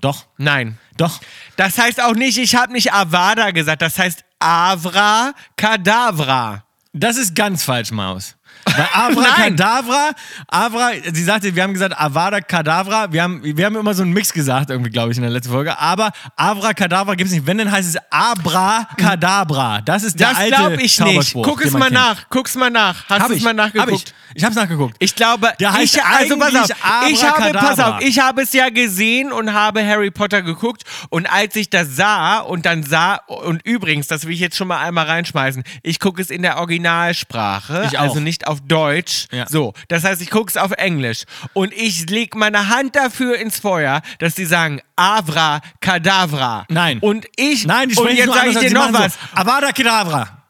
[0.00, 0.78] Doch, Nein.
[0.96, 1.20] doch.
[1.56, 6.64] Das heißt auch nicht, ich habe nicht Avada gesagt, das heißt Avra Kadavra.
[6.94, 8.36] Das ist ganz falsch, Maus.
[8.64, 9.56] Weil Avra Nein.
[9.56, 10.10] Kadavra,
[10.48, 14.12] Avra, sie sagte, wir haben gesagt Avada Kadavra, wir haben, wir haben immer so einen
[14.12, 17.46] Mix gesagt, irgendwie, glaube ich, in der letzten Folge, aber Avra Kadavra gibt es nicht.
[17.46, 19.80] Wenn, dann heißt es Abra Kadabra.
[19.82, 21.32] Das ist der Das alte glaube ich nicht.
[21.34, 21.92] Guck es mal kennt.
[21.94, 22.28] nach.
[22.28, 23.08] Guck's mal nach.
[23.08, 23.74] Hast du es ich, mal hab ich.
[23.74, 24.14] nachgeguckt?
[24.34, 24.94] Ich hab's nachgeguckt.
[25.00, 27.96] Ich glaube, Der heißt ich, also pass auf, eigentlich ich habe, pass Abracadabra.
[27.96, 31.96] auf, ich habe es ja gesehen und habe Harry Potter geguckt und als ich das
[31.96, 35.98] sah und dann sah, und übrigens, das will ich jetzt schon mal einmal reinschmeißen, ich
[35.98, 38.02] gucke es in der Originalsprache, Ich auch.
[38.02, 39.46] also nicht auf Deutsch, Ja.
[39.48, 43.58] so, das heißt, ich gucke es auf Englisch und ich lege meine Hand dafür ins
[43.60, 46.66] Feuer, dass die sagen Avra Kadavra.
[46.68, 46.98] Nein.
[47.00, 49.14] Und ich, Nein, die und jetzt sage ich dir noch was.
[49.14, 49.18] So.
[49.34, 50.44] Avada Kedavra.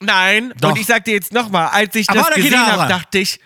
[0.00, 0.70] Nein, Doch.
[0.70, 3.38] und ich sag dir jetzt nochmal, als ich das Avada gesehen habe, dachte ich,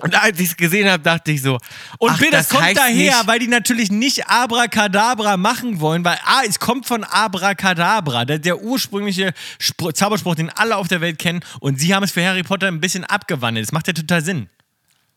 [0.00, 1.58] und als ich es gesehen habe, dachte ich so,
[1.98, 6.04] Und ach, B, das, kommt heißt daher, nicht, weil die natürlich nicht Abracadabra machen wollen,
[6.04, 11.00] weil A, es kommt von Abracadabra, der, der ursprüngliche Spr Zauberspruch, den alle auf der
[11.00, 11.40] Welt kennen.
[11.60, 13.66] Und sie haben es für Harry Potter ein bisschen abgewandelt.
[13.66, 14.48] Das macht ja total Sinn.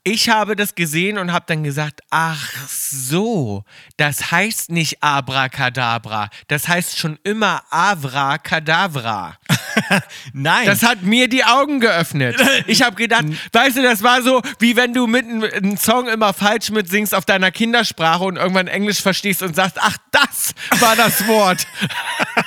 [0.03, 3.63] ich habe das gesehen und habe dann gesagt, ach so,
[3.97, 9.37] das heißt nicht Abracadabra, das heißt schon immer Avra Kadavra.
[10.33, 10.65] Nein.
[10.65, 12.35] Das hat mir die Augen geöffnet.
[12.67, 16.33] Ich habe gedacht, weißt du, das war so, wie wenn du mitten einen Song immer
[16.33, 21.27] falsch mitsingst auf deiner Kindersprache und irgendwann Englisch verstehst und sagst, ach, das war das
[21.27, 21.67] Wort.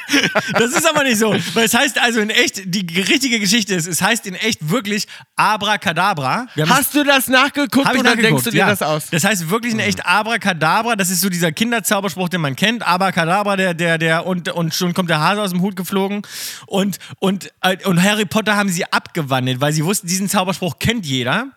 [0.53, 1.35] Das ist aber nicht so.
[1.55, 5.07] Weil es heißt also in echt, die richtige Geschichte ist, es heißt in echt wirklich
[5.37, 6.47] Abracadabra.
[6.55, 8.69] Wir Hast du das nachgeguckt oder nachgeguckt, denkst du dir ja.
[8.69, 9.11] das aus?
[9.11, 10.97] Das heißt wirklich in echt Abracadabra.
[10.97, 12.87] Das ist so dieser Kinderzauberspruch, den man kennt.
[12.87, 16.23] Abracadabra, der, der, der, und, und schon kommt der Hase aus dem Hut geflogen.
[16.67, 21.07] Und, und, äh, und Harry Potter haben sie abgewandelt, weil sie wussten, diesen Zauberspruch kennt
[21.07, 21.49] jeder.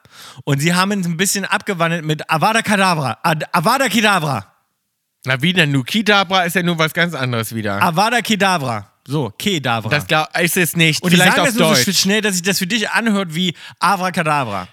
[0.44, 3.18] Und sie haben ihn ein bisschen abgewandelt mit Avada Kedavra.
[3.24, 4.51] Ad- Avada Kedavra.
[5.26, 5.72] Na wie denn?
[5.72, 7.82] Nukidabra ist ja nur was ganz anderes wieder.
[7.82, 8.88] Avada Kedavra.
[9.08, 9.90] So, Kedavra.
[9.90, 11.04] Das glaub, ist es nicht.
[11.04, 11.86] und die Vielleicht sagen auf das nur Deutsch.
[11.86, 14.68] so schnell, dass sich das für dich anhört wie Avracadabra.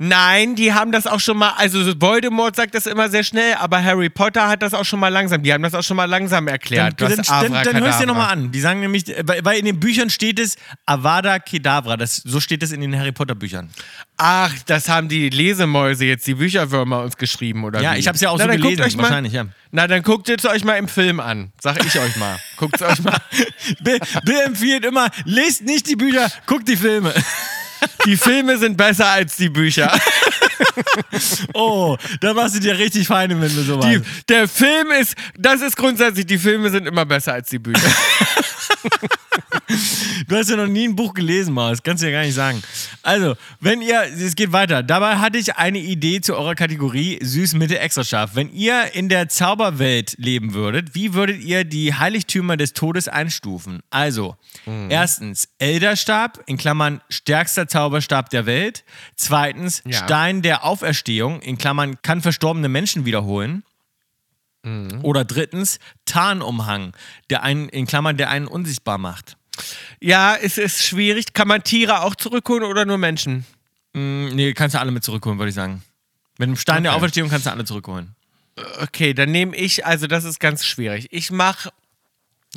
[0.00, 3.82] Nein, die haben das auch schon mal, also Voldemort sagt das immer sehr schnell, aber
[3.82, 6.46] Harry Potter hat das auch schon mal langsam, die haben das auch schon mal langsam
[6.46, 7.00] Dann, erklärt.
[7.00, 8.52] dann, was dann, dann hörst du dir nochmal an.
[8.52, 10.54] Die sagen nämlich, weil, in den Büchern steht es
[10.86, 11.96] Avada Kedavra.
[11.96, 13.70] Das, so steht es in den Harry Potter Büchern.
[14.16, 17.98] Ach, das haben die Lesemäuse jetzt, die Bücherwürmer uns geschrieben, oder Ja, wie?
[17.98, 19.46] ich hab's ja auch Na, so dann gelesen, mal, wahrscheinlich, ja.
[19.72, 22.38] Na, dann guckt es euch mal im Film an, sag ich euch mal.
[22.56, 23.18] Guckt euch mal.
[23.80, 27.12] Bill, Bill empfiehlt immer, lest nicht die Bücher, guckt die Filme.
[28.06, 29.92] Die Filme sind besser als die Bücher.
[31.54, 35.60] Oh, da machst du dir richtig feine, wenn du so Die, der Film ist, das
[35.60, 37.80] ist grundsätzlich, die Filme sind immer besser als die Bücher.
[40.26, 41.82] Du hast ja noch nie ein Buch gelesen, Maus.
[41.82, 42.62] Kannst du ja gar nicht sagen.
[43.02, 44.82] Also, wenn ihr, es geht weiter.
[44.82, 48.30] Dabei hatte ich eine Idee zu eurer Kategorie Süß, Mitte, extra scharf.
[48.34, 53.80] Wenn ihr in der Zauberwelt leben würdet, wie würdet ihr die Heiligtümer des Todes einstufen?
[53.90, 54.36] Also,
[54.88, 58.84] erstens Elderstab, in Klammern stärkster Zauberstab der Welt.
[59.16, 60.04] Zweitens Ja.
[60.04, 63.64] Stein der Auferstehung, in Klammern kann verstorbene Menschen wiederholen.
[65.02, 66.94] Oder drittens Tarnumhang,
[67.30, 69.37] der einen, in Klammern, der einen unsichtbar macht.
[70.00, 71.32] Ja, es ist schwierig.
[71.32, 73.44] Kann man Tiere auch zurückholen oder nur Menschen?
[73.94, 75.82] Mm, Nee, kannst du alle mit zurückholen, würde ich sagen.
[76.38, 76.98] Mit dem Stein der Okay.
[76.98, 78.14] Auferstehung kannst du alle zurückholen.
[78.80, 81.06] Okay, dann nehme ich, also das ist ganz schwierig.
[81.10, 81.70] Ich mache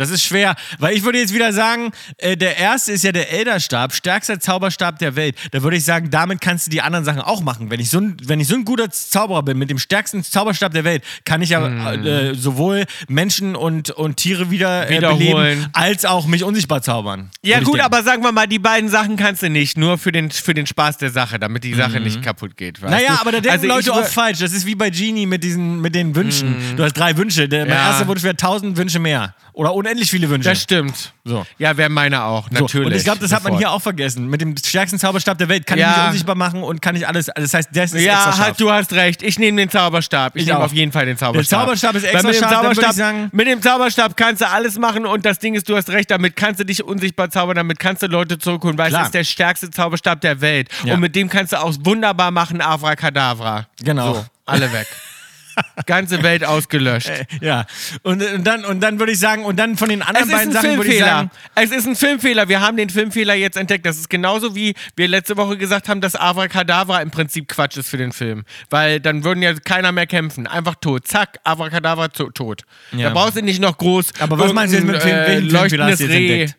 [0.02, 3.32] Das ist schwer, weil ich würde jetzt wieder sagen, äh, der erste ist ja der
[3.32, 5.36] Elderstab, stärkster Zauberstab der Welt.
[5.52, 7.70] Da würde ich sagen, damit kannst du die anderen Sachen auch machen.
[7.70, 10.74] Wenn ich so ein, wenn ich so ein guter Zauberer bin, mit dem stärksten Zauberstab
[10.74, 15.20] der Welt, kann ich ja äh, sowohl Menschen und, und Tiere wieder äh, Wiederholen.
[15.36, 17.30] beleben, als auch mich unsichtbar zaubern.
[17.44, 20.32] Ja gut, aber sagen wir mal, die beiden Sachen kannst du nicht, nur für den,
[20.32, 22.82] für den Spaß der Sache, damit die Sache nicht kaputt geht.
[22.82, 23.22] Naja, du?
[23.22, 24.40] aber da denken Also Leute oft falsch.
[24.40, 26.56] Das ist wie bei Genie mit, diesen, mit den Wünschen.
[26.76, 27.48] Du hast drei Wünsche.
[27.48, 27.90] Der, mein Ja.
[27.90, 29.36] erster Wunsch wäre tausend Wünsche mehr.
[29.54, 30.50] Oder unendlich viele Wünsche.
[30.50, 31.14] Das stimmt.
[31.24, 31.46] So.
[31.60, 32.88] Ja, wäre meine auch, So, natürlich.
[32.88, 33.60] Und ich glaube, das hat man Sofort.
[33.60, 34.28] hier auch vergessen.
[34.28, 35.92] Mit dem stärksten Zauberstab der Welt kann Ja.
[35.92, 37.28] ich mich unsichtbar machen und kann ich alles.
[37.36, 39.22] Das heißt, der ist extra Ja, halt, du hast recht.
[39.22, 40.36] Ich nehme den Zauberstab.
[40.36, 41.50] Ich, Ich nehme auf jeden Fall den Zauberstab.
[41.50, 45.06] Der Zauberstab ist extra mit dem Zauberstab, sagen- Mit dem Zauberstab kannst du alles machen
[45.06, 48.02] und das Ding ist, du hast recht, damit kannst du dich unsichtbar zaubern, damit kannst
[48.02, 49.02] du Leute zurückholen, weil Klar.
[49.02, 50.70] es ist der stärkste Zauberstab der Welt.
[50.84, 50.96] Ja.
[50.96, 53.68] Und mit dem kannst du auch wunderbar machen, Avracadabra.
[53.84, 54.14] Genau.
[54.16, 54.88] So, alle weg.
[55.86, 57.12] Ganze Welt ausgelöscht.
[57.42, 57.66] Ja.
[58.04, 60.78] Und, und, dann, und dann würde ich sagen, und dann von den anderen beiden Sachen
[60.78, 61.32] würde ich sagen.
[61.56, 62.48] Es ist ein Filmfehler.
[62.50, 63.86] Wir haben den Filmfehler jetzt entdeckt.
[63.86, 67.90] Das ist genauso wie wir letzte Woche gesagt haben, dass Avracadabra im Prinzip Quatsch ist
[67.90, 68.44] für den Film.
[68.70, 70.46] Weil dann würden ja keiner mehr kämpfen.
[70.48, 71.08] Einfach tot.
[71.08, 72.64] Zack, Avracadabra to- tot.
[72.92, 73.08] Ja.
[73.10, 74.12] Da brauchst du nicht noch groß.
[74.20, 75.92] Aber was meinst du jetzt mit Film- äh, Filmfehler Reh.
[75.92, 76.58] entdeckt?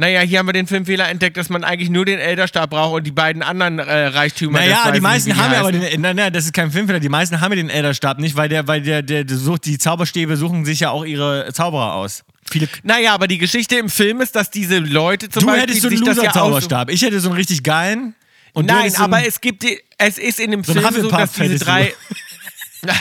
[0.00, 3.04] Naja, hier haben wir den Filmfehler entdeckt, dass man eigentlich nur den Elderstab braucht und
[3.04, 4.60] die beiden anderen äh, Reichtümer.
[4.60, 6.00] Naja, die meisten nicht, haben ja aber den.
[6.00, 7.00] Nein, nein, das ist kein Filmfehler.
[7.00, 9.76] Die meisten haben ja den Elderstab nicht, weil der, weil der, der, der sucht, die
[9.76, 12.22] Zauberstäbe suchen sich ja auch ihre Zauberer aus.
[12.48, 12.68] Viele.
[12.84, 15.88] Naja, aber die Geschichte im Film ist, dass diese Leute zum Du Beispiel hättest so
[15.88, 16.12] einen ja.
[16.12, 16.90] Loser-Zauberstab.
[16.90, 18.14] Ich hätte so einen richtig geilen.
[18.52, 21.32] Und du Nein, aber es gibt, die, es ist in dem So Film so, dass
[21.32, 21.64] diese du.
[21.64, 21.92] drei.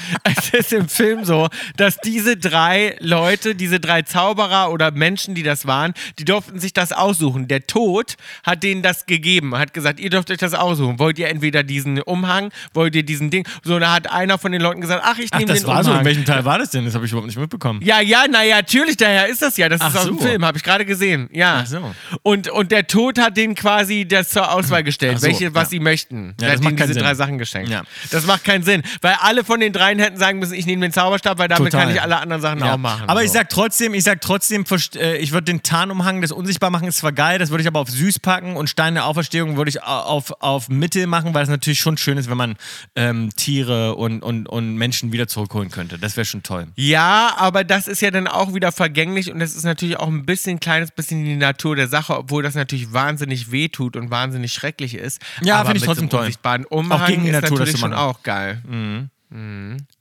[0.24, 5.42] es ist im Film so, dass diese drei Leute, diese drei Zauberer oder Menschen, die
[5.42, 7.48] das waren, die durften sich das aussuchen.
[7.48, 10.98] Der Tod hat denen das gegeben, hat gesagt, ihr dürft euch das aussuchen.
[10.98, 13.46] Wollt ihr entweder diesen Umhang, wollt ihr diesen Ding?
[13.62, 15.90] So, da hat einer von den Leuten gesagt, ach, ich nehme das den war so.
[15.90, 16.02] Umhang.
[16.02, 16.84] In welchem Teil war das denn?
[16.84, 17.80] Das habe ich überhaupt nicht mitbekommen.
[17.82, 19.68] Ja, ja, naja, natürlich, daher ist das ja.
[19.68, 20.24] Das Ach ist aus dem so.
[20.24, 21.28] Film, habe ich gerade gesehen.
[21.32, 21.60] Ja.
[21.62, 21.94] Ach so.
[22.22, 25.70] Und, und der Tod hat denen quasi das zur Auswahl gestellt, so, welche, was ja.
[25.70, 26.34] sie möchten.
[26.40, 27.02] Ja, das hat macht ihnen diese Sinn.
[27.02, 27.70] drei Sachen geschenkt.
[27.70, 27.82] Ja.
[28.10, 30.92] Das macht keinen Sinn, weil alle von den dreien hätten sagen müssen, ich nehme den
[30.92, 31.86] Zauberstab, weil damit Total.
[31.86, 32.74] kann ich alle anderen Sachen Ja.
[32.74, 33.02] auch machen.
[33.08, 33.26] Aber so.
[33.26, 34.64] ich sag trotzdem, ich sag trotzdem,
[34.96, 37.80] äh, ich würde den Tarnumhang, das unsichtbar machen, ist zwar geil, das würde ich aber
[37.80, 41.42] auf süß packen und Stein der Auferstehung würde ich au- auf, auf Mittel machen, weil
[41.42, 42.56] es natürlich schon schön ist, wenn man
[42.96, 45.98] ähm, Tiere und, und, und Menschen wieder zurückholen könnte.
[45.98, 46.66] Das wäre schon toll.
[46.76, 50.24] Ja, aber das ist ja dann auch wieder vergänglich und das ist natürlich auch ein
[50.24, 54.94] bisschen, kleines bisschen die Natur der Sache, obwohl das natürlich wahnsinnig wehtut und wahnsinnig schrecklich
[54.94, 55.20] ist.
[55.42, 56.20] Ja, finde ich trotzdem toll.
[56.20, 58.00] unsichtbaren Umhang Auch gegen die ist Natur, das zu schon machen.
[58.02, 58.62] auch geil.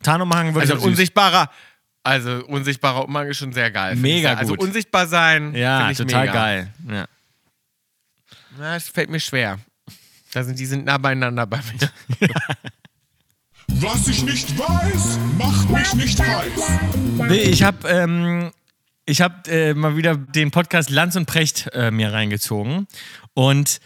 [0.03, 1.49] Tarnumhang würde Also ich unsichtbarer,
[2.03, 3.95] also unsichtbarer Umhang ist schon sehr geil.
[3.95, 4.37] Mega ich.
[4.39, 4.67] Also gut.
[4.67, 6.33] unsichtbar sein, Ja, finde ich total mega.
[6.33, 6.73] geil.
[6.89, 7.05] Ja.
[8.57, 9.59] Na, das fällt mir schwer.
[10.33, 12.29] Da sind, die sind nah beieinander bei mir.
[13.67, 16.79] Was ich nicht weiß, macht mich nicht heiß.
[17.29, 18.51] Nee, Ich habe ähm,
[19.05, 22.87] ich hab, äh, mal wieder den Podcast Lanz und Precht äh, mir reingezogen
[23.33, 23.79] und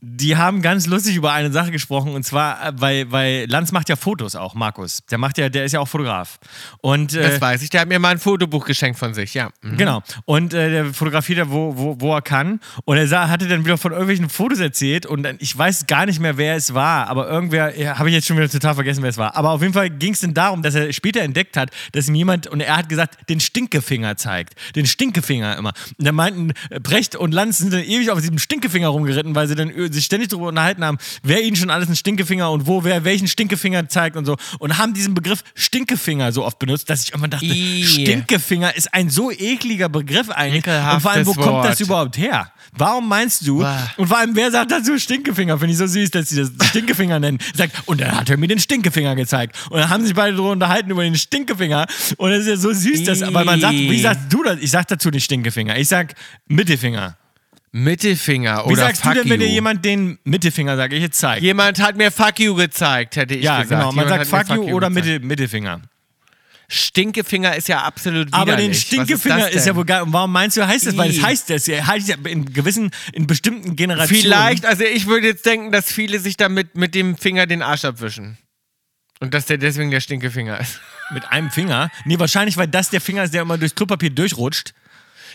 [0.00, 3.88] die haben ganz lustig über eine Sache gesprochen und zwar, äh, weil, weil Lanz macht
[3.88, 5.00] ja Fotos auch, Markus.
[5.10, 6.38] Der macht ja, der ist ja auch Fotograf.
[6.82, 7.70] Und äh, Das weiß ich.
[7.70, 9.48] Der hat mir mal ein Fotobuch geschenkt von sich, ja.
[9.62, 9.76] Mhm.
[9.78, 10.02] Genau.
[10.26, 12.60] Und äh, der fotografiert ja, wo, wo, wo er kann.
[12.84, 15.06] Und er sah, hatte dann wieder von irgendwelchen Fotos erzählt.
[15.06, 17.08] Und dann, ich weiß gar nicht mehr, wer es war.
[17.08, 19.34] Aber irgendwer, ja, habe ich jetzt schon wieder total vergessen, wer es war.
[19.34, 22.14] Aber auf jeden Fall ging es dann darum, dass er später entdeckt hat, dass ihm
[22.16, 24.54] jemand, und er hat gesagt, den Stinkefinger zeigt.
[24.76, 25.72] Den Stinkefinger immer.
[25.98, 29.48] Und da meinten, äh, Brecht und Lanz sind dann ewig auf diesem Stinkefinger rumgeritten, weil
[29.48, 32.84] sie dann sich ständig darüber unterhalten haben, wer ihnen schon alles einen Stinkefinger und wo
[32.84, 34.36] wer welchen Stinkefinger zeigt und so.
[34.58, 37.84] Und haben diesen Begriff Stinkefinger so oft benutzt, dass ich irgendwann dachte, Ih.
[37.84, 40.66] Stinkefinger ist ein so ekliger Begriff eigentlich.
[40.66, 42.50] Und vor allem, wo kommt das überhaupt her?
[42.72, 43.60] Warum meinst du?
[43.60, 43.90] Bah.
[43.96, 45.58] Und vor allem, wer sagt dazu Stinkefinger?
[45.58, 47.38] Finde ich so süß, dass sie das Stinkefinger nennen.
[47.54, 49.56] Sagt, und dann hat er mir den Stinkefinger gezeigt.
[49.70, 51.86] Und dann haben sich beide darüber unterhalten über den Stinkefinger.
[52.16, 54.58] Und das ist ja so süß, dass, weil man sagt, wie sagst du das?
[54.60, 55.78] Ich sag dazu nicht Stinkefinger.
[55.78, 56.14] Ich sag
[56.48, 57.16] Mittelfinger.
[57.76, 60.94] Mittelfinger Wie oder sagst fuck du denn, wenn dir jemand den Mittelfinger sagt?
[60.94, 61.42] Ich jetzt zeig.
[61.42, 63.80] Jemand hat mir fuck you gezeigt, hätte ich ja, gesagt.
[63.80, 63.92] genau.
[63.92, 64.88] Man Jemand sagt fuck you oder.
[64.88, 65.82] Mittel, Mittelfinger.
[66.68, 68.52] Stinkefinger ist ja absolut widerlich.
[68.52, 70.02] Aber den Stinkefinger das ist, ja wohl geil.
[70.02, 70.96] Und warum meinst du, heißt das?
[70.96, 71.66] Weil es heißt das.
[71.66, 74.22] ja- heißt ja in gewissen, in bestimmten Generationen.
[74.22, 77.84] Vielleicht, also ich würde jetzt denken, dass viele sich damit mit dem Finger den Arsch
[77.84, 78.38] abwischen.
[79.20, 80.80] Und dass der deswegen der Stinkefinger ist.
[81.10, 81.90] Mit einem Finger?
[82.06, 84.72] Nee, wahrscheinlich, weil das der Finger ist, der immer durchs Klopapier durchrutscht.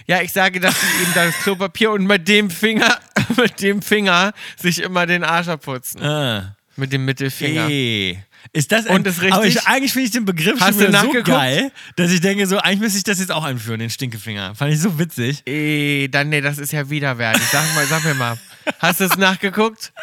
[0.07, 2.99] Ja, ich sage, dass sie eben das Klopapier und mit dem Finger,
[3.37, 6.01] mit dem Finger sich immer den Arsch abputzen.
[6.03, 6.55] Ah.
[6.75, 7.69] Mit dem Mittelfinger.
[7.69, 8.17] Eh.
[8.53, 9.33] Ist das ein, Und ist richtig?
[9.33, 12.47] Aber ich, eigentlich finde ich den Begriff Hast schon wieder so geil, dass ich denke,
[12.47, 14.55] so, eigentlich müsste ich das jetzt auch einführen, den Stinkefinger.
[14.55, 15.47] Fand ich so witzig.
[15.47, 17.43] Eh, dann, nee, das ist ja widerwärtig.
[17.51, 18.37] Sag mal, sag mir mal.
[18.79, 19.93] Hast du es nachgeguckt?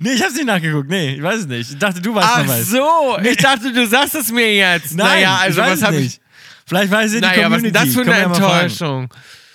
[0.00, 0.88] Nee, ich hab's nicht nachgeguckt.
[0.88, 1.70] Nee, ich weiß es nicht.
[1.72, 2.68] Ich dachte, du weißt Ach noch was.
[2.68, 4.94] so, ich dachte, du sagst es mir jetzt.
[4.94, 6.20] Nein, naja, also was habe ich.
[6.66, 8.14] Vielleicht weiß ich die Naja, was ist das für eine.
[8.14, 9.08] Enttäuschung?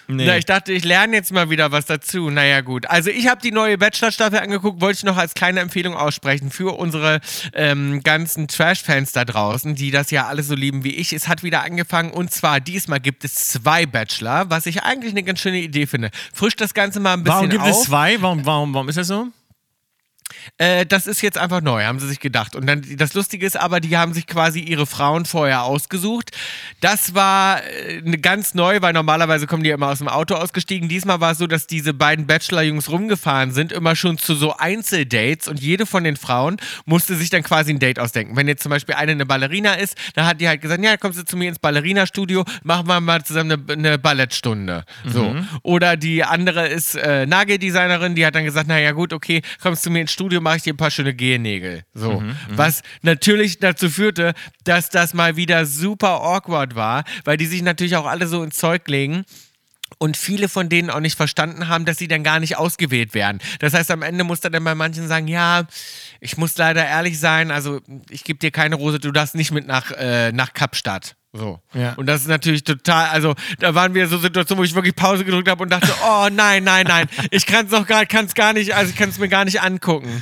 [0.07, 0.25] Nee.
[0.25, 2.29] Na, ich dachte, ich lerne jetzt mal wieder was dazu.
[2.29, 2.85] Naja, gut.
[2.87, 6.77] Also, ich habe die neue Bachelor-Staffel angeguckt, wollte ich noch als kleine Empfehlung aussprechen für
[6.77, 7.21] unsere
[7.53, 11.13] ähm, ganzen Trash-Fans da draußen, die das ja alles so lieben wie ich.
[11.13, 15.23] Es hat wieder angefangen und zwar diesmal gibt es zwei Bachelor, was ich eigentlich eine
[15.23, 16.09] ganz schöne Idee finde.
[16.33, 17.69] Frischt das Ganze mal ein bisschen Warum gibt auf.
[17.69, 18.21] es zwei?
[18.21, 19.27] Warum, warum, warum ist das so?
[20.57, 22.55] Äh, das ist jetzt einfach neu, haben sie sich gedacht.
[22.55, 26.31] Und dann das Lustige ist aber, die haben sich quasi ihre Frauen vorher ausgesucht.
[26.79, 30.35] Das war äh, ne- ganz neu, weil normalerweise kommen die ja immer aus dem Auto
[30.35, 30.89] ausgestiegen.
[30.89, 35.47] Diesmal war es so, dass diese beiden Bachelor-Jungs rumgefahren sind, immer schon zu so Einzeldates
[35.47, 38.35] und jede von den Frauen musste sich dann quasi ein Date ausdenken.
[38.35, 41.19] Wenn jetzt zum Beispiel eine eine Ballerina ist, dann hat die halt gesagt, ja, kommst
[41.19, 44.85] du zu mir ins Ballerina-Studio, machen wir mal zusammen eine, eine Ballettstunde.
[45.05, 45.35] So.
[45.63, 49.89] Oder die andere ist äh, Nageldesignerin, die hat dann gesagt, naja gut, okay, kommst du
[49.89, 51.83] mir ins Studio, mache ich dir ein paar schöne Gehennägel.
[51.93, 52.23] So.
[52.49, 54.33] Was natürlich dazu führte,
[54.63, 58.57] dass das mal wieder super awkward war, weil die sich natürlich auch alle so ins
[58.57, 59.25] Zeug legen
[59.97, 63.39] und viele von denen auch nicht verstanden haben, dass sie dann gar nicht ausgewählt werden.
[63.59, 65.65] Das heißt, am Ende muss er dann bei manchen sagen, ja,
[66.19, 69.67] ich muss leider ehrlich sein, also ich gebe dir keine Rose, du darfst nicht mit
[69.67, 71.15] nach, äh, nach Kapstadt.
[71.33, 71.59] So.
[71.73, 71.93] Ja.
[71.93, 75.23] Und das ist natürlich total, also da waren wir so Situationen, wo ich wirklich Pause
[75.23, 78.33] gedrückt habe und dachte, oh nein, nein, nein, ich kann es noch gar, kann es
[78.33, 80.21] gar nicht, also ich kann es mir gar nicht angucken.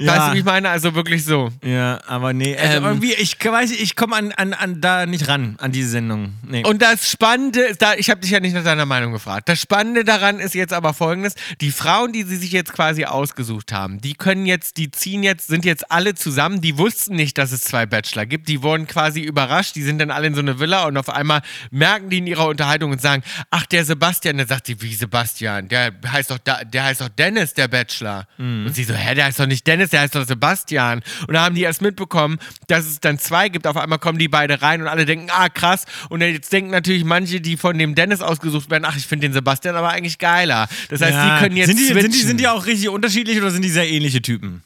[0.00, 0.16] Ja.
[0.16, 0.70] Weißt du, wie ich meine?
[0.70, 1.50] Also wirklich so.
[1.62, 2.56] Ja, aber nee.
[2.56, 5.90] Also Ähm, irgendwie, ich weiß, ich komme an, an, an da nicht ran, an diese
[5.90, 6.32] Sendung.
[6.42, 6.64] Nee.
[6.64, 9.48] Und das Spannende da, ich habe dich ja nicht nach deiner Meinung gefragt.
[9.50, 13.72] Das Spannende daran ist jetzt aber folgendes: Die Frauen, die sie sich jetzt quasi ausgesucht
[13.72, 16.62] haben, die können jetzt, die ziehen jetzt, sind jetzt alle zusammen.
[16.62, 18.48] Die wussten nicht, dass es zwei Bachelor gibt.
[18.48, 19.76] Die wurden quasi überrascht.
[19.76, 22.46] Die sind dann alle in so eine Villa und auf einmal merken die in ihrer
[22.46, 25.68] Unterhaltung und sagen: Ach, der Sebastian, der sagt sie, wie Sebastian?
[25.68, 28.26] Der heißt doch, da, der heißt doch Dennis, der Bachelor.
[28.38, 31.02] Und sie so: Hä, der heißt doch nicht Dennis, der heißt doch Sebastian.
[31.26, 32.38] Und da haben die erst mitbekommen,
[32.68, 33.66] dass es dann zwei gibt.
[33.66, 35.84] Auf einmal kommen die beide rein und alle denken, ah krass.
[36.08, 39.32] Und jetzt denken natürlich manche, die von dem Dennis ausgesucht werden, ach, ich finde den
[39.32, 40.68] Sebastian aber eigentlich geiler.
[40.88, 41.36] Das heißt, Ja.
[41.36, 43.68] die können jetzt sind die, sind, die, sind die auch richtig unterschiedlich oder sind die
[43.70, 44.62] sehr ähnliche Typen?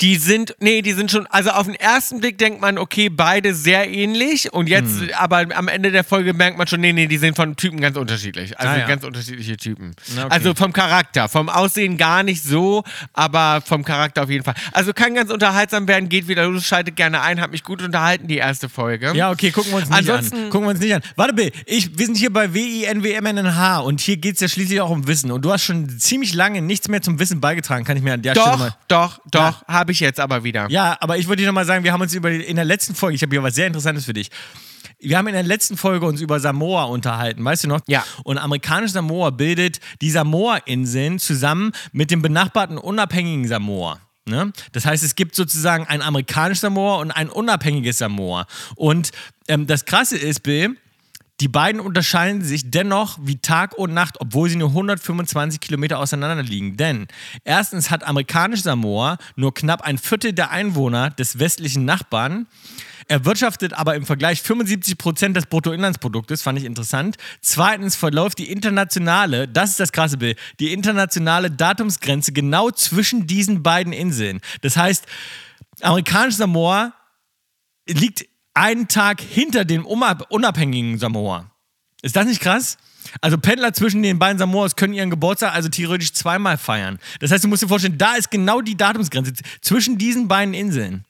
[0.00, 3.54] Die sind, nee, die sind schon, also auf den ersten Blick denkt man, okay, beide
[3.54, 5.10] sehr ähnlich und jetzt, Hm.
[5.18, 7.96] aber am Ende der Folge merkt man schon, nee, nee, die sind von Typen ganz
[7.98, 8.58] unterschiedlich.
[8.58, 8.86] Also Ah, ja.
[8.86, 9.94] ganz unterschiedliche Typen.
[10.16, 10.34] Na, okay.
[10.34, 12.82] Also vom Charakter, vom Aussehen gar nicht so,
[13.12, 14.54] aber vom Charakter auf jeden Fall.
[14.72, 18.26] Also kann ganz unterhaltsam werden, geht wieder los, schaltet gerne ein, hat mich gut unterhalten,
[18.26, 19.12] die erste Folge.
[19.14, 20.50] Ja, okay, gucken wir uns nicht Ansonsten- an.
[20.50, 21.02] Gucken wir uns nicht an.
[21.16, 24.90] Warte, Bill, ich, wir sind hier bei WINWMNH und hier geht es ja schließlich auch
[24.90, 25.30] um Wissen.
[25.30, 28.22] Und du hast schon ziemlich lange nichts mehr zum Wissen beigetragen, kann ich mir an
[28.22, 28.74] der Stelle Doch, mal.
[28.88, 30.68] doch, doch, habe ich jetzt aber wieder.
[30.70, 33.16] Ja, aber ich wollte dir nochmal sagen, wir haben uns über in der letzten Folge,
[33.16, 34.30] ich habe hier was sehr Interessantes für dich.
[34.98, 37.80] Wir haben in der letzten Folge uns über Samoa unterhalten, weißt du noch?
[37.86, 38.04] Ja.
[38.24, 43.98] Und amerikanische Samoa bildet die Samoa-Inseln zusammen mit dem benachbarten unabhängigen Samoa.
[44.26, 44.52] Ne?
[44.72, 48.46] Das heißt, es gibt sozusagen ein amerikanisches Samoa und ein unabhängiges Samoa.
[48.76, 49.10] Und
[49.48, 50.76] ähm, das Krasse ist, Bill,
[51.40, 56.42] die beiden unterscheiden sich dennoch wie Tag und Nacht, obwohl sie nur 125 Kilometer auseinander
[56.42, 56.76] liegen.
[56.76, 57.08] Denn
[57.44, 62.46] erstens hat amerikanisch Samoa nur knapp ein Viertel der Einwohner des westlichen Nachbarn.
[63.08, 67.16] Erwirtschaftet aber im Vergleich 75 Prozent des Bruttoinlandsproduktes, fand ich interessant.
[67.40, 73.62] Zweitens verläuft die internationale, das ist das krasse Bild, die internationale Datumsgrenze genau zwischen diesen
[73.62, 74.40] beiden Inseln.
[74.60, 75.06] Das heißt,
[75.80, 76.92] amerikanisch Samoa
[77.88, 81.50] liegt einen Tag hinter dem unab- unabhängigen Samoa.
[82.02, 82.78] Ist das nicht krass?
[83.20, 86.98] Also Pendler zwischen den beiden Samoas können ihren Geburtstag also theoretisch zweimal feiern.
[87.20, 89.32] Das heißt, du musst dir vorstellen, da ist genau die Datumsgrenze
[89.62, 91.04] zwischen diesen beiden Inseln.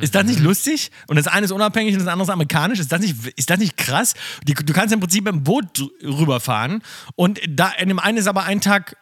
[0.00, 0.90] Ist das nicht lustig?
[1.06, 2.80] Und das eine ist unabhängig und das andere ist amerikanisch.
[2.80, 4.14] Ist das nicht, ist das nicht krass?
[4.46, 6.82] Die, du kannst im Prinzip mit dem Boot rüberfahren
[7.14, 8.96] und da, in dem einen ist aber ein Tag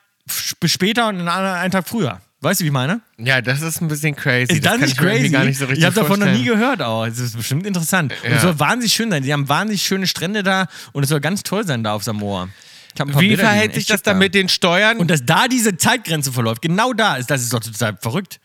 [0.64, 2.20] später und in dem anderen einen Tag früher.
[2.44, 3.00] Weißt du, wie ich meine?
[3.16, 4.52] Ja, das ist ein bisschen crazy.
[4.52, 5.30] Ist das, kann nicht crazy?
[5.30, 7.06] gar nicht so richtig ich habe davon noch nie gehört auch.
[7.06, 8.12] Es ist bestimmt interessant.
[8.22, 8.36] Und Ja.
[8.36, 9.22] es soll wahnsinnig schön sein.
[9.22, 12.48] Die haben wahnsinnig schöne Strände da und es soll ganz toll sein da auf Samoa.
[12.94, 14.98] Ich ein paar Wie Bilder verhält sich das dann mit den Steuern?
[14.98, 18.38] Und dass da diese Zeitgrenze verläuft, genau da ist, das ist doch total verrückt.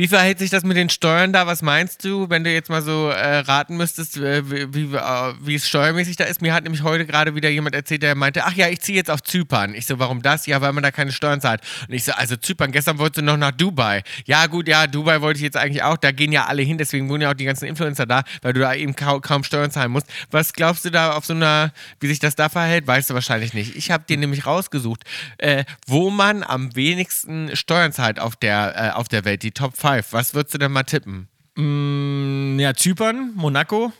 [0.00, 1.46] Wie verhält sich das mit den Steuern da?
[1.46, 5.54] Was meinst du, wenn du jetzt mal so äh, raten müsstest, äh, wie, äh, wie
[5.54, 6.40] es steuermäßig da ist?
[6.40, 9.10] Mir hat nämlich heute gerade wieder jemand erzählt, der meinte, ach ja, ich ziehe jetzt
[9.10, 9.74] auf Zypern.
[9.74, 10.46] Ich so, warum das?
[10.46, 11.60] Ja, weil man da keine Steuern zahlt.
[11.86, 14.02] Und ich so, also Zypern, gestern wolltest du noch nach Dubai.
[14.24, 15.98] Ja gut, ja, Dubai wollte ich jetzt eigentlich auch.
[15.98, 18.60] Da gehen ja alle hin, deswegen wohnen ja auch die ganzen Influencer da, weil du
[18.60, 20.06] da eben kaum, kaum Steuern zahlen musst.
[20.30, 22.86] Was glaubst du da auf so einer, wie sich das da verhält?
[22.86, 23.76] Weißt du wahrscheinlich nicht.
[23.76, 25.04] Ich habe dir nämlich rausgesucht,
[25.36, 29.76] äh, wo man am wenigsten Steuern zahlt auf der, äh, auf der Welt, die Top
[29.76, 29.89] 5.
[30.10, 31.28] Was würdest du denn mal tippen?
[31.56, 33.92] Ja, Zypern, Monaco.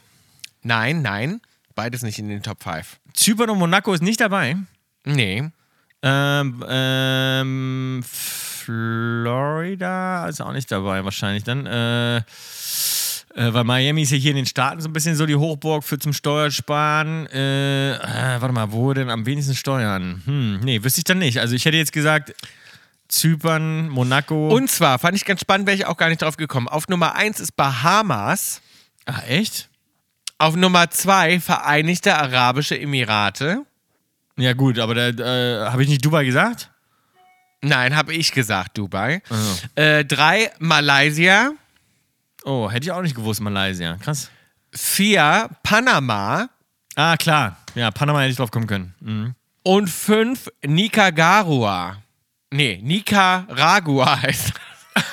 [0.62, 1.40] Nein, nein,
[1.74, 3.00] beides nicht in den Top 5.
[3.12, 4.56] Zypern und Monaco ist nicht dabei.
[5.04, 5.50] Nee.
[6.02, 11.66] Ähm, ähm, Florida ist auch nicht dabei, wahrscheinlich dann.
[11.66, 12.22] Äh,
[13.34, 15.84] äh, weil Miami ist ja hier in den Staaten so ein bisschen so die Hochburg
[15.84, 17.26] für zum Steuersparen.
[17.28, 20.22] Äh, äh, warte mal, wo denn am wenigsten Steuern?
[20.24, 21.38] Hm, nee, wüsste ich dann nicht.
[21.38, 22.34] Also ich hätte jetzt gesagt
[23.10, 24.48] Zypern, Monaco.
[24.48, 26.68] Und zwar fand ich ganz spannend, wäre ich auch gar nicht drauf gekommen.
[26.68, 28.60] Auf Nummer 1 ist Bahamas.
[29.06, 29.68] ah, echt?
[30.38, 33.66] Auf Nummer 2 Vereinigte Arabische Emirate.
[34.36, 36.70] Ja gut, aber da äh, habe ich nicht Dubai gesagt?
[37.62, 39.20] Nein, habe ich gesagt, Dubai.
[39.74, 41.52] Äh, drei Malaysia.
[42.44, 43.96] Oh, hätte ich auch nicht gewusst, Malaysia.
[43.96, 44.30] Krass.
[44.72, 46.48] Vier Panama.
[46.94, 47.56] Ah, klar.
[47.74, 48.94] Ja, Panama hätte ich drauf kommen können.
[49.00, 49.34] Mhm.
[49.62, 51.98] Und fünf Nicaragua.
[52.52, 54.52] Nee, Nicaragua heißt
[54.94, 55.04] das.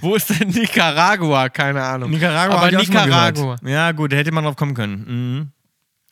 [0.00, 1.48] Wo ist denn Nicaragua?
[1.48, 2.10] Keine Ahnung.
[2.10, 2.56] Nicaragua.
[2.56, 3.56] Aber Nicaragua.
[3.64, 5.04] Ja, gut, da hätte man drauf kommen können.
[5.06, 5.52] Mhm.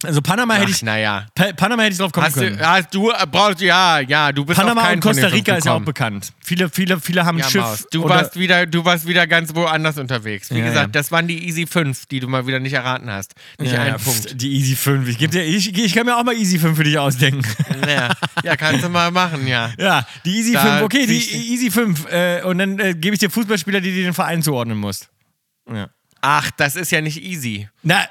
[0.06, 0.82] Also Panama hätte Ach, ich.
[0.82, 1.26] naja.
[1.34, 2.58] Pa Panama hätte ich drauf kommen Hast können.
[2.58, 5.72] du, hast du äh, brauchst ja, ja, du bist Panama und Costa Rica ist ja
[5.74, 6.32] auch bekannt.
[6.40, 7.60] Viele, viele, viele haben ein Ja, Schiff.
[7.62, 7.86] Maus.
[7.90, 10.50] Du warst wieder, du warst wieder ganz woanders unterwegs.
[10.50, 11.00] Wie Ja, gesagt, ja.
[11.00, 13.34] das waren die Easy 5, die du mal wieder nicht erraten hast.
[13.58, 14.40] Nicht ja, einen Punkt.
[14.40, 15.08] Die Easy 5.
[15.08, 17.44] Ich, dir, ich, ich kann mir auch mal Easy 5 für dich ausdenken.
[17.86, 18.08] Ja.
[18.42, 19.70] ja, kannst du mal machen, ja.
[19.78, 20.82] ja, die Easy Da 5.
[20.82, 22.06] Okay, die Easy 5.
[22.10, 25.08] Äh, und dann äh, gebe ich dir Fußballspieler, die dir den Verein zuordnen musst.
[25.70, 25.88] Ja.
[26.26, 27.68] Ach, das ist ja nicht easy.
[27.82, 28.02] Na,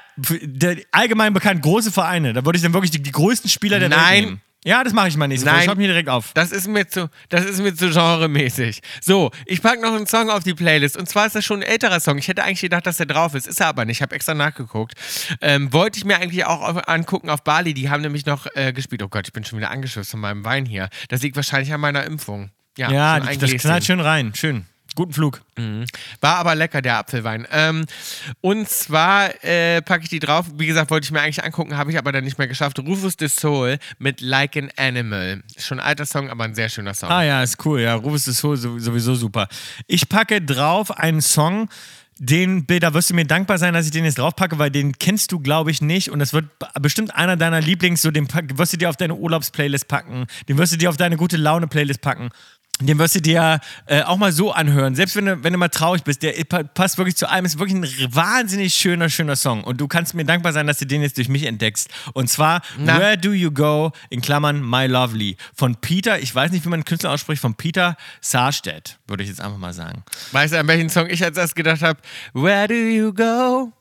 [0.92, 2.32] allgemein bekannt große Vereine.
[2.32, 4.24] Da würde ich dann wirklich die, die größten Spieler der Welt Nein.
[4.24, 4.40] nehmen.
[4.64, 5.56] Ja, das mache ich mal nächste Woche.
[5.56, 5.64] Nein.
[5.64, 6.30] Schreib mir direkt auf.
[6.32, 8.82] Das ist mir zu, das ist mir zu genremäßig.
[9.02, 10.96] So, ich packe noch einen Song auf die Playlist.
[10.96, 12.16] Und zwar ist das schon ein älterer Song.
[12.16, 13.48] Ich hätte eigentlich gedacht, dass der drauf ist.
[13.48, 13.96] Ist er aber nicht.
[13.96, 14.94] Ich habe extra nachgeguckt.
[15.40, 17.74] Ähm, wollte ich mir eigentlich auch auf, angucken auf Bali.
[17.74, 19.02] Die haben nämlich noch äh, gespielt.
[19.02, 20.88] Oh Gott, ich bin schon wieder angeschwipst von meinem Wein hier.
[21.08, 22.52] Das liegt wahrscheinlich an meiner Impfung.
[22.78, 24.32] Ja, Ja, das knallt schön rein.
[24.36, 24.66] Schön.
[24.96, 25.42] Guten Flug.
[26.20, 27.48] War aber lecker, der Apfelwein.
[27.50, 27.84] Ähm,
[28.40, 30.46] und zwar äh, packe ich die drauf.
[30.56, 32.78] Wie gesagt, wollte ich mir eigentlich angucken, habe ich aber dann nicht mehr geschafft.
[32.78, 35.42] Rufus de Soul mit Like an Animal.
[35.58, 37.10] Schon ein alter Song, aber ein sehr schöner Song.
[37.10, 37.80] Ah ja, ist cool.
[37.80, 39.48] Ja, Rufus ist so- sowieso super.
[39.88, 41.68] Ich packe drauf einen Song,
[42.20, 44.96] den, Bill, da wirst du mir dankbar sein, dass ich den jetzt draufpacke, weil den
[44.96, 46.10] kennst du, glaube ich, nicht.
[46.12, 46.44] Und das wird
[46.80, 50.26] bestimmt einer deiner Lieblings, so den wirst du dir auf deine Urlaubsplaylist packen.
[50.48, 52.28] Den wirst du dir auf deine gute Laune-Playlist packen.
[52.80, 54.96] Den wirst du dir äh, auch mal so anhören.
[54.96, 57.44] Selbst wenn du, wenn du mal traurig bist, der pa- passt wirklich zu allem.
[57.44, 59.62] Ist wirklich ein wahnsinnig schöner, schöner Song.
[59.62, 61.88] Und du kannst mir dankbar sein, dass du den jetzt durch mich entdeckst.
[62.14, 62.98] Und zwar Na?
[62.98, 65.36] Where Do You Go, in Klammern My Lovely.
[65.54, 69.28] Von Peter, ich weiß nicht, wie man den Künstler ausspricht, von Peter Sarstedt, würde ich
[69.28, 70.02] jetzt einfach mal sagen.
[70.32, 72.00] Weißt du, an welchen Song ich als erstes gedacht habe?
[72.32, 73.72] Where do you go?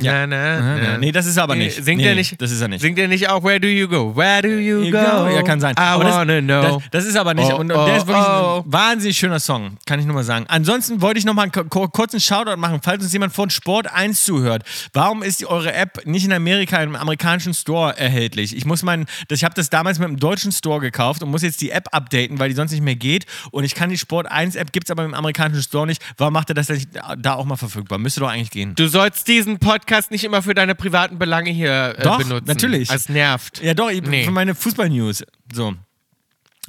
[0.00, 0.26] Ja.
[0.26, 0.98] Na, na, na.
[0.98, 1.84] Nee, das ist er aber nicht.
[1.84, 2.40] Singt nee, er nicht?
[2.40, 2.80] Das ist er nicht.
[2.80, 4.16] Singt er nicht auch Where do you go?
[4.16, 4.96] Where do you go?
[4.96, 5.74] Ja, kann sein.
[5.78, 6.62] I Aber das, wanna know.
[6.62, 7.52] Das, das ist aber nicht.
[7.52, 10.24] Oh, und, und der ist wirklich oh, ein wahnsinnig schöner Song, kann ich nur mal
[10.24, 10.46] sagen.
[10.48, 14.24] Ansonsten wollte ich noch mal einen kurzen Shoutout machen, falls uns jemand von Sport 1
[14.24, 14.62] zuhört.
[14.94, 18.56] Warum ist die, eure App nicht in Amerika im amerikanischen Store erhältlich?
[18.56, 21.60] Ich muss meinen, ich habe das damals mit dem deutschen Store gekauft und muss jetzt
[21.60, 23.26] die App updaten, weil die sonst nicht mehr geht.
[23.50, 26.02] Und ich kann die Sport 1 App, gibt es aber im amerikanischen Store nicht.
[26.16, 26.88] Warum macht er das nicht
[27.18, 27.98] da auch mal verfügbar?
[27.98, 28.74] Müsste doch eigentlich gehen.
[28.74, 32.46] Du sollst diesen Podcast nicht immer für deine privaten Belange hier äh, Doch, benutzen.
[32.46, 32.90] natürlich.
[32.90, 33.62] Es nervt.
[33.62, 34.24] Ja, doch, ich- Nee.
[34.24, 35.24] für meine Fußball-News.
[35.52, 35.74] So.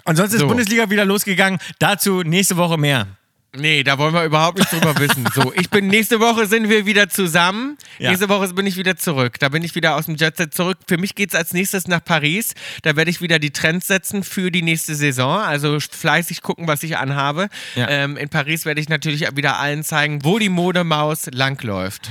[0.05, 0.47] Ansonsten ist So.
[0.47, 1.59] Bundesliga wieder losgegangen.
[1.79, 3.07] Dazu nächste Woche mehr.
[3.55, 5.27] Nee, da wollen wir überhaupt nicht drüber wissen.
[5.35, 7.77] So, ich bin nächste Woche sind wir wieder zusammen.
[7.99, 8.09] Ja.
[8.09, 9.39] Nächste Woche bin ich wieder zurück.
[9.39, 10.79] Da bin ich wieder aus dem Jetset zurück.
[10.87, 12.55] Für mich geht es als nächstes nach Paris.
[12.81, 15.39] Da werde ich wieder die Trends setzen für die nächste Saison.
[15.39, 17.47] Also fleißig gucken, was ich anhabe.
[17.75, 17.87] Ja.
[17.89, 22.09] Ähm, in Paris werde ich natürlich wieder allen zeigen, wo die Modemaus langläuft.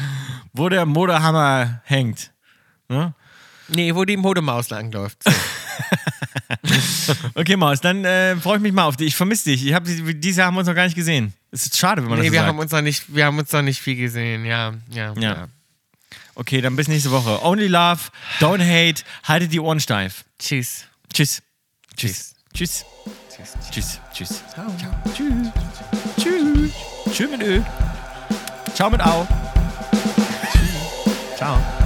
[0.53, 2.31] Wo der Modehammer hängt.
[2.89, 3.15] Ne?
[3.67, 5.25] Nee, wo die Modemaus langläuft.
[5.25, 5.33] So.
[7.35, 9.09] Okay, Maus, dann äh, freue ich mich mal auf dich.
[9.09, 9.67] Ich vermisse dich.
[9.67, 11.33] Ich hab, dieses Jahr haben wir uns noch gar nicht gesehen.
[11.51, 12.49] Es ist schade, wenn man nee, das so wir sagt.
[12.49, 14.45] haben, uns noch nicht, wir haben uns noch nicht viel gesehen.
[14.45, 15.21] Ja, ja, Ja.
[15.21, 15.49] ja.
[16.35, 17.43] okay, dann bis nächste Woche.
[17.45, 18.01] Only love,
[18.41, 20.25] don't hate, haltet die Ohren steif.
[20.39, 20.85] Tschüss.
[21.13, 21.43] Tschüss.
[21.97, 22.35] Tschüss.
[22.55, 22.85] Tschüss.
[23.35, 23.57] Tschüss.
[23.71, 24.01] Tschüss.
[24.15, 24.43] Tschüss.
[24.55, 24.67] Ciao.
[25.15, 25.33] Tschüss.
[26.21, 26.71] Tschüss.
[27.13, 27.61] Tschüss mit Ö.
[28.75, 29.27] Ciao mit Au.
[31.37, 31.82] Ciao.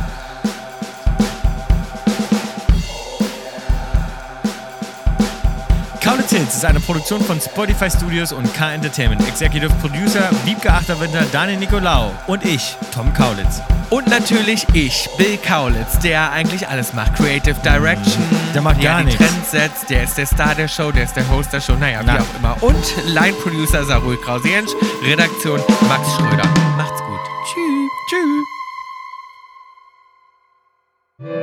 [6.06, 9.26] Kaulitz Hits ist eine Produktion von Spotify Studios und K Entertainment.
[9.26, 13.60] Executive Producer Wiebke Achterwinter, Daniel Nicolau und ich, Tom Kaulitz.
[13.90, 17.16] Und natürlich ich, Bill Kaulitz, der eigentlich alles macht.
[17.16, 18.22] Creative Direction,
[18.54, 19.18] Der macht der gar die nichts.
[19.18, 21.98] Trends setzt, der ist der Star der Show, der ist der Host der Show, naja,
[22.02, 22.18] wie Na.
[22.20, 22.56] auch immer.
[22.62, 24.70] Und Line-Producer Sarul Krause-Jensch,
[25.04, 26.48] Redaktion Max Schröder.
[26.76, 27.18] Macht's gut.
[27.50, 28.44] Tschüss.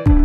[0.05, 0.22] Tschüss.